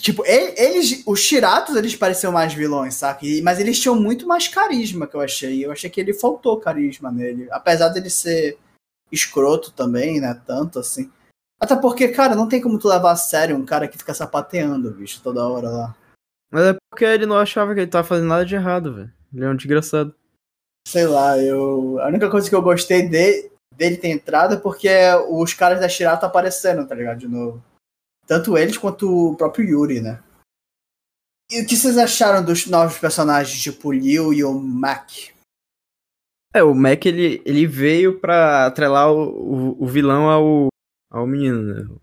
Tipo, 0.01 0.25
ele- 0.25 0.55
eles, 0.57 1.03
os 1.07 1.21
Shiratos, 1.21 1.77
eles 1.77 1.95
pareciam 1.95 2.33
mais 2.33 2.55
vilões, 2.55 2.95
saca? 2.95 3.27
Mas 3.43 3.61
eles 3.61 3.79
tinham 3.79 3.95
muito 3.95 4.27
mais 4.27 4.49
carisma, 4.49 5.07
que 5.07 5.15
eu 5.15 5.21
achei. 5.21 5.65
Eu 5.65 5.71
achei 5.71 5.91
que 5.91 6.01
ele 6.01 6.15
faltou 6.15 6.59
carisma 6.59 7.13
nele. 7.13 7.47
Apesar 7.51 7.91
dele 7.91 8.09
ser 8.09 8.57
escroto 9.13 9.71
também, 9.73 10.21
né? 10.21 10.41
Tanto 10.47 10.79
assim. 10.79 11.11
Até 11.61 11.77
porque, 11.77 12.09
cara, 12.09 12.35
não 12.35 12.49
tem 12.49 12.61
como 12.61 12.79
tu 12.79 12.89
levar 12.89 13.13
a 13.13 13.17
sério 13.17 13.57
um 13.57 13.65
cara 13.65 13.87
que 13.87 13.99
fica 13.99 14.13
sapateando, 14.15 14.91
bicho, 14.91 15.21
toda 15.23 15.47
hora 15.47 15.69
lá. 15.69 15.95
Mas 16.51 16.67
é 16.67 16.77
porque 16.91 17.05
ele 17.05 17.27
não 17.27 17.39
achava 17.39 17.75
que 17.75 17.81
ele 17.81 17.91
tava 17.91 18.07
fazendo 18.07 18.29
nada 18.29 18.45
de 18.45 18.55
errado, 18.55 18.95
velho. 18.95 19.13
Ele 19.35 19.45
é 19.45 19.49
um 19.49 19.57
desgraçado. 19.57 20.15
Sei 20.87 21.07
lá, 21.07 21.39
eu. 21.39 21.99
A 22.01 22.09
única 22.09 22.31
coisa 22.31 22.49
que 22.49 22.55
eu 22.55 22.63
gostei 22.63 23.09
de- 23.09 23.51
dele 23.75 23.97
ter 23.97 24.09
entrado 24.09 24.55
é 24.55 24.59
porque 24.59 24.89
os 25.31 25.53
caras 25.55 25.81
da 25.81 25.89
Shirato 25.89 26.25
apareceram, 26.27 26.87
tá 26.87 26.95
ligado? 26.95 27.19
De 27.19 27.29
novo. 27.29 27.63
Tanto 28.27 28.57
eles 28.57 28.79
quanto 28.79 29.31
o 29.33 29.37
próprio 29.37 29.65
Yuri, 29.69 30.01
né? 30.01 30.23
E 31.51 31.61
o 31.63 31.67
que 31.67 31.77
vocês 31.77 31.99
acharam 31.99 32.45
dos 32.45 32.67
novos 32.67 32.97
personagens, 32.99 33.61
tipo 33.61 33.89
o 33.89 33.93
Liu 33.93 34.33
e 34.33 34.43
o 34.45 34.55
Mac? 34.55 35.11
É, 36.55 36.63
o 36.63 36.75
Mac 36.75 37.05
ele, 37.05 37.43
ele 37.45 37.67
veio 37.67 38.19
pra 38.21 38.67
atrelar 38.67 39.13
o, 39.13 39.73
o, 39.73 39.83
o 39.85 39.87
vilão 39.87 40.29
ao, 40.31 40.69
ao 41.11 41.27
menino, 41.27 41.63
né? 41.63 41.97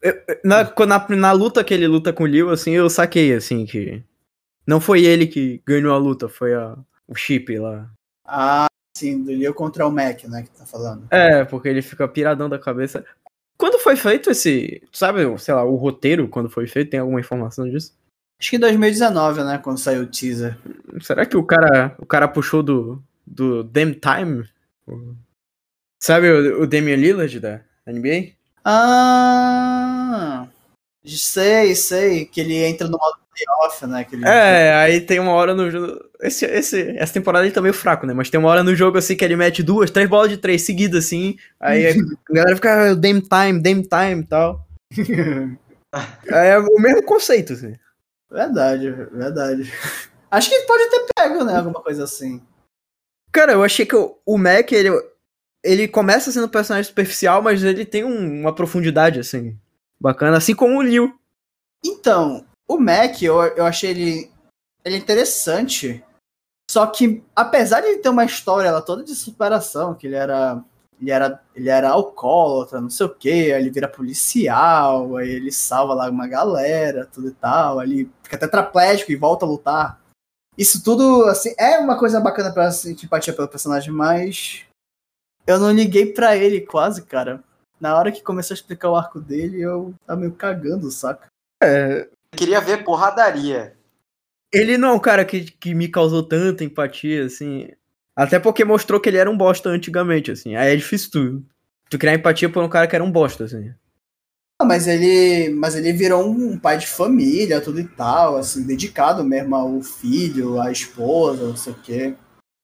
Eu- 0.00 0.14
na, 0.44 0.64
na, 0.86 1.08
na 1.16 1.32
luta 1.32 1.64
que 1.64 1.74
ele 1.74 1.86
luta 1.86 2.12
com 2.12 2.22
o 2.22 2.26
Liu, 2.26 2.50
assim, 2.50 2.70
eu 2.70 2.88
saquei, 2.88 3.34
assim, 3.34 3.66
que. 3.66 4.02
Não 4.68 4.82
foi 4.82 5.02
ele 5.06 5.26
que 5.26 5.62
ganhou 5.66 5.94
a 5.94 5.96
luta, 5.96 6.28
foi 6.28 6.52
a, 6.54 6.76
o 7.06 7.14
chip 7.14 7.58
lá. 7.58 7.90
Ah, 8.22 8.66
sim, 8.94 9.24
do 9.24 9.32
Liu 9.32 9.54
contra 9.54 9.86
o 9.86 9.90
Mac, 9.90 10.24
né? 10.24 10.42
Que 10.42 10.50
tá 10.50 10.66
falando. 10.66 11.06
É, 11.10 11.42
porque 11.46 11.68
ele 11.68 11.80
fica 11.80 12.06
piradão 12.06 12.50
da 12.50 12.58
cabeça. 12.58 13.02
Quando 13.56 13.78
foi 13.78 13.96
feito 13.96 14.30
esse. 14.30 14.82
Sabe, 14.92 15.20
sei 15.38 15.54
lá, 15.54 15.64
o 15.64 15.76
roteiro, 15.76 16.28
quando 16.28 16.50
foi 16.50 16.66
feito, 16.66 16.90
tem 16.90 17.00
alguma 17.00 17.18
informação 17.18 17.66
disso? 17.66 17.96
Acho 18.38 18.50
que 18.50 18.56
em 18.56 18.60
2019, 18.60 19.42
né? 19.42 19.56
Quando 19.56 19.78
saiu 19.78 20.02
o 20.02 20.06
teaser. 20.06 20.58
Será 21.00 21.24
que 21.24 21.38
o 21.38 21.42
cara, 21.42 21.96
o 21.98 22.04
cara 22.04 22.28
puxou 22.28 22.62
do, 22.62 23.02
do 23.26 23.64
Damn 23.64 23.94
Time? 23.94 24.46
Sabe 25.98 26.30
o, 26.30 26.64
o 26.64 26.66
Damian 26.66 26.96
Lillard 26.96 27.40
da 27.40 27.64
NBA? 27.86 28.34
Ah! 28.62 30.46
Sei, 31.06 31.74
sei. 31.74 32.26
Que 32.26 32.42
ele 32.42 32.54
entra 32.54 32.86
no 32.86 32.98
modo 32.98 33.27
né? 33.86 34.04
Que 34.04 34.16
ele... 34.16 34.26
É, 34.26 34.74
aí 34.74 35.00
tem 35.00 35.18
uma 35.20 35.32
hora 35.32 35.54
no 35.54 35.70
jogo. 35.70 35.98
Esse, 36.20 36.44
esse, 36.46 36.96
essa 36.96 37.12
temporada 37.12 37.44
ele 37.44 37.54
tá 37.54 37.60
meio 37.60 37.74
fraco, 37.74 38.06
né? 38.06 38.12
Mas 38.12 38.30
tem 38.30 38.38
uma 38.40 38.48
hora 38.48 38.62
no 38.64 38.74
jogo 38.74 38.98
assim 38.98 39.16
que 39.16 39.24
ele 39.24 39.36
mete 39.36 39.62
duas, 39.62 39.90
três 39.90 40.08
bolas 40.08 40.30
de 40.30 40.36
três 40.36 40.62
seguidas, 40.62 41.04
assim. 41.06 41.36
Aí 41.60 41.86
a 41.88 41.92
galera 42.32 42.56
fica, 42.56 42.90
"Ah, 42.90 42.94
damn 42.94 43.20
time, 43.20 43.60
damn 43.60 43.82
time 43.82 44.22
e 44.22 44.26
tal. 44.26 44.66
É 46.26 46.58
o 46.58 46.78
mesmo 46.78 47.02
conceito, 47.02 47.54
assim. 47.54 47.74
Verdade, 48.30 48.90
verdade. 48.90 49.72
Acho 50.30 50.50
que 50.50 50.54
ele 50.54 50.66
pode 50.66 50.90
ter 50.90 51.06
pego, 51.16 51.44
né? 51.44 51.56
Alguma 51.56 51.80
coisa 51.82 52.04
assim. 52.04 52.42
Cara, 53.32 53.52
eu 53.52 53.64
achei 53.64 53.86
que 53.86 53.96
o, 53.96 54.18
o 54.26 54.36
Mac, 54.36 54.70
ele, 54.70 54.90
ele 55.64 55.88
começa 55.88 56.30
sendo 56.30 56.44
um 56.44 56.50
personagem 56.50 56.86
superficial, 56.88 57.40
mas 57.40 57.64
ele 57.64 57.86
tem 57.86 58.04
um- 58.04 58.40
uma 58.42 58.54
profundidade, 58.54 59.18
assim, 59.18 59.58
bacana. 59.98 60.36
Assim 60.36 60.54
como 60.54 60.76
o 60.78 60.82
Liu. 60.82 61.18
Então, 61.84 62.44
o 62.68 62.78
Mac, 62.78 63.22
eu, 63.22 63.40
eu 63.42 63.64
achei 63.64 63.90
ele, 63.90 64.30
ele 64.84 64.96
interessante. 64.96 66.04
Só 66.70 66.86
que, 66.86 67.24
apesar 67.34 67.80
de 67.80 67.86
ele 67.88 68.00
ter 68.00 68.10
uma 68.10 68.26
história 68.26 68.68
ela 68.68 68.82
toda 68.82 69.02
de 69.02 69.14
superação, 69.14 69.94
que 69.94 70.06
ele 70.06 70.16
era. 70.16 70.62
Ele 71.00 71.12
era, 71.12 71.40
ele 71.54 71.68
era 71.68 71.90
alcoólatra, 71.90 72.80
não 72.80 72.90
sei 72.90 73.06
o 73.06 73.14
que, 73.14 73.52
aí 73.52 73.62
ele 73.62 73.70
vira 73.70 73.86
policial, 73.86 75.16
aí 75.16 75.28
ele 75.28 75.52
salva 75.52 75.94
lá 75.94 76.10
uma 76.10 76.26
galera, 76.26 77.06
tudo 77.06 77.28
e 77.28 77.30
tal, 77.30 77.78
aí 77.78 77.88
ele 77.88 78.10
fica 78.20 78.36
tetraplégico 78.36 79.12
e 79.12 79.16
volta 79.16 79.46
a 79.46 79.48
lutar. 79.48 80.00
Isso 80.56 80.82
tudo, 80.82 81.22
assim, 81.26 81.54
é 81.56 81.78
uma 81.78 81.96
coisa 81.96 82.20
bacana 82.20 82.52
pra 82.52 82.72
sentir 82.72 83.06
empatia 83.06 83.32
pelo 83.32 83.46
personagem, 83.46 83.92
mas 83.92 84.64
eu 85.46 85.60
não 85.60 85.70
liguei 85.70 86.12
pra 86.12 86.36
ele 86.36 86.62
quase, 86.62 87.02
cara. 87.02 87.44
Na 87.80 87.96
hora 87.96 88.10
que 88.10 88.20
começou 88.20 88.54
a 88.54 88.58
explicar 88.58 88.90
o 88.90 88.96
arco 88.96 89.20
dele, 89.20 89.60
eu 89.60 89.94
tava 90.04 90.18
meio 90.18 90.32
cagando, 90.32 90.90
saca? 90.90 91.28
É, 91.62 92.08
Queria 92.36 92.60
ver 92.60 92.84
porradaria. 92.84 93.76
ele 94.52 94.78
não 94.78 94.88
é 94.88 94.92
um 94.92 94.98
cara 94.98 95.24
que, 95.24 95.44
que 95.44 95.74
me 95.74 95.88
causou 95.88 96.22
tanta 96.22 96.64
empatia, 96.64 97.24
assim. 97.24 97.68
Até 98.14 98.38
porque 98.38 98.64
mostrou 98.64 99.00
que 99.00 99.08
ele 99.08 99.18
era 99.18 99.30
um 99.30 99.36
bosta 99.36 99.68
antigamente, 99.68 100.30
assim. 100.30 100.56
Aí 100.56 100.72
é 100.72 100.76
difícil 100.76 101.10
tu, 101.10 101.44
tu 101.88 101.98
criar 101.98 102.14
empatia 102.14 102.48
por 102.48 102.62
um 102.62 102.68
cara 102.68 102.86
que 102.86 102.94
era 102.94 103.04
um 103.04 103.10
bosta, 103.10 103.44
assim. 103.44 103.72
Ah, 104.60 104.64
mas 104.64 104.88
ele, 104.88 105.50
mas 105.54 105.76
ele 105.76 105.92
virou 105.92 106.28
um 106.28 106.58
pai 106.58 106.78
de 106.78 106.86
família, 106.88 107.60
tudo 107.60 107.78
e 107.78 107.86
tal, 107.86 108.36
assim, 108.36 108.66
dedicado 108.66 109.22
mesmo 109.22 109.54
ao 109.54 109.80
filho, 109.80 110.60
à 110.60 110.72
esposa, 110.72 111.46
não 111.46 111.56
sei 111.56 111.72
o 111.72 111.76
quê. 111.76 112.14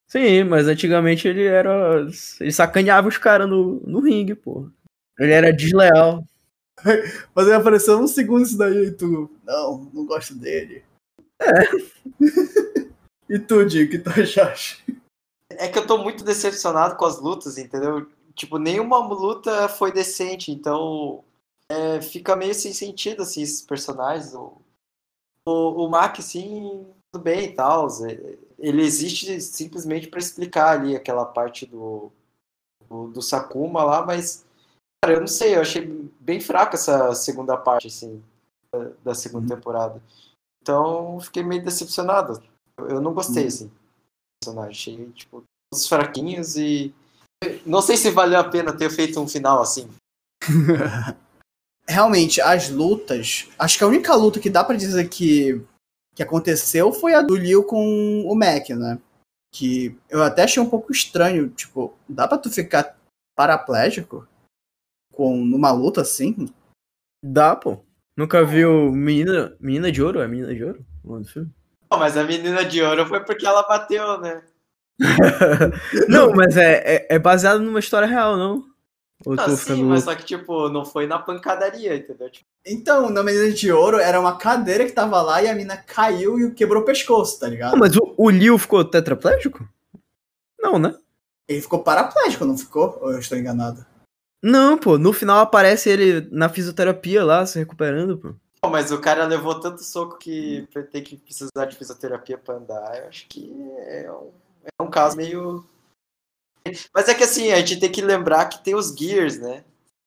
Sim, 0.09 0.45
mas 0.45 0.67
antigamente 0.67 1.29
ele 1.29 1.45
era. 1.45 2.07
Ele 2.41 2.53
sacaneava 2.53 3.09
os 3.09 3.19
caras 3.19 3.49
no, 3.49 3.81
no 3.87 4.01
ringue, 4.01 4.35
pô. 4.35 4.69
Ele 5.19 5.33
era 5.33 5.53
desleal. 5.53 6.25
Mas 7.35 7.47
aí 7.47 7.53
apareceu 7.53 7.99
um 7.99 8.07
segundo 8.07 8.45
isso 8.45 8.59
daí 8.59 8.87
e 8.87 8.91
tu, 8.91 9.31
não, 9.45 9.91
não 9.93 10.07
gosto 10.07 10.35
dele. 10.35 10.85
É. 11.41 11.65
e 13.29 13.39
tu, 13.39 13.61
o 13.61 13.69
que 13.69 13.99
tu 13.99 14.11
achaste? 14.11 14.85
É 15.51 15.69
que 15.69 15.79
eu 15.79 15.87
tô 15.87 15.99
muito 15.99 16.25
decepcionado 16.25 16.97
com 16.97 17.05
as 17.05 17.21
lutas, 17.21 17.59
entendeu? 17.59 18.07
Tipo, 18.35 18.59
nenhuma 18.59 18.99
luta 18.99 19.69
foi 19.69 19.93
decente, 19.93 20.51
então 20.51 21.23
é, 21.69 22.03
fica 22.03 22.35
meio 22.35 22.55
sem 22.55 22.73
sentido, 22.73 23.23
assim, 23.23 23.43
esses 23.43 23.63
personagens. 23.63 24.35
O, 24.35 24.61
o, 25.47 25.85
o 25.85 25.89
Mac, 25.89 26.21
sim, 26.21 26.87
tudo 27.13 27.23
bem 27.23 27.45
e 27.45 27.53
tal. 27.53 27.87
Ele 28.59 28.83
existe 28.83 29.41
simplesmente 29.41 30.09
pra 30.09 30.19
explicar 30.19 30.79
ali 30.79 30.97
aquela 30.97 31.25
parte 31.25 31.67
do, 31.67 32.13
o 32.89 33.09
do 33.09 33.23
Sakuma 33.23 33.85
lá, 33.85 34.05
mas, 34.05 34.45
cara, 35.05 35.13
eu 35.13 35.21
não 35.21 35.27
sei, 35.27 35.57
eu 35.57 35.61
achei 35.61 35.87
bem 36.19 36.41
fraca 36.41 36.77
essa 36.77 37.15
segunda 37.15 37.57
parte, 37.57 37.89
assim, 37.89 38.23
da, 38.75 38.91
da 39.05 39.15
segunda 39.15 39.55
temporada. 39.55 40.03
Então, 40.63 41.21
fiquei 41.21 41.43
meio 41.43 41.63
decepcionado. 41.63 42.43
Eu, 42.79 43.01
não 43.01 43.13
gostei, 43.13 43.47
assim, 43.47 43.67
do 43.67 43.73
personagem. 44.43 44.71
Achei, 44.71 45.13
tipo, 45.13 45.45
todos 45.71 45.87
fraquinhos 45.87 46.57
e. 46.57 46.95
Não 47.67 47.83
sei 47.83 47.99
se 47.99 48.11
valeu 48.11 48.41
a 48.41 48.49
pena 48.49 48.73
ter 48.73 48.91
feito 48.91 49.21
um 49.21 49.29
final 49.29 49.61
assim. 49.61 49.91
Realmente, 51.87 52.41
as 52.41 52.71
lutas. 52.71 53.49
Acho 53.59 53.77
que 53.77 53.85
a 53.85 53.87
única 53.87 54.15
luta 54.15 54.41
que 54.41 54.49
dá 54.49 54.65
pra 54.65 54.77
dizer 54.77 55.07
que, 55.11 55.63
que 56.15 56.23
aconteceu 56.23 56.91
foi 56.95 57.13
a 57.13 57.21
do 57.21 57.37
Liu 57.37 57.63
com 57.63 58.23
o 58.23 58.35
Mac, 58.35 58.71
né? 58.71 58.99
Que 59.53 59.95
eu 60.09 60.23
até 60.23 60.45
achei 60.45 60.63
um 60.63 60.71
pouco 60.71 60.91
estranho. 60.91 61.51
Tipo, 61.51 61.93
dá 62.09 62.27
pra 62.27 62.39
tu 62.39 62.51
ficar 62.51 62.97
paraplégico 63.37 64.27
com 65.15 65.37
numa 65.45 65.71
luta 65.71 66.01
assim? 66.01 66.49
Dá, 67.23 67.57
pô. 67.57 67.79
Nunca 68.17 68.45
viu 68.45 68.93
Menina, 68.93 69.57
Menina 69.59 69.91
de 69.91 70.03
Ouro? 70.03 70.21
É 70.21 70.29
Menina 70.29 70.55
de 70.55 70.65
Ouro? 70.65 70.85
O 71.03 71.13
nome 71.13 71.25
do 71.25 71.31
filme? 71.31 71.51
Pô, 71.89 71.99
mas 71.99 72.17
a 72.17 72.25
menina 72.25 72.65
de 72.65 72.83
ouro 72.83 73.07
foi 73.07 73.21
porque 73.21 73.47
ela 73.47 73.63
bateu, 73.63 74.21
né? 74.21 74.43
não, 76.09 76.33
mas 76.33 76.57
é, 76.57 76.97
é, 76.97 77.07
é 77.11 77.19
baseado 77.19 77.61
numa 77.61 77.79
história 77.81 78.07
real, 78.07 78.37
não? 78.37 78.65
Ou 79.25 79.35
Ah, 79.35 79.45
tô 79.45 79.57
sim, 79.57 79.85
mas 79.85 80.05
só 80.05 80.15
que, 80.15 80.25
tipo, 80.25 80.69
não 80.69 80.85
foi 80.85 81.07
na 81.07 81.19
pancadaria, 81.19 81.97
entendeu? 81.97 82.29
Tipo, 82.31 82.47
Então, 82.67 83.11
na 83.11 83.23
menina 83.23 83.51
de 83.51 83.73
ouro 83.73 83.99
era 83.99 84.21
uma 84.21 84.37
cadeira 84.37 84.85
que 84.85 84.93
tava 84.93 85.21
lá 85.23 85.43
e 85.43 85.49
a 85.49 85.55
mina 85.55 85.77
caiu 85.77 86.39
e 86.39 86.53
quebrou 86.53 86.83
o 86.83 86.85
pescoço, 86.85 87.41
tá 87.41 87.49
ligado? 87.49 87.73
Não, 87.73 87.79
mas 87.79 87.97
o, 87.97 88.15
o 88.17 88.31
Liu 88.31 88.59
ficou 88.59 88.85
tetraplégico? 88.85 89.67
Não, 90.61 90.79
né? 90.79 90.95
Ele 91.49 91.61
ficou 91.63 91.83
paraplégico, 91.83 92.45
não 92.45 92.57
ficou? 92.57 92.99
Ou 93.01 93.13
eu 93.13 93.19
estou 93.19 93.39
enganado? 93.39 93.85
Não, 94.47 94.77
pô. 94.77 94.99
No 94.99 95.11
final 95.13 95.39
aparece 95.39 95.89
ele 95.89 96.29
na 96.31 96.51
fisioterapia 96.51 97.25
lá, 97.25 97.47
se 97.47 97.59
recuperando, 97.59 98.19
pô. 98.19 98.35
pô, 98.61 98.69
mas 98.69 98.93
o 98.93 99.01
cara 99.01 99.25
levou 99.25 99.59
tanto 99.59 99.83
soco 99.83 100.19
que 100.19 100.69
tem 100.93 101.03
que 101.03 101.17
precisar 101.17 101.65
de 101.65 101.75
fisioterapia 101.77 102.37
pra 102.37 102.57
andar. 102.57 102.99
Eu 103.01 103.09
acho 103.09 103.27
que 103.27 103.51
é 103.87 104.11
um, 104.13 104.31
é 104.79 104.83
um 104.83 104.91
caso 104.91 105.17
meio. 105.17 105.65
Mas 106.95 107.09
é 107.09 107.15
que 107.15 107.25
assim, 107.25 107.53
a 107.53 107.57
gente 107.57 107.81
tem 107.81 107.91
que 107.91 108.03
lembrar 108.03 108.47
que 108.51 108.63
tem 108.63 108.75
os 108.75 108.95
Gears, 108.95 109.39
né? 109.39 109.65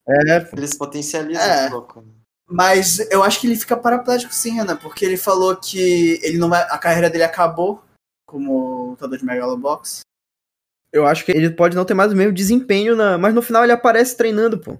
É, 0.07 0.47
Eles 0.55 0.77
potencializam 0.77 1.41
É. 1.43 1.67
um 1.67 1.71
pouco. 1.71 2.01
né? 2.01 2.07
Mas 2.49 2.99
eu 3.11 3.23
acho 3.23 3.41
que 3.41 3.47
ele 3.47 3.57
fica 3.57 3.75
paraplégico 3.75 4.33
sim, 4.33 4.51
Renan, 4.51 4.77
porque 4.77 5.03
ele 5.03 5.17
falou 5.17 5.55
que 5.57 6.19
ele 6.23 6.37
não 6.37 6.47
vai, 6.47 6.61
a 6.61 6.77
carreira 6.77 7.09
dele 7.09 7.25
acabou 7.25 7.83
como 8.25 8.91
lutador 8.91 9.17
de 9.17 9.25
Megalobox. 9.25 10.01
Eu 10.91 11.05
acho 11.05 11.25
que 11.25 11.31
ele 11.31 11.49
pode 11.49 11.75
não 11.75 11.85
ter 11.85 11.93
mais 11.93 12.11
o 12.11 12.15
mesmo 12.15 12.33
desempenho, 12.33 12.95
na... 12.95 13.17
mas 13.17 13.33
no 13.33 13.41
final 13.41 13.63
ele 13.63 13.71
aparece 13.73 14.15
treinando, 14.15 14.59
pô. 14.59 14.77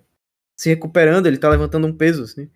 Se 0.55 0.70
recuperando, 0.70 1.28
ele 1.28 1.38
tá 1.38 1.49
levantando 1.49 1.86
um 1.88 1.93
peso, 1.93 2.24
assim. 2.24 2.49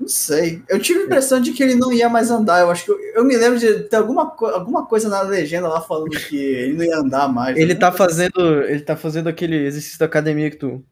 Não 0.00 0.08
sei. 0.08 0.62
Eu 0.68 0.80
tive 0.80 1.00
a 1.00 1.04
impressão 1.04 1.40
de 1.40 1.52
que 1.52 1.62
ele 1.62 1.74
não 1.74 1.92
ia 1.92 2.08
mais 2.08 2.30
andar. 2.30 2.60
Eu 2.60 2.70
acho 2.70 2.84
que 2.84 2.90
eu, 2.90 2.98
eu 3.14 3.24
me 3.24 3.36
lembro 3.36 3.58
de 3.58 3.80
ter 3.84 3.96
alguma, 3.96 4.30
co- 4.30 4.46
alguma 4.46 4.86
coisa 4.86 5.08
na 5.08 5.20
legenda 5.22 5.68
lá 5.68 5.80
falando 5.80 6.10
que 6.10 6.36
ele 6.36 6.72
não 6.72 6.84
ia 6.84 6.96
andar 6.98 7.28
mais. 7.28 7.56
Ele 7.56 7.74
tá 7.74 7.86
Alguma 7.88 8.06
coisa 8.06 8.30
fazendo. 8.32 8.62
Ele 8.64 8.80
tá 8.80 8.96
fazendo 8.96 9.28
aquele 9.28 9.56
exercício 9.66 9.98
da 9.98 10.06
academia 10.06 10.50
que 10.50 10.56
tu 10.56 10.82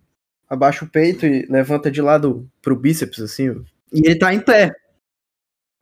abaixa 0.48 0.84
o 0.84 0.88
peito 0.88 1.26
e 1.26 1.46
levanta 1.46 1.90
de 1.90 2.02
lado 2.02 2.48
pro 2.60 2.76
bíceps, 2.76 3.20
assim. 3.20 3.64
E 3.92 4.06
ele 4.06 4.18
tá 4.18 4.32
em 4.34 4.40
pé. 4.40 4.70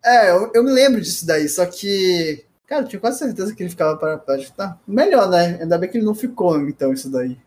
É, 0.04 0.30
eu, 0.30 0.50
eu 0.54 0.64
me 0.64 0.70
lembro 0.70 1.00
disso 1.00 1.26
daí, 1.26 1.48
só 1.48 1.66
que. 1.66 2.44
Cara, 2.68 2.82
eu 2.82 2.88
tinha 2.88 3.00
quase 3.00 3.18
certeza 3.18 3.54
que 3.54 3.62
ele 3.62 3.70
ficava 3.70 3.96
paraplégico. 3.96 4.54
Tá, 4.54 4.78
melhor, 4.86 5.28
né? 5.30 5.58
Ainda 5.60 5.78
bem 5.78 5.88
que 5.90 5.96
ele 5.96 6.04
não 6.04 6.14
ficou, 6.14 6.60
então, 6.68 6.92
isso 6.92 7.10
daí. 7.10 7.38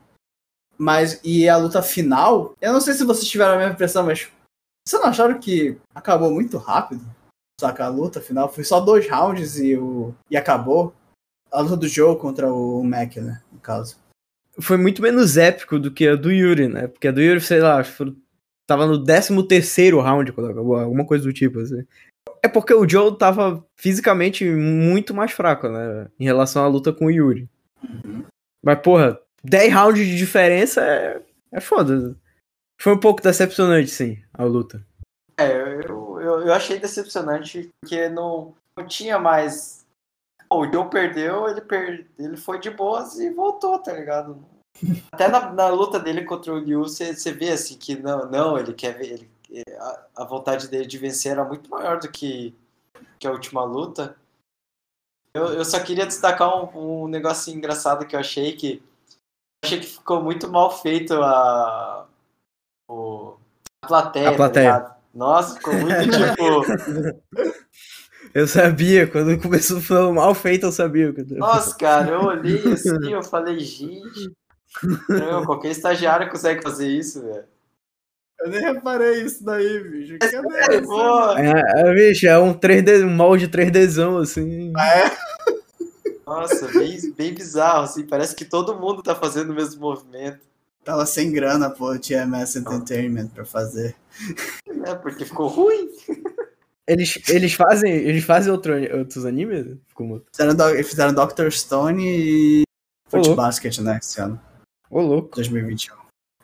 Mas, 0.76 1.20
e 1.22 1.48
a 1.48 1.56
luta 1.56 1.80
final? 1.80 2.54
Eu 2.60 2.72
não 2.72 2.80
sei 2.80 2.92
se 2.92 3.04
vocês 3.04 3.28
tiveram 3.28 3.54
a 3.54 3.58
mesma 3.58 3.72
impressão, 3.74 4.04
mas. 4.04 4.28
Vocês 4.84 5.00
não 5.00 5.08
acharam 5.08 5.38
que 5.38 5.78
acabou 5.94 6.32
muito 6.32 6.58
rápido? 6.58 7.04
Saca, 7.60 7.84
a 7.84 7.88
luta 7.88 8.20
final? 8.20 8.52
Foi 8.52 8.64
só 8.64 8.80
dois 8.80 9.08
rounds 9.08 9.60
e, 9.60 9.76
o, 9.76 10.12
e 10.28 10.36
acabou. 10.36 10.92
A 11.52 11.60
luta 11.60 11.76
do 11.76 11.86
Joe 11.86 12.18
contra 12.18 12.52
o 12.52 12.82
Mac, 12.82 13.16
né? 13.18 13.40
No 13.52 13.60
caso. 13.60 13.96
Foi 14.58 14.76
muito 14.76 15.00
menos 15.00 15.36
épico 15.36 15.78
do 15.78 15.92
que 15.92 16.08
a 16.08 16.16
do 16.16 16.32
Yuri, 16.32 16.66
né? 16.66 16.88
Porque 16.88 17.06
a 17.06 17.12
do 17.12 17.20
Yuri, 17.20 17.40
sei 17.40 17.60
lá, 17.60 17.80
que 17.84 17.90
foi- 17.90 18.16
tava 18.66 18.86
no 18.86 19.04
13 19.04 19.46
terceiro 19.46 20.00
round 20.00 20.32
quando 20.32 20.50
acabou, 20.50 20.76
alguma 20.76 21.06
coisa 21.06 21.24
do 21.24 21.32
tipo, 21.32 21.60
assim. 21.60 21.86
É 22.44 22.48
porque 22.48 22.74
o 22.74 22.88
Joe 22.88 23.16
tava 23.16 23.64
fisicamente 23.76 24.44
muito 24.44 25.14
mais 25.14 25.30
fraco, 25.30 25.68
né? 25.68 26.08
Em 26.18 26.24
relação 26.24 26.64
à 26.64 26.66
luta 26.66 26.92
com 26.92 27.06
o 27.06 27.10
Yuri. 27.10 27.48
Mas, 28.62 28.80
porra, 28.80 29.20
10 29.44 29.72
rounds 29.72 30.06
de 30.06 30.16
diferença 30.16 30.80
é, 30.80 31.22
é 31.52 31.60
foda. 31.60 32.16
Foi 32.80 32.94
um 32.94 33.00
pouco 33.00 33.22
decepcionante, 33.22 33.88
sim, 33.88 34.18
a 34.34 34.42
luta. 34.42 34.84
É, 35.38 35.52
eu, 35.52 36.20
eu, 36.20 36.40
eu 36.46 36.52
achei 36.52 36.78
decepcionante 36.78 37.70
porque 37.80 38.08
não, 38.08 38.54
não 38.76 38.86
tinha 38.86 39.18
mais. 39.18 39.86
O 40.52 40.70
Joe 40.70 40.90
perdeu, 40.90 41.48
ele, 41.48 41.60
per... 41.60 42.06
ele 42.18 42.36
foi 42.36 42.58
de 42.58 42.70
boas 42.70 43.18
e 43.18 43.30
voltou, 43.30 43.78
tá 43.78 43.92
ligado? 43.92 44.44
Até 45.12 45.28
na, 45.28 45.52
na 45.52 45.68
luta 45.68 45.98
dele 45.98 46.24
contra 46.24 46.52
o 46.52 46.58
Liu, 46.58 46.82
você 46.82 47.14
você 47.14 47.32
vê 47.32 47.50
assim 47.50 47.76
que 47.78 47.96
não, 47.96 48.28
não 48.30 48.58
ele 48.58 48.72
quer 48.74 48.96
ver. 48.96 49.12
Ele, 49.12 49.30
a, 49.78 50.06
a 50.16 50.24
vontade 50.24 50.68
dele 50.68 50.86
de 50.86 50.98
vencer 50.98 51.32
era 51.32 51.44
muito 51.44 51.68
maior 51.68 51.98
do 51.98 52.10
que, 52.10 52.54
que 53.18 53.26
a 53.26 53.32
última 53.32 53.64
luta. 53.64 54.16
Eu, 55.34 55.46
eu 55.54 55.64
só 55.64 55.80
queria 55.80 56.06
destacar 56.06 56.48
um, 56.48 57.04
um 57.04 57.08
negócio 57.08 57.52
engraçado 57.52 58.06
que 58.06 58.14
eu 58.14 58.20
achei 58.20 58.52
que. 58.52 58.82
Achei 59.64 59.80
que 59.80 59.86
ficou 59.86 60.22
muito 60.22 60.50
mal 60.50 60.70
feito 60.70 61.14
a. 61.14 62.06
O, 62.88 63.36
a 63.82 63.86
plateia. 63.86 64.30
A 64.30 64.36
plateia. 64.36 64.80
Tá? 64.80 64.98
Nossa, 65.14 65.56
ficou 65.56 65.74
muito 65.74 65.94
tipo. 66.10 67.52
Eu 68.34 68.46
sabia, 68.46 69.06
quando 69.06 69.40
começou 69.40 69.80
falando 69.80 70.14
mal 70.14 70.34
feito, 70.34 70.66
eu 70.66 70.72
sabia. 70.72 71.12
Nossa, 71.36 71.76
cara, 71.76 72.12
eu 72.12 72.22
olhei 72.22 72.72
assim, 72.72 73.12
eu 73.12 73.22
falei, 73.22 73.58
gente. 73.60 74.32
Não, 75.08 75.44
qualquer 75.44 75.70
estagiário 75.70 76.30
consegue 76.30 76.62
fazer 76.62 76.88
isso, 76.88 77.20
velho. 77.20 77.44
Eu 78.44 78.50
nem 78.50 78.60
reparei 78.60 79.22
isso 79.22 79.44
daí, 79.44 79.82
bicho. 79.84 80.18
Cadê 80.18 80.36
isso? 80.76 80.88
Pô, 80.88 81.32
É, 81.38 81.62
é, 81.80 81.94
bicho, 81.94 82.26
é 82.26 82.38
um 82.38 82.52
3D, 82.54 83.04
um 83.04 83.10
molde 83.10 83.48
3Dzão, 83.48 84.20
assim. 84.20 84.72
nossa, 86.26 86.68
bem, 86.68 87.12
bem 87.16 87.34
bizarro, 87.34 87.84
assim. 87.84 88.06
Parece 88.06 88.34
que 88.34 88.44
todo 88.44 88.74
mundo 88.78 89.02
tá 89.02 89.14
fazendo 89.14 89.50
o 89.50 89.54
mesmo 89.54 89.80
movimento. 89.80 90.40
Tava 90.84 91.06
sem 91.06 91.30
grana, 91.30 91.70
pô, 91.70 91.96
TMS 91.96 92.58
Entertainment 92.58 93.28
pra 93.28 93.44
fazer. 93.44 93.94
Né? 94.66 94.94
Porque 94.96 95.24
ficou 95.24 95.46
ruim. 95.46 95.88
Eles, 96.88 97.16
eles 97.28 97.52
fazem, 97.52 97.92
eles 97.92 98.24
fazem 98.24 98.50
outro, 98.52 98.74
outros 98.98 99.24
animes? 99.24 99.76
Ficou 99.88 100.04
muito. 100.06 100.24
Fizeram, 100.32 100.56
Do- 100.56 100.70
eles 100.70 100.88
fizeram 100.88 101.14
Doctor 101.14 101.52
Stone 101.52 102.02
e 102.04 102.62
Ô. 103.12 103.34
Basket, 103.36 103.78
né, 103.78 104.00
esse 104.02 104.20
ano, 104.20 104.40
Ô, 104.90 105.00
louco. 105.00 105.36
2021. 105.36 105.94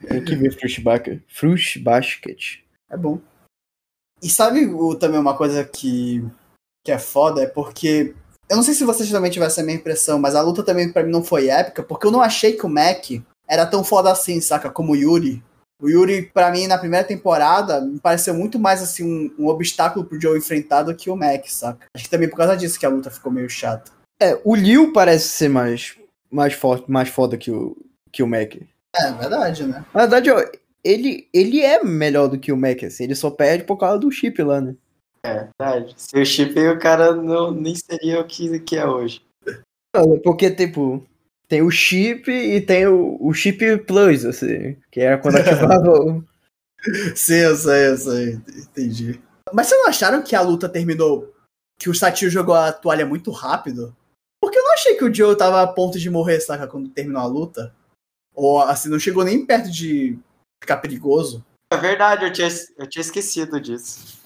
Tem 0.07 0.24
que 0.24 0.36
ver 0.36 0.53
Fruit 0.53 0.80
Basket. 0.80 1.20
Fruit 1.28 1.78
Basket. 1.78 2.61
É 2.90 2.96
bom. 2.96 3.20
E 4.22 4.28
sabe 4.28 4.66
o, 4.66 4.94
também 4.94 5.18
uma 5.18 5.36
coisa 5.36 5.64
que, 5.64 6.24
que 6.84 6.92
é 6.92 6.99
foda? 6.99 7.42
É 7.42 7.46
porque. 7.46 8.14
Eu 8.49 8.57
não 8.57 8.62
sei 8.62 8.74
se 8.74 8.84
vocês 8.84 9.11
também 9.11 9.30
tiveram 9.30 9.51
essa 9.51 9.62
mesma 9.62 9.80
impressão, 9.80 10.18
mas 10.18 10.34
a 10.34 10.40
luta 10.40 10.62
também 10.62 10.90
pra 10.90 11.03
mim 11.03 11.12
não 11.12 11.22
foi 11.22 11.49
épica, 11.49 11.82
porque 11.82 12.07
eu 12.07 12.11
não 12.11 12.22
achei 12.22 12.55
que 12.55 12.64
o 12.64 12.68
Mac 12.68 13.11
era 13.46 13.66
tão 13.66 13.84
foda 13.84 14.11
assim, 14.11 14.40
saca? 14.40 14.70
Como 14.70 14.92
o 14.92 14.96
Yuri. 14.96 15.42
O 15.80 15.88
Yuri, 15.88 16.22
pra 16.22 16.51
mim, 16.51 16.66
na 16.66 16.78
primeira 16.78 17.07
temporada, 17.07 17.80
me 17.80 18.01
pareceu 18.01 18.34
muito 18.34 18.59
mais 18.59 18.82
assim 18.82 19.05
um, 19.05 19.44
um 19.44 19.49
obstáculo 19.49 20.05
pro 20.05 20.20
Joe 20.20 20.36
enfrentar 20.36 20.82
do 20.82 20.94
que 20.94 21.09
o 21.09 21.16
Mac, 21.16 21.46
saca? 21.46 21.86
Acho 21.94 22.05
que 22.05 22.11
também 22.11 22.28
por 22.28 22.36
causa 22.36 22.57
disso 22.57 22.80
que 22.80 22.86
a 22.86 22.88
luta 22.88 23.11
ficou 23.11 23.30
meio 23.30 23.49
chata. 23.49 23.92
É, 24.20 24.40
o 24.44 24.57
Liu 24.57 24.92
parece 24.92 25.28
ser 25.28 25.49
mais, 25.49 25.96
mais, 26.30 26.53
forte, 26.53 26.90
mais 26.90 27.09
foda 27.09 27.36
que 27.36 27.51
o, 27.51 27.76
que 28.11 28.22
o 28.22 28.26
Mac. 28.26 28.57
É, 29.01 29.12
verdade, 29.12 29.64
né? 29.64 29.84
Na 29.94 30.01
verdade, 30.01 30.30
ó, 30.30 30.42
ele, 30.84 31.28
ele 31.32 31.61
é 31.61 31.82
melhor 31.82 32.28
do 32.28 32.38
que 32.38 32.53
o 32.53 32.57
Mac, 32.57 32.82
assim. 32.82 33.05
Ele 33.05 33.14
só 33.14 33.30
perde 33.30 33.64
por 33.64 33.76
causa 33.76 33.99
do 33.99 34.11
chip 34.11 34.42
lá, 34.42 34.61
né? 34.61 34.74
É, 35.24 35.49
verdade. 35.59 35.94
Se 35.96 36.18
o 36.18 36.24
chip 36.24 36.59
o 36.59 36.78
cara 36.78 37.14
não, 37.14 37.51
nem 37.51 37.74
seria 37.74 38.20
o 38.20 38.24
que, 38.24 38.59
que 38.61 38.76
é 38.76 38.86
hoje. 38.86 39.22
Porque, 40.22 40.51
tipo, 40.51 41.05
tem 41.49 41.62
o 41.62 41.70
chip 41.70 42.30
e 42.30 42.61
tem 42.61 42.86
o, 42.86 43.16
o 43.20 43.32
chip 43.32 43.78
plus, 43.78 44.24
assim. 44.24 44.76
Que 44.90 45.01
era 45.01 45.18
quando 45.18 45.36
ativava 45.36 45.90
o... 45.90 46.24
Sim, 47.16 47.34
eu 47.34 47.57
sei, 47.57 47.88
eu 47.88 47.96
sei. 47.96 48.40
Entendi. 48.57 49.20
Mas 49.53 49.66
vocês 49.66 49.80
não 49.80 49.88
acharam 49.88 50.22
que 50.22 50.36
a 50.36 50.40
luta 50.40 50.68
terminou. 50.68 51.34
Que 51.78 51.88
o 51.88 51.94
Satil 51.94 52.30
jogou 52.30 52.55
a 52.55 52.72
toalha 52.72 53.07
muito 53.07 53.30
rápido? 53.30 53.96
Porque 54.40 54.59
eu 54.59 54.62
não 54.62 54.74
achei 54.74 54.94
que 54.94 55.05
o 55.05 55.12
Joe 55.12 55.36
tava 55.36 55.62
a 55.62 55.66
ponto 55.66 55.99
de 55.99 56.11
morrer, 56.11 56.40
saca? 56.40 56.66
Quando 56.66 56.88
terminou 56.90 57.22
a 57.22 57.26
luta. 57.26 57.74
Ou 58.39 58.61
assim, 58.61 58.89
não 58.89 59.01
chegou 59.01 59.24
nem 59.24 59.45
perto 59.45 59.68
de 59.68 60.16
ficar 60.62 60.76
perigoso. 60.76 61.45
É 61.72 61.76
verdade, 61.76 62.24
eu 62.24 62.32
tinha, 62.32 62.49
eu 62.78 62.89
tinha 62.89 63.01
esquecido 63.01 63.61
disso. 63.61 64.16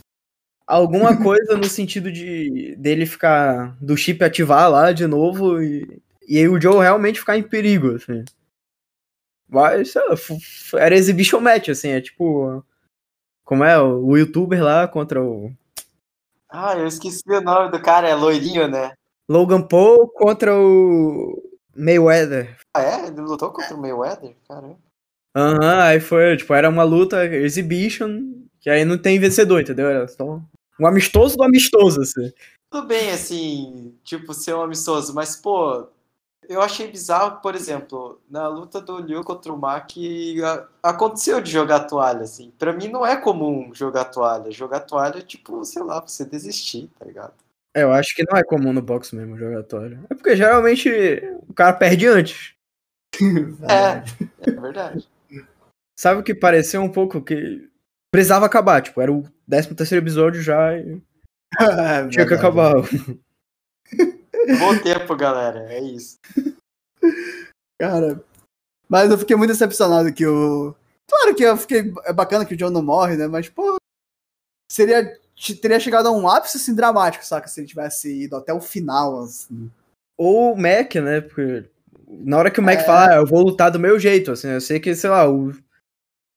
Alguma 0.67 1.17
coisa 1.25 1.57
no 1.57 1.65
sentido 1.65 2.13
de 2.13 2.77
dele 2.77 3.07
ficar. 3.07 3.75
do 3.81 3.97
chip 3.97 4.23
ativar 4.23 4.71
lá 4.71 4.93
de 4.93 5.07
novo 5.07 5.63
e, 5.63 6.03
e 6.29 6.37
aí 6.37 6.47
o 6.47 6.61
Joe 6.61 6.83
realmente 6.83 7.21
ficar 7.21 7.39
em 7.39 7.43
perigo, 7.43 7.95
assim. 7.95 8.23
Mas, 9.49 9.93
sei 9.93 10.03
lá, 10.07 10.15
era 10.79 10.95
exhibition 10.95 11.41
match, 11.41 11.71
assim, 11.71 11.89
é 11.89 12.01
tipo. 12.01 12.63
Como 13.45 13.65
é? 13.65 13.81
O 13.81 14.15
youtuber 14.17 14.63
lá 14.63 14.87
contra 14.87 15.23
o. 15.25 15.51
Ah, 16.51 16.77
eu 16.77 16.87
esqueci 16.87 17.23
o 17.29 17.41
nome 17.41 17.71
do 17.71 17.81
cara, 17.81 18.09
é 18.09 18.15
loirinho, 18.15 18.69
né? 18.69 18.93
Logan 19.27 19.63
Paul 19.63 20.07
contra 20.09 20.55
o. 20.55 21.52
Mayweather. 21.75 22.57
Ah, 22.75 22.83
é? 22.83 23.07
Ele 23.07 23.21
lutou 23.21 23.51
contra 23.51 23.75
o 23.75 23.81
Mayweather? 23.81 24.35
Caramba. 24.49 24.79
Aham, 25.35 25.81
aí 25.83 26.01
foi, 26.01 26.37
tipo, 26.37 26.53
era 26.53 26.69
uma 26.69 26.83
luta 26.83 27.25
exhibition, 27.25 28.45
que 28.61 28.69
aí 28.69 28.85
não 28.85 28.99
tem 28.99 29.19
vencedor, 29.19 29.63
entendeu? 29.63 29.89
Era 29.89 30.07
só 30.07 30.41
um 30.79 30.87
amistoso 30.87 31.37
do 31.37 31.43
amistoso, 31.43 32.03
assim. 32.03 32.31
Tudo 32.71 32.87
bem, 32.87 33.11
assim, 33.11 33.95
tipo, 34.05 34.35
ser 34.35 34.55
um 34.55 34.63
amistoso, 34.63 35.15
mas, 35.15 35.35
pô, 35.37 35.89
eu 36.49 36.61
achei 36.61 36.91
bizarro, 36.91 37.41
por 37.41 37.55
exemplo, 37.55 38.21
na 38.29 38.49
luta 38.49 38.81
do 38.81 38.99
Liu 38.99 39.23
contra 39.23 39.53
o 39.53 39.59
Mac, 39.59 39.91
aconteceu 40.83 41.41
de 41.41 41.51
jogar 41.51 41.81
toalha, 41.81 42.23
assim. 42.23 42.51
Pra 42.59 42.73
mim 42.73 42.89
não 42.89 43.07
é 43.07 43.17
comum 43.17 43.73
jogar 43.73 44.07
toalha. 44.07 44.51
Jogar 44.51 44.81
toalha 44.81 45.19
é 45.19 45.23
tipo, 45.23 45.65
sei 45.65 45.83
lá, 45.83 46.01
você 46.01 46.25
desistir, 46.25 46.91
tá 46.99 47.05
ligado? 47.07 47.35
É, 47.75 47.83
eu 47.83 47.93
acho 47.93 48.15
que 48.15 48.25
não 48.31 48.39
é 48.39 48.45
comum 48.45 48.73
no 48.73 48.83
boxe 48.83 49.17
mesmo 49.17 49.39
jogar 49.39 49.63
toalha. 49.63 49.99
É 50.11 50.15
porque 50.15 50.37
geralmente 50.37 50.91
o 51.49 51.55
cara 51.55 51.73
perde 51.73 52.07
antes. 52.07 52.55
É, 53.69 54.49
é 54.49 54.51
verdade. 54.51 55.09
Sabe 55.99 56.21
o 56.21 56.25
que 56.25 56.35
pareceu 56.35 56.83
um 56.83 56.91
pouco 56.91 57.23
que 57.23 57.69
precisava 58.11 58.47
acabar, 58.47 58.83
tipo, 58.83 59.01
era 59.01 59.13
o 59.13 59.23
13 59.49 59.75
terceiro 59.75 60.05
episódio 60.05 60.43
já 60.43 60.77
e 60.77 61.01
É 61.61 61.61
tinha 62.09 62.27
que 62.27 62.35
acabar. 62.35 62.75
Bom 64.59 64.79
tempo, 64.83 65.17
galera, 65.17 65.73
é 65.73 65.81
isso. 65.81 66.19
Cara, 67.81 68.23
mas 68.89 69.11
eu 69.11 69.19
fiquei 69.19 69.37
muito 69.37 69.51
decepcionado 69.51 70.13
que 70.13 70.27
o. 70.27 70.75
Claro 71.09 71.35
que 71.35 71.43
eu 71.43 71.57
fiquei. 71.57 71.93
É 72.05 72.13
bacana 72.13 72.45
que 72.45 72.55
o 72.55 72.57
John 72.57 72.71
não 72.71 72.83
morre, 72.83 73.17
né? 73.17 73.27
Mas, 73.27 73.49
pô. 73.49 73.77
Seria. 74.71 75.19
Teria 75.61 75.81
chegado 75.81 76.07
a 76.07 76.13
um 76.13 76.29
ápice 76.29 76.57
assim 76.57 76.75
dramático, 76.75 77.25
saca? 77.25 77.49
Se 77.49 77.61
ele 77.61 77.67
tivesse 77.67 78.25
ido 78.25 78.37
até 78.37 78.53
o 78.53 78.61
final, 78.61 79.23
assim. 79.23 79.71
Ou 80.17 80.53
o 80.53 80.57
Mac, 80.57 80.95
né? 80.97 81.21
Porque 81.21 81.65
na 82.07 82.39
hora 82.39 82.51
que 82.51 82.61
o 82.61 82.63
Mac 82.63 82.81
É. 82.81 82.85
fala, 82.85 83.11
ah, 83.11 83.17
eu 83.17 83.27
vou 83.27 83.43
lutar 83.43 83.71
do 83.71 83.81
meu 83.81 83.99
jeito, 83.99 84.31
assim, 84.31 84.49
eu 84.49 84.61
sei 84.61 84.79
que, 84.79 84.95
sei 84.95 85.09
lá, 85.09 85.29
o, 85.29 85.53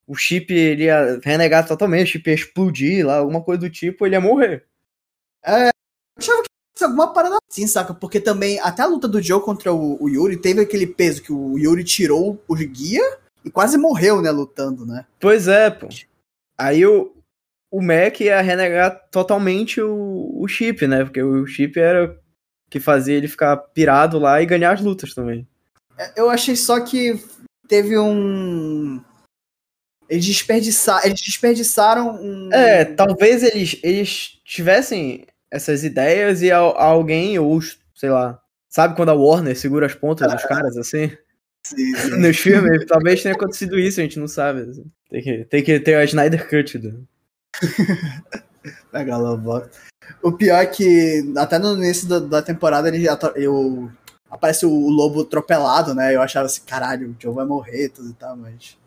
o 0.07 0.15
chip 0.15 0.53
ele 0.53 0.85
ia 0.85 1.19
renegar 1.23 1.67
totalmente, 1.67 2.07
o 2.07 2.11
chip 2.13 2.29
ia 2.29 2.35
explodir 2.35 3.05
lá, 3.05 3.17
alguma 3.17 3.43
coisa 3.43 3.61
do 3.61 3.69
tipo, 3.69 4.05
ele 4.05 4.15
ia 4.15 4.21
morrer. 4.21 4.65
É 5.45 5.69
alguma 6.83 7.13
parada 7.13 7.37
assim, 7.49 7.67
saca? 7.67 7.93
Porque 7.93 8.19
também, 8.19 8.59
até 8.59 8.83
a 8.83 8.87
luta 8.87 9.07
do 9.07 9.21
Joe 9.21 9.41
contra 9.41 9.73
o, 9.73 10.01
o 10.01 10.09
Yuri, 10.09 10.37
teve 10.37 10.61
aquele 10.61 10.87
peso 10.87 11.21
que 11.21 11.31
o 11.31 11.57
Yuri 11.57 11.83
tirou 11.83 12.41
o 12.47 12.55
guia 12.55 13.17
e 13.43 13.49
quase 13.49 13.77
morreu, 13.77 14.21
né? 14.21 14.31
Lutando, 14.31 14.85
né? 14.85 15.05
Pois 15.19 15.47
é, 15.47 15.69
pô. 15.69 15.87
Aí 16.57 16.85
o, 16.85 17.13
o 17.71 17.81
Mac 17.81 18.19
ia 18.21 18.41
renegar 18.41 19.09
totalmente 19.11 19.81
o, 19.81 20.31
o 20.39 20.47
chip, 20.47 20.87
né? 20.87 21.03
Porque 21.03 21.21
o 21.21 21.45
chip 21.45 21.79
era 21.79 22.11
o 22.11 22.15
que 22.69 22.79
fazia 22.79 23.15
ele 23.15 23.27
ficar 23.27 23.57
pirado 23.57 24.17
lá 24.19 24.41
e 24.41 24.45
ganhar 24.45 24.71
as 24.71 24.81
lutas 24.81 25.13
também. 25.13 25.47
É, 25.97 26.13
Eu 26.15 26.29
achei 26.29 26.55
só 26.55 26.79
que 26.79 27.19
teve 27.67 27.97
um. 27.97 29.01
Eles, 30.07 30.25
desperdiça... 30.25 31.01
Eles 31.03 31.19
desperdiçaram 31.21 32.15
um. 32.21 32.53
É, 32.53 32.85
talvez 32.85 33.41
eles, 33.43 33.79
eles 33.83 34.39
tivessem 34.45 35.25
essas 35.49 35.83
ideias 35.83 36.41
e 36.41 36.51
al- 36.51 36.77
alguém, 36.77 37.39
ou 37.39 37.59
sei 37.95 38.09
lá, 38.09 38.39
sabe 38.69 38.95
quando 38.95 39.09
a 39.09 39.13
Warner 39.13 39.57
segura 39.57 39.85
as 39.87 39.95
pontas 39.95 40.31
dos 40.31 40.43
caras 40.43 40.77
assim? 40.77 41.09
Sim, 41.65 41.95
sim. 41.95 42.09
Nos 42.21 42.37
filmes, 42.37 42.85
talvez 42.85 43.23
tenha 43.23 43.33
acontecido 43.33 43.79
isso, 43.79 43.99
a 43.99 44.03
gente 44.03 44.19
não 44.19 44.27
sabe. 44.27 44.61
assim. 44.61 44.85
Tem 45.09 45.21
que, 45.23 45.45
tem 45.45 45.63
que 45.63 45.79
ter 45.79 45.95
a 45.95 46.03
Snyder 46.03 46.47
Cut. 46.47 46.77
né? 48.33 48.43
Megalobox. 48.91 49.69
O 50.21 50.31
pior 50.31 50.57
é 50.57 50.65
que 50.65 51.33
até 51.37 51.57
no 51.59 51.73
início 51.73 52.07
da, 52.07 52.19
da 52.19 52.41
temporada 52.41 52.87
ele 52.87 53.03
já 53.03 53.17
eu 53.35 53.91
aparece 54.29 54.65
o 54.65 54.89
lobo 54.89 55.21
atropelado, 55.21 55.93
né? 55.93 56.15
Eu 56.15 56.21
achava 56.21 56.45
assim, 56.45 56.61
caralho, 56.65 57.11
o 57.11 57.15
Joe 57.21 57.33
vai 57.33 57.45
morrer 57.45 57.89
tudo 57.89 58.09
e 58.09 58.13
tal, 58.13 58.35
mas 58.35 58.77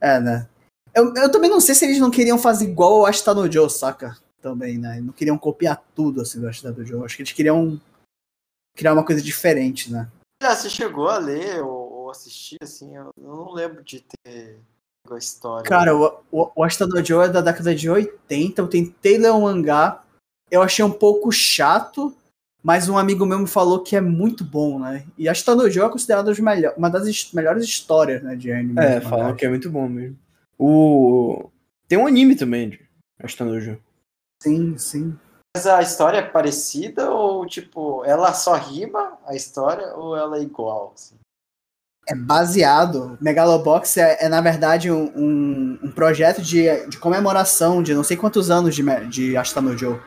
é, 0.00 0.18
né? 0.20 0.48
Eu, 0.94 1.14
eu 1.14 1.30
também 1.30 1.50
não 1.50 1.60
sei 1.60 1.74
se 1.74 1.84
eles 1.84 1.98
não 1.98 2.10
queriam 2.10 2.38
fazer 2.38 2.64
igual 2.64 3.00
o 3.00 3.06
Ashita 3.06 3.34
no 3.34 3.50
Joe, 3.50 3.70
saca? 3.70 4.16
Também, 4.40 4.78
né? 4.78 5.00
Não 5.00 5.12
queriam 5.12 5.38
copiar 5.38 5.82
tudo 5.94 6.20
assim 6.20 6.40
do 6.40 6.48
Ashita 6.48 6.72
no 6.72 6.84
Joe. 6.84 7.04
Acho 7.04 7.16
que 7.16 7.22
eles 7.22 7.32
queriam 7.32 7.80
criar 8.76 8.92
uma 8.92 9.04
coisa 9.04 9.22
diferente, 9.22 9.92
né? 9.92 10.10
Ah, 10.42 10.56
você 10.56 10.70
chegou 10.70 11.08
a 11.08 11.18
ler 11.18 11.62
ou, 11.62 11.92
ou 11.92 12.10
assistir, 12.10 12.56
assim, 12.62 12.96
eu 12.96 13.10
não 13.16 13.52
lembro 13.52 13.84
de 13.84 14.00
ter 14.00 14.58
a 15.08 15.18
história. 15.18 15.68
Cara, 15.68 15.96
o, 15.96 16.20
o, 16.30 16.50
o 16.54 16.86
no 16.86 17.04
Joe 17.04 17.26
é 17.26 17.28
da 17.28 17.40
década 17.40 17.74
de 17.74 17.88
80. 17.88 18.60
Eu 18.60 18.68
tentei 18.68 19.18
ler 19.18 19.30
o 19.30 19.40
mangá. 19.40 20.02
Eu 20.50 20.62
achei 20.62 20.84
um 20.84 20.90
pouco 20.90 21.30
chato, 21.30 22.14
mas 22.62 22.88
um 22.88 22.98
amigo 22.98 23.24
meu 23.24 23.38
me 23.38 23.46
falou 23.46 23.82
que 23.82 23.96
é 23.96 24.00
muito 24.00 24.44
bom, 24.44 24.78
né? 24.78 25.04
E 25.16 25.28
Ashita 25.28 25.54
no 25.54 25.70
Joe 25.70 25.86
é 25.86 25.90
considerado 25.90 26.32
uma 26.76 26.90
das 26.90 27.32
melhores 27.32 27.64
histórias 27.64 28.22
né, 28.22 28.34
de 28.34 28.52
anime. 28.52 28.78
É, 28.78 29.00
falam 29.00 29.34
que 29.34 29.46
é 29.46 29.48
muito 29.48 29.70
bom 29.70 29.88
mesmo. 29.88 30.18
O... 30.58 31.50
Tem 31.88 31.98
um 31.98 32.06
anime 32.06 32.36
também 32.36 32.70
de 32.70 32.80
Astanojo. 33.22 33.78
Sim, 34.42 34.76
sim. 34.76 35.16
Mas 35.56 35.66
a 35.66 35.82
história 35.82 36.18
é 36.18 36.22
parecida 36.22 37.10
ou, 37.10 37.44
tipo, 37.46 38.04
ela 38.04 38.32
só 38.32 38.54
rima 38.54 39.18
a 39.26 39.34
história 39.34 39.94
ou 39.94 40.16
ela 40.16 40.38
é 40.38 40.42
igual? 40.42 40.92
assim? 40.94 41.16
É 42.10 42.14
baseado. 42.14 43.16
Megalobox 43.20 43.96
é, 43.96 44.24
é, 44.24 44.28
na 44.28 44.40
verdade, 44.40 44.90
um, 44.90 45.04
um, 45.16 45.78
um 45.84 45.90
projeto 45.92 46.42
de, 46.42 46.64
de 46.86 46.98
comemoração 46.98 47.82
de 47.82 47.94
não 47.94 48.02
sei 48.02 48.16
quantos 48.16 48.50
anos 48.50 48.74
de, 48.74 48.82
de 49.08 49.36
Ashita 49.36 49.60
no 49.60 49.78
Joe. 49.78 50.00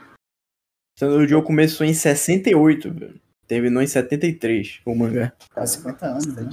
Astanojo 0.98 1.42
começou 1.44 1.86
em 1.86 1.94
68, 1.94 2.92
velho. 2.94 3.22
Terminou 3.48 3.82
em 3.82 3.88
73, 3.88 4.82
o 4.86 4.96
mangá. 4.96 5.34
Quase 5.54 5.78
50 5.78 6.06
anos, 6.06 6.26
né? 6.28 6.50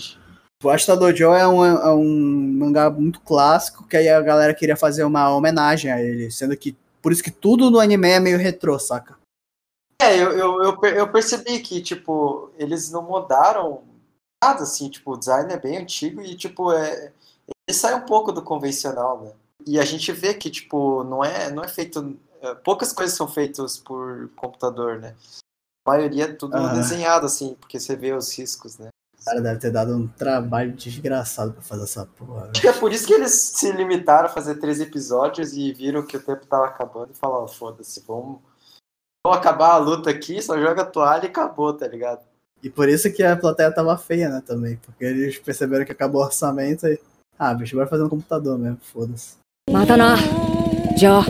O 0.62 0.68
Ashita 0.68 0.96
Dojo 0.96 1.24
é 1.32 1.48
um, 1.48 1.64
é 1.64 1.94
um 1.94 2.52
mangá 2.58 2.90
muito 2.90 3.20
clássico, 3.20 3.86
que 3.88 3.96
aí 3.96 4.08
a 4.08 4.20
galera 4.20 4.52
queria 4.54 4.76
fazer 4.76 5.04
uma 5.04 5.34
homenagem 5.34 5.90
a 5.90 6.02
ele, 6.02 6.30
sendo 6.30 6.56
que 6.56 6.76
por 7.00 7.12
isso 7.12 7.22
que 7.22 7.30
tudo 7.30 7.70
no 7.70 7.80
anime 7.80 8.10
é 8.10 8.20
meio 8.20 8.36
retrô, 8.38 8.78
saca? 8.78 9.16
É, 10.02 10.16
eu, 10.16 10.32
eu, 10.32 10.62
eu, 10.62 10.78
per- 10.78 10.94
eu 10.96 11.08
percebi 11.08 11.60
que, 11.60 11.80
tipo, 11.80 12.50
eles 12.58 12.90
não 12.90 13.02
mudaram 13.02 13.82
assim, 14.42 14.88
tipo, 14.88 15.12
o 15.12 15.16
design 15.16 15.52
é 15.52 15.58
bem 15.58 15.76
antigo 15.76 16.20
e, 16.22 16.34
tipo, 16.34 16.72
é, 16.72 17.12
ele 17.68 17.76
sai 17.76 17.94
um 17.94 18.06
pouco 18.06 18.32
do 18.32 18.42
convencional, 18.42 19.20
né? 19.22 19.32
E 19.66 19.78
a 19.78 19.84
gente 19.84 20.10
vê 20.12 20.32
que, 20.34 20.50
tipo, 20.50 21.04
não 21.04 21.22
é, 21.22 21.50
não 21.50 21.62
é 21.62 21.68
feito... 21.68 22.18
é, 22.40 22.54
poucas 22.54 22.92
coisas 22.92 23.14
são 23.16 23.28
feitas 23.28 23.76
por 23.76 24.30
computador, 24.36 24.98
né? 24.98 25.14
A 25.86 25.90
maioria 25.90 26.24
é 26.24 26.32
tudo 26.32 26.56
Ah. 26.56 26.72
desenhado, 26.72 27.26
assim, 27.26 27.54
porque 27.60 27.78
você 27.78 27.94
vê 27.94 28.12
os 28.12 28.36
riscos, 28.36 28.78
né? 28.78 28.88
O 29.20 29.24
cara 29.24 29.42
deve 29.42 29.60
ter 29.60 29.70
dado 29.70 29.94
um 29.94 30.08
trabalho 30.08 30.72
desgraçado 30.72 31.52
pra 31.52 31.60
fazer 31.62 31.84
essa 31.84 32.06
porra. 32.06 32.40
velho. 32.40 32.50
Acho 32.52 32.60
que 32.62 32.68
é 32.68 32.72
por 32.72 32.90
isso 32.90 33.06
que 33.06 33.12
eles 33.12 33.32
se 33.34 33.70
limitaram 33.72 34.26
a 34.26 34.32
fazer 34.32 34.54
três 34.54 34.80
episódios 34.80 35.52
e 35.52 35.70
viram 35.74 36.06
que 36.06 36.16
o 36.16 36.22
tempo 36.22 36.46
tava 36.46 36.64
acabando 36.64 37.10
e 37.12 37.16
falaram, 37.16 37.46
foda-se, 37.46 38.00
vamos, 38.08 38.38
vamos 39.22 39.38
acabar 39.38 39.72
a 39.72 39.76
luta 39.76 40.08
aqui, 40.08 40.40
só 40.40 40.58
joga 40.58 40.80
a 40.82 40.86
toalha 40.86 41.26
e 41.26 41.28
acabou, 41.28 41.74
tá 41.74 41.86
ligado? 41.86 42.22
E 42.62 42.68
por 42.68 42.88
isso 42.88 43.10
que 43.12 43.22
a 43.22 43.36
plateia 43.36 43.72
tava 43.72 43.96
feia, 43.96 44.28
né, 44.28 44.42
também. 44.44 44.78
Porque 44.84 45.04
eles 45.04 45.38
perceberam 45.38 45.84
que 45.84 45.92
acabou 45.92 46.20
o 46.20 46.24
orçamento 46.24 46.86
e. 46.86 46.98
Ah, 47.38 47.54
bicho, 47.54 47.74
bora 47.74 47.88
fazer 47.88 48.04
um 48.04 48.08
computador 48.08 48.58
mesmo, 48.58 48.78
foda-se. 48.82 49.36
Já! 50.98 51.22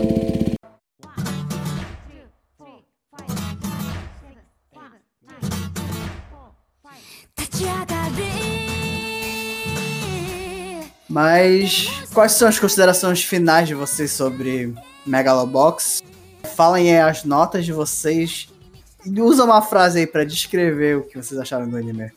Mas 11.09 11.89
quais 12.15 12.33
são 12.33 12.49
as 12.49 12.59
considerações 12.59 13.23
finais 13.25 13.67
de 13.67 13.75
vocês 13.75 14.13
sobre 14.13 14.73
Megalobox? 15.05 16.03
Falem 16.55 16.93
aí 16.93 17.01
as 17.01 17.25
notas 17.25 17.65
de 17.65 17.73
vocês 17.73 18.49
usa 19.07 19.45
uma 19.45 19.63
frase 19.63 20.01
aí 20.01 20.07
pra 20.07 20.25
descrever 20.25 20.97
o 20.99 21.03
que 21.03 21.17
vocês 21.17 21.39
acharam 21.39 21.69
do 21.69 21.77
anime. 21.77 22.11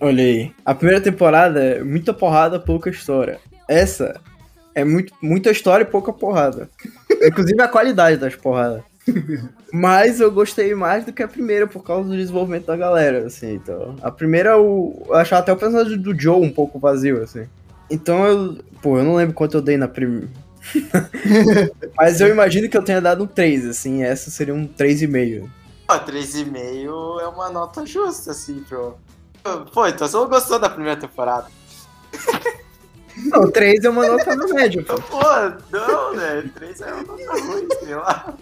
Olha 0.00 0.22
aí. 0.22 0.52
A 0.64 0.74
primeira 0.74 1.00
temporada 1.00 1.62
é 1.62 1.82
muita 1.82 2.12
porrada, 2.12 2.60
pouca 2.60 2.90
história. 2.90 3.38
Essa 3.68 4.20
é 4.74 4.84
muito, 4.84 5.12
muita 5.22 5.50
história 5.50 5.84
e 5.84 5.86
pouca 5.86 6.12
porrada. 6.12 6.68
Inclusive 7.10 7.60
a 7.60 7.68
qualidade 7.68 8.18
das 8.18 8.34
porradas. 8.34 8.82
Mas 9.72 10.20
eu 10.20 10.30
gostei 10.30 10.74
mais 10.74 11.04
do 11.04 11.12
que 11.12 11.22
a 11.22 11.28
primeira 11.28 11.66
por 11.66 11.82
causa 11.82 12.08
do 12.08 12.16
desenvolvimento 12.16 12.66
da 12.66 12.76
galera, 12.76 13.26
assim. 13.26 13.54
Então, 13.54 13.96
a 14.02 14.10
primeira 14.10 14.50
eu, 14.50 15.04
eu 15.06 15.14
achava 15.14 15.42
até 15.42 15.52
o 15.52 15.56
personagem 15.56 15.98
do 15.98 16.18
Joe 16.18 16.44
um 16.44 16.52
pouco 16.52 16.78
vazio, 16.78 17.22
assim. 17.22 17.46
Então 17.90 18.26
eu, 18.26 18.58
pô, 18.82 18.98
eu 18.98 19.04
não 19.04 19.14
lembro 19.14 19.34
quanto 19.34 19.56
eu 19.56 19.62
dei 19.62 19.76
na 19.76 19.88
primeira. 19.88 20.28
Mas 21.96 22.20
eu 22.20 22.28
imagino 22.28 22.68
que 22.68 22.76
eu 22.76 22.82
tenha 22.82 23.00
dado 23.00 23.24
um 23.24 23.26
3, 23.26 23.66
assim. 23.66 24.02
Essa 24.02 24.30
seria 24.30 24.54
um 24.54 24.66
3,5. 24.66 25.48
Pô, 25.86 25.94
3,5 25.94 27.20
é 27.20 27.28
uma 27.28 27.48
nota 27.50 27.86
justa, 27.86 28.32
assim, 28.32 28.64
pro... 28.68 28.96
Pô, 29.72 29.86
então 29.86 30.08
você 30.08 30.16
não 30.16 30.28
gostou 30.28 30.58
da 30.58 30.68
primeira 30.68 31.00
temporada. 31.00 31.46
Não, 33.16 33.50
3 33.50 33.82
é 33.84 33.88
uma 33.88 34.06
nota 34.06 34.36
na 34.36 34.46
média, 34.48 34.82
pô. 34.82 35.00
Pô, 35.00 35.22
não, 35.72 36.14
né? 36.14 36.50
3 36.54 36.80
é 36.82 36.92
uma 36.92 37.02
nota 37.02 37.40
ruim, 37.40 37.68
sei 37.80 37.94
lá. 37.94 38.34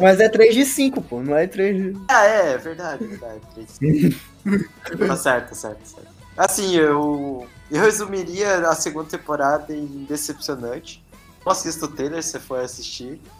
Mas 0.00 0.20
é 0.20 0.28
3 0.28 0.54
de 0.54 0.64
5, 0.64 1.00
pô, 1.02 1.22
não 1.22 1.36
é 1.36 1.46
3 1.46 1.76
de... 1.76 2.00
Ah, 2.08 2.26
é, 2.26 2.52
é 2.52 2.58
verdade, 2.58 3.06
verdade. 3.06 3.40
3 3.78 4.18
tá 5.08 5.16
certo, 5.16 5.48
tá 5.50 5.54
certo, 5.54 5.78
tá 5.78 5.84
certo. 5.84 6.08
Assim, 6.36 6.74
eu, 6.74 7.46
eu 7.70 7.80
resumiria 7.80 8.68
a 8.68 8.74
segunda 8.74 9.08
temporada 9.08 9.72
em 9.72 10.04
decepcionante. 10.08 11.04
Não 11.44 11.52
assista 11.52 11.84
o 11.84 11.88
trailer 11.88 12.22
se 12.22 12.30
você 12.30 12.40
for 12.40 12.60
assistir. 12.60 13.20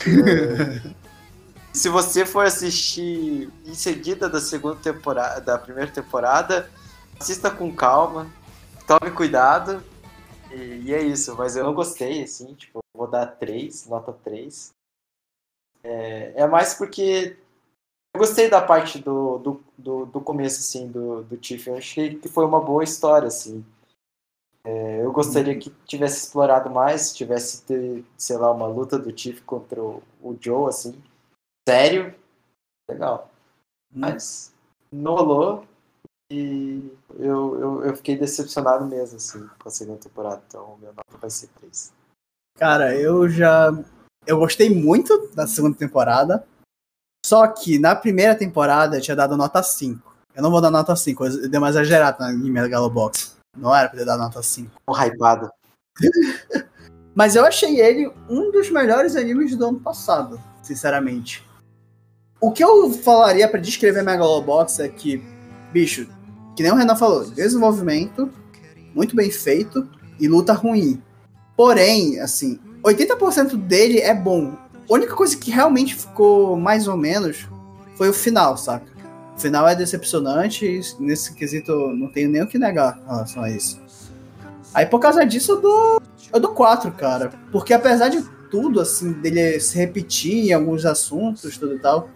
É, 0.00 0.94
se 1.72 1.88
você 1.88 2.26
for 2.26 2.44
assistir 2.44 3.50
em 3.64 3.74
seguida 3.74 4.28
da 4.28 4.40
segunda 4.40 4.76
temporada, 4.76 5.40
da 5.40 5.58
primeira 5.58 5.90
temporada, 5.90 6.70
assista 7.18 7.50
com 7.50 7.74
calma, 7.74 8.30
tome 8.86 9.10
cuidado. 9.12 9.82
E, 10.50 10.82
e 10.86 10.94
é 10.94 11.02
isso, 11.02 11.36
mas 11.36 11.56
eu 11.56 11.64
não 11.64 11.74
gostei, 11.74 12.24
assim, 12.24 12.54
tipo, 12.54 12.80
vou 12.94 13.06
dar 13.06 13.26
3, 13.26 13.86
nota 13.86 14.12
3. 14.12 14.72
É, 15.82 16.42
é 16.42 16.46
mais 16.46 16.74
porque 16.74 17.36
eu 18.14 18.18
gostei 18.18 18.50
da 18.50 18.60
parte 18.60 18.98
do, 18.98 19.38
do, 19.38 19.64
do, 19.78 20.06
do 20.06 20.20
começo, 20.20 20.60
assim, 20.60 20.88
do, 20.88 21.22
do 21.22 21.36
Tiff. 21.36 21.68
Eu 21.68 21.76
achei 21.76 22.16
que 22.16 22.28
foi 22.28 22.44
uma 22.44 22.60
boa 22.60 22.82
história, 22.82 23.28
assim. 23.28 23.64
É, 24.64 25.02
eu 25.02 25.12
gostaria 25.12 25.56
que 25.58 25.70
tivesse 25.86 26.26
explorado 26.26 26.68
mais, 26.68 27.14
tivesse, 27.14 27.62
ter, 27.62 28.04
sei 28.18 28.36
lá, 28.36 28.50
uma 28.52 28.66
luta 28.66 28.98
do 28.98 29.12
Tiff 29.12 29.40
contra 29.42 29.80
o, 29.80 30.02
o 30.20 30.36
Joe, 30.38 30.68
assim. 30.68 31.00
Sério. 31.68 32.14
Legal. 32.88 33.30
Mas 33.92 34.52
não 34.92 35.14
rolou. 35.14 35.66
E 36.30 36.92
eu, 37.18 37.58
eu, 37.58 37.84
eu 37.86 37.96
fiquei 37.96 38.16
decepcionado 38.16 38.86
mesmo, 38.86 39.16
assim, 39.16 39.48
com 39.58 39.68
a 39.68 39.72
segunda 39.72 39.98
temporada. 39.98 40.42
Então, 40.46 40.76
meu 40.80 40.92
nota 40.92 41.18
vai 41.20 41.28
ser 41.28 41.48
3. 41.60 41.92
Cara, 42.56 42.94
eu 42.94 43.28
já. 43.28 43.70
Eu 44.26 44.38
gostei 44.38 44.70
muito 44.70 45.28
da 45.34 45.46
segunda 45.46 45.76
temporada. 45.76 46.46
Só 47.24 47.46
que 47.48 47.78
na 47.78 47.94
primeira 47.94 48.34
temporada 48.34 48.96
eu 48.96 49.00
tinha 49.00 49.16
dado 49.16 49.36
nota 49.36 49.62
5. 49.62 50.10
Eu 50.34 50.42
não 50.42 50.50
vou 50.50 50.60
dar 50.60 50.70
nota 50.70 50.94
5, 50.94 51.26
eu 51.26 51.48
dei 51.48 51.58
uma 51.58 51.68
exagerada 51.68 52.18
na 52.18 52.32
minha 52.32 52.68
Galobox. 52.68 53.36
Não 53.56 53.74
era 53.74 53.88
pra 53.88 53.98
ter 53.98 54.04
dado 54.04 54.20
nota 54.20 54.42
5. 54.42 54.70
Um 54.88 54.92
hypado. 54.92 55.50
Mas 57.14 57.34
eu 57.34 57.44
achei 57.44 57.80
ele 57.80 58.12
um 58.28 58.50
dos 58.52 58.70
melhores 58.70 59.16
animes 59.16 59.56
do 59.56 59.66
ano 59.66 59.80
passado, 59.80 60.40
sinceramente. 60.62 61.44
O 62.40 62.50
que 62.50 62.64
eu 62.64 62.90
falaria 62.90 63.46
pra 63.46 63.60
descrever 63.60 64.02
Megalobox 64.02 64.78
é 64.78 64.88
que, 64.88 65.22
bicho, 65.72 66.08
que 66.56 66.62
nem 66.62 66.72
o 66.72 66.74
Renan 66.74 66.96
falou, 66.96 67.30
desenvolvimento, 67.30 68.30
muito 68.94 69.14
bem 69.14 69.30
feito 69.30 69.86
e 70.18 70.26
luta 70.26 70.54
ruim. 70.54 71.02
Porém, 71.54 72.18
assim, 72.18 72.58
80% 72.82 73.56
dele 73.56 74.00
é 74.00 74.14
bom. 74.14 74.54
A 74.88 74.94
única 74.94 75.14
coisa 75.14 75.36
que 75.36 75.50
realmente 75.50 75.94
ficou 75.94 76.56
mais 76.56 76.88
ou 76.88 76.96
menos 76.96 77.46
foi 77.94 78.08
o 78.08 78.14
final, 78.14 78.56
saca? 78.56 78.90
O 79.36 79.38
final 79.38 79.68
é 79.68 79.74
decepcionante 79.74 80.64
e 80.64 80.80
nesse 81.02 81.34
quesito 81.34 81.72
não 81.94 82.08
tenho 82.08 82.30
nem 82.30 82.42
o 82.42 82.46
que 82.46 82.58
negar 82.58 82.98
em 83.04 83.06
relação 83.06 83.42
a 83.42 83.50
isso. 83.50 83.80
Aí 84.72 84.86
por 84.86 84.98
causa 84.98 85.26
disso 85.26 85.52
eu 85.52 85.60
dou, 85.60 86.02
eu 86.32 86.40
dou 86.40 86.52
4, 86.52 86.90
cara. 86.92 87.30
Porque 87.52 87.74
apesar 87.74 88.08
de 88.08 88.24
tudo, 88.50 88.80
assim, 88.80 89.12
dele 89.12 89.58
se 89.60 89.76
repetir 89.78 90.48
em 90.48 90.52
alguns 90.52 90.84
assuntos, 90.84 91.56
tudo 91.56 91.74
e 91.74 91.78
tal, 91.78 92.10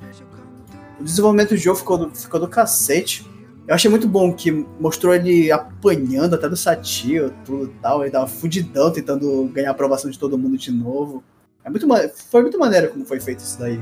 o 1.01 1.05
desenvolvimento 1.05 1.51
do 1.51 1.57
jogo 1.57 1.79
ficou 1.79 1.99
do, 1.99 2.11
ficou 2.15 2.41
do 2.41 2.49
cacete. 2.49 3.31
Eu 3.67 3.75
achei 3.75 3.91
muito 3.91 4.07
bom 4.07 4.33
que 4.33 4.51
mostrou 4.79 5.15
ele 5.15 5.51
apanhando 5.51 6.35
até 6.35 6.49
do 6.49 6.57
Satio, 6.57 7.33
tudo 7.45 7.67
e 7.67 7.81
tal. 7.81 8.03
Ele 8.03 8.11
tava 8.11 8.27
fudidão 8.27 8.91
tentando 8.91 9.51
ganhar 9.53 9.69
a 9.69 9.73
aprovação 9.73 10.11
de 10.11 10.19
todo 10.19 10.37
mundo 10.37 10.59
de 10.59 10.71
novo. 10.71 11.23
É 11.65 11.71
muito, 11.71 11.87
foi 12.31 12.43
muito 12.43 12.59
maneiro 12.59 12.91
como 12.91 13.07
foi 13.07 13.21
feito 13.21 13.41
isso 13.41 13.59
daí. 13.59 13.81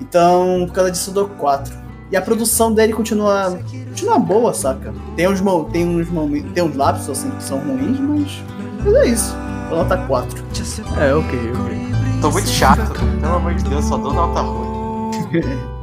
Então, 0.00 0.64
por 0.66 0.74
causa 0.74 0.90
disso, 0.92 1.10
eu 1.10 1.14
dou 1.14 1.28
4. 1.28 1.88
E 2.10 2.16
a 2.16 2.22
produção 2.22 2.72
dele 2.72 2.92
continua, 2.92 3.58
continua 3.90 4.18
boa, 4.18 4.54
saca? 4.54 4.94
Tem 5.14 5.28
uns, 5.28 5.40
tem 5.72 5.86
uns, 5.86 6.08
tem 6.54 6.62
uns 6.62 6.74
lapsos 6.74 7.10
assim 7.10 7.30
que 7.30 7.42
são 7.42 7.58
ruins, 7.58 7.98
mas, 8.00 8.42
mas 8.84 8.94
é 8.94 9.06
isso. 9.06 9.36
Nota 9.70 9.96
4. 9.96 10.44
É, 11.00 11.14
ok, 11.14 11.52
ok. 11.52 11.78
Tô 12.20 12.30
muito 12.30 12.48
chato, 12.48 12.92
pelo 13.20 13.34
amor 13.34 13.54
de 13.54 13.64
Deus, 13.64 13.84
só 13.84 13.96
dou 13.96 14.12
nota 14.12 14.40
ruim. 14.40 14.68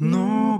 の 0.00 0.58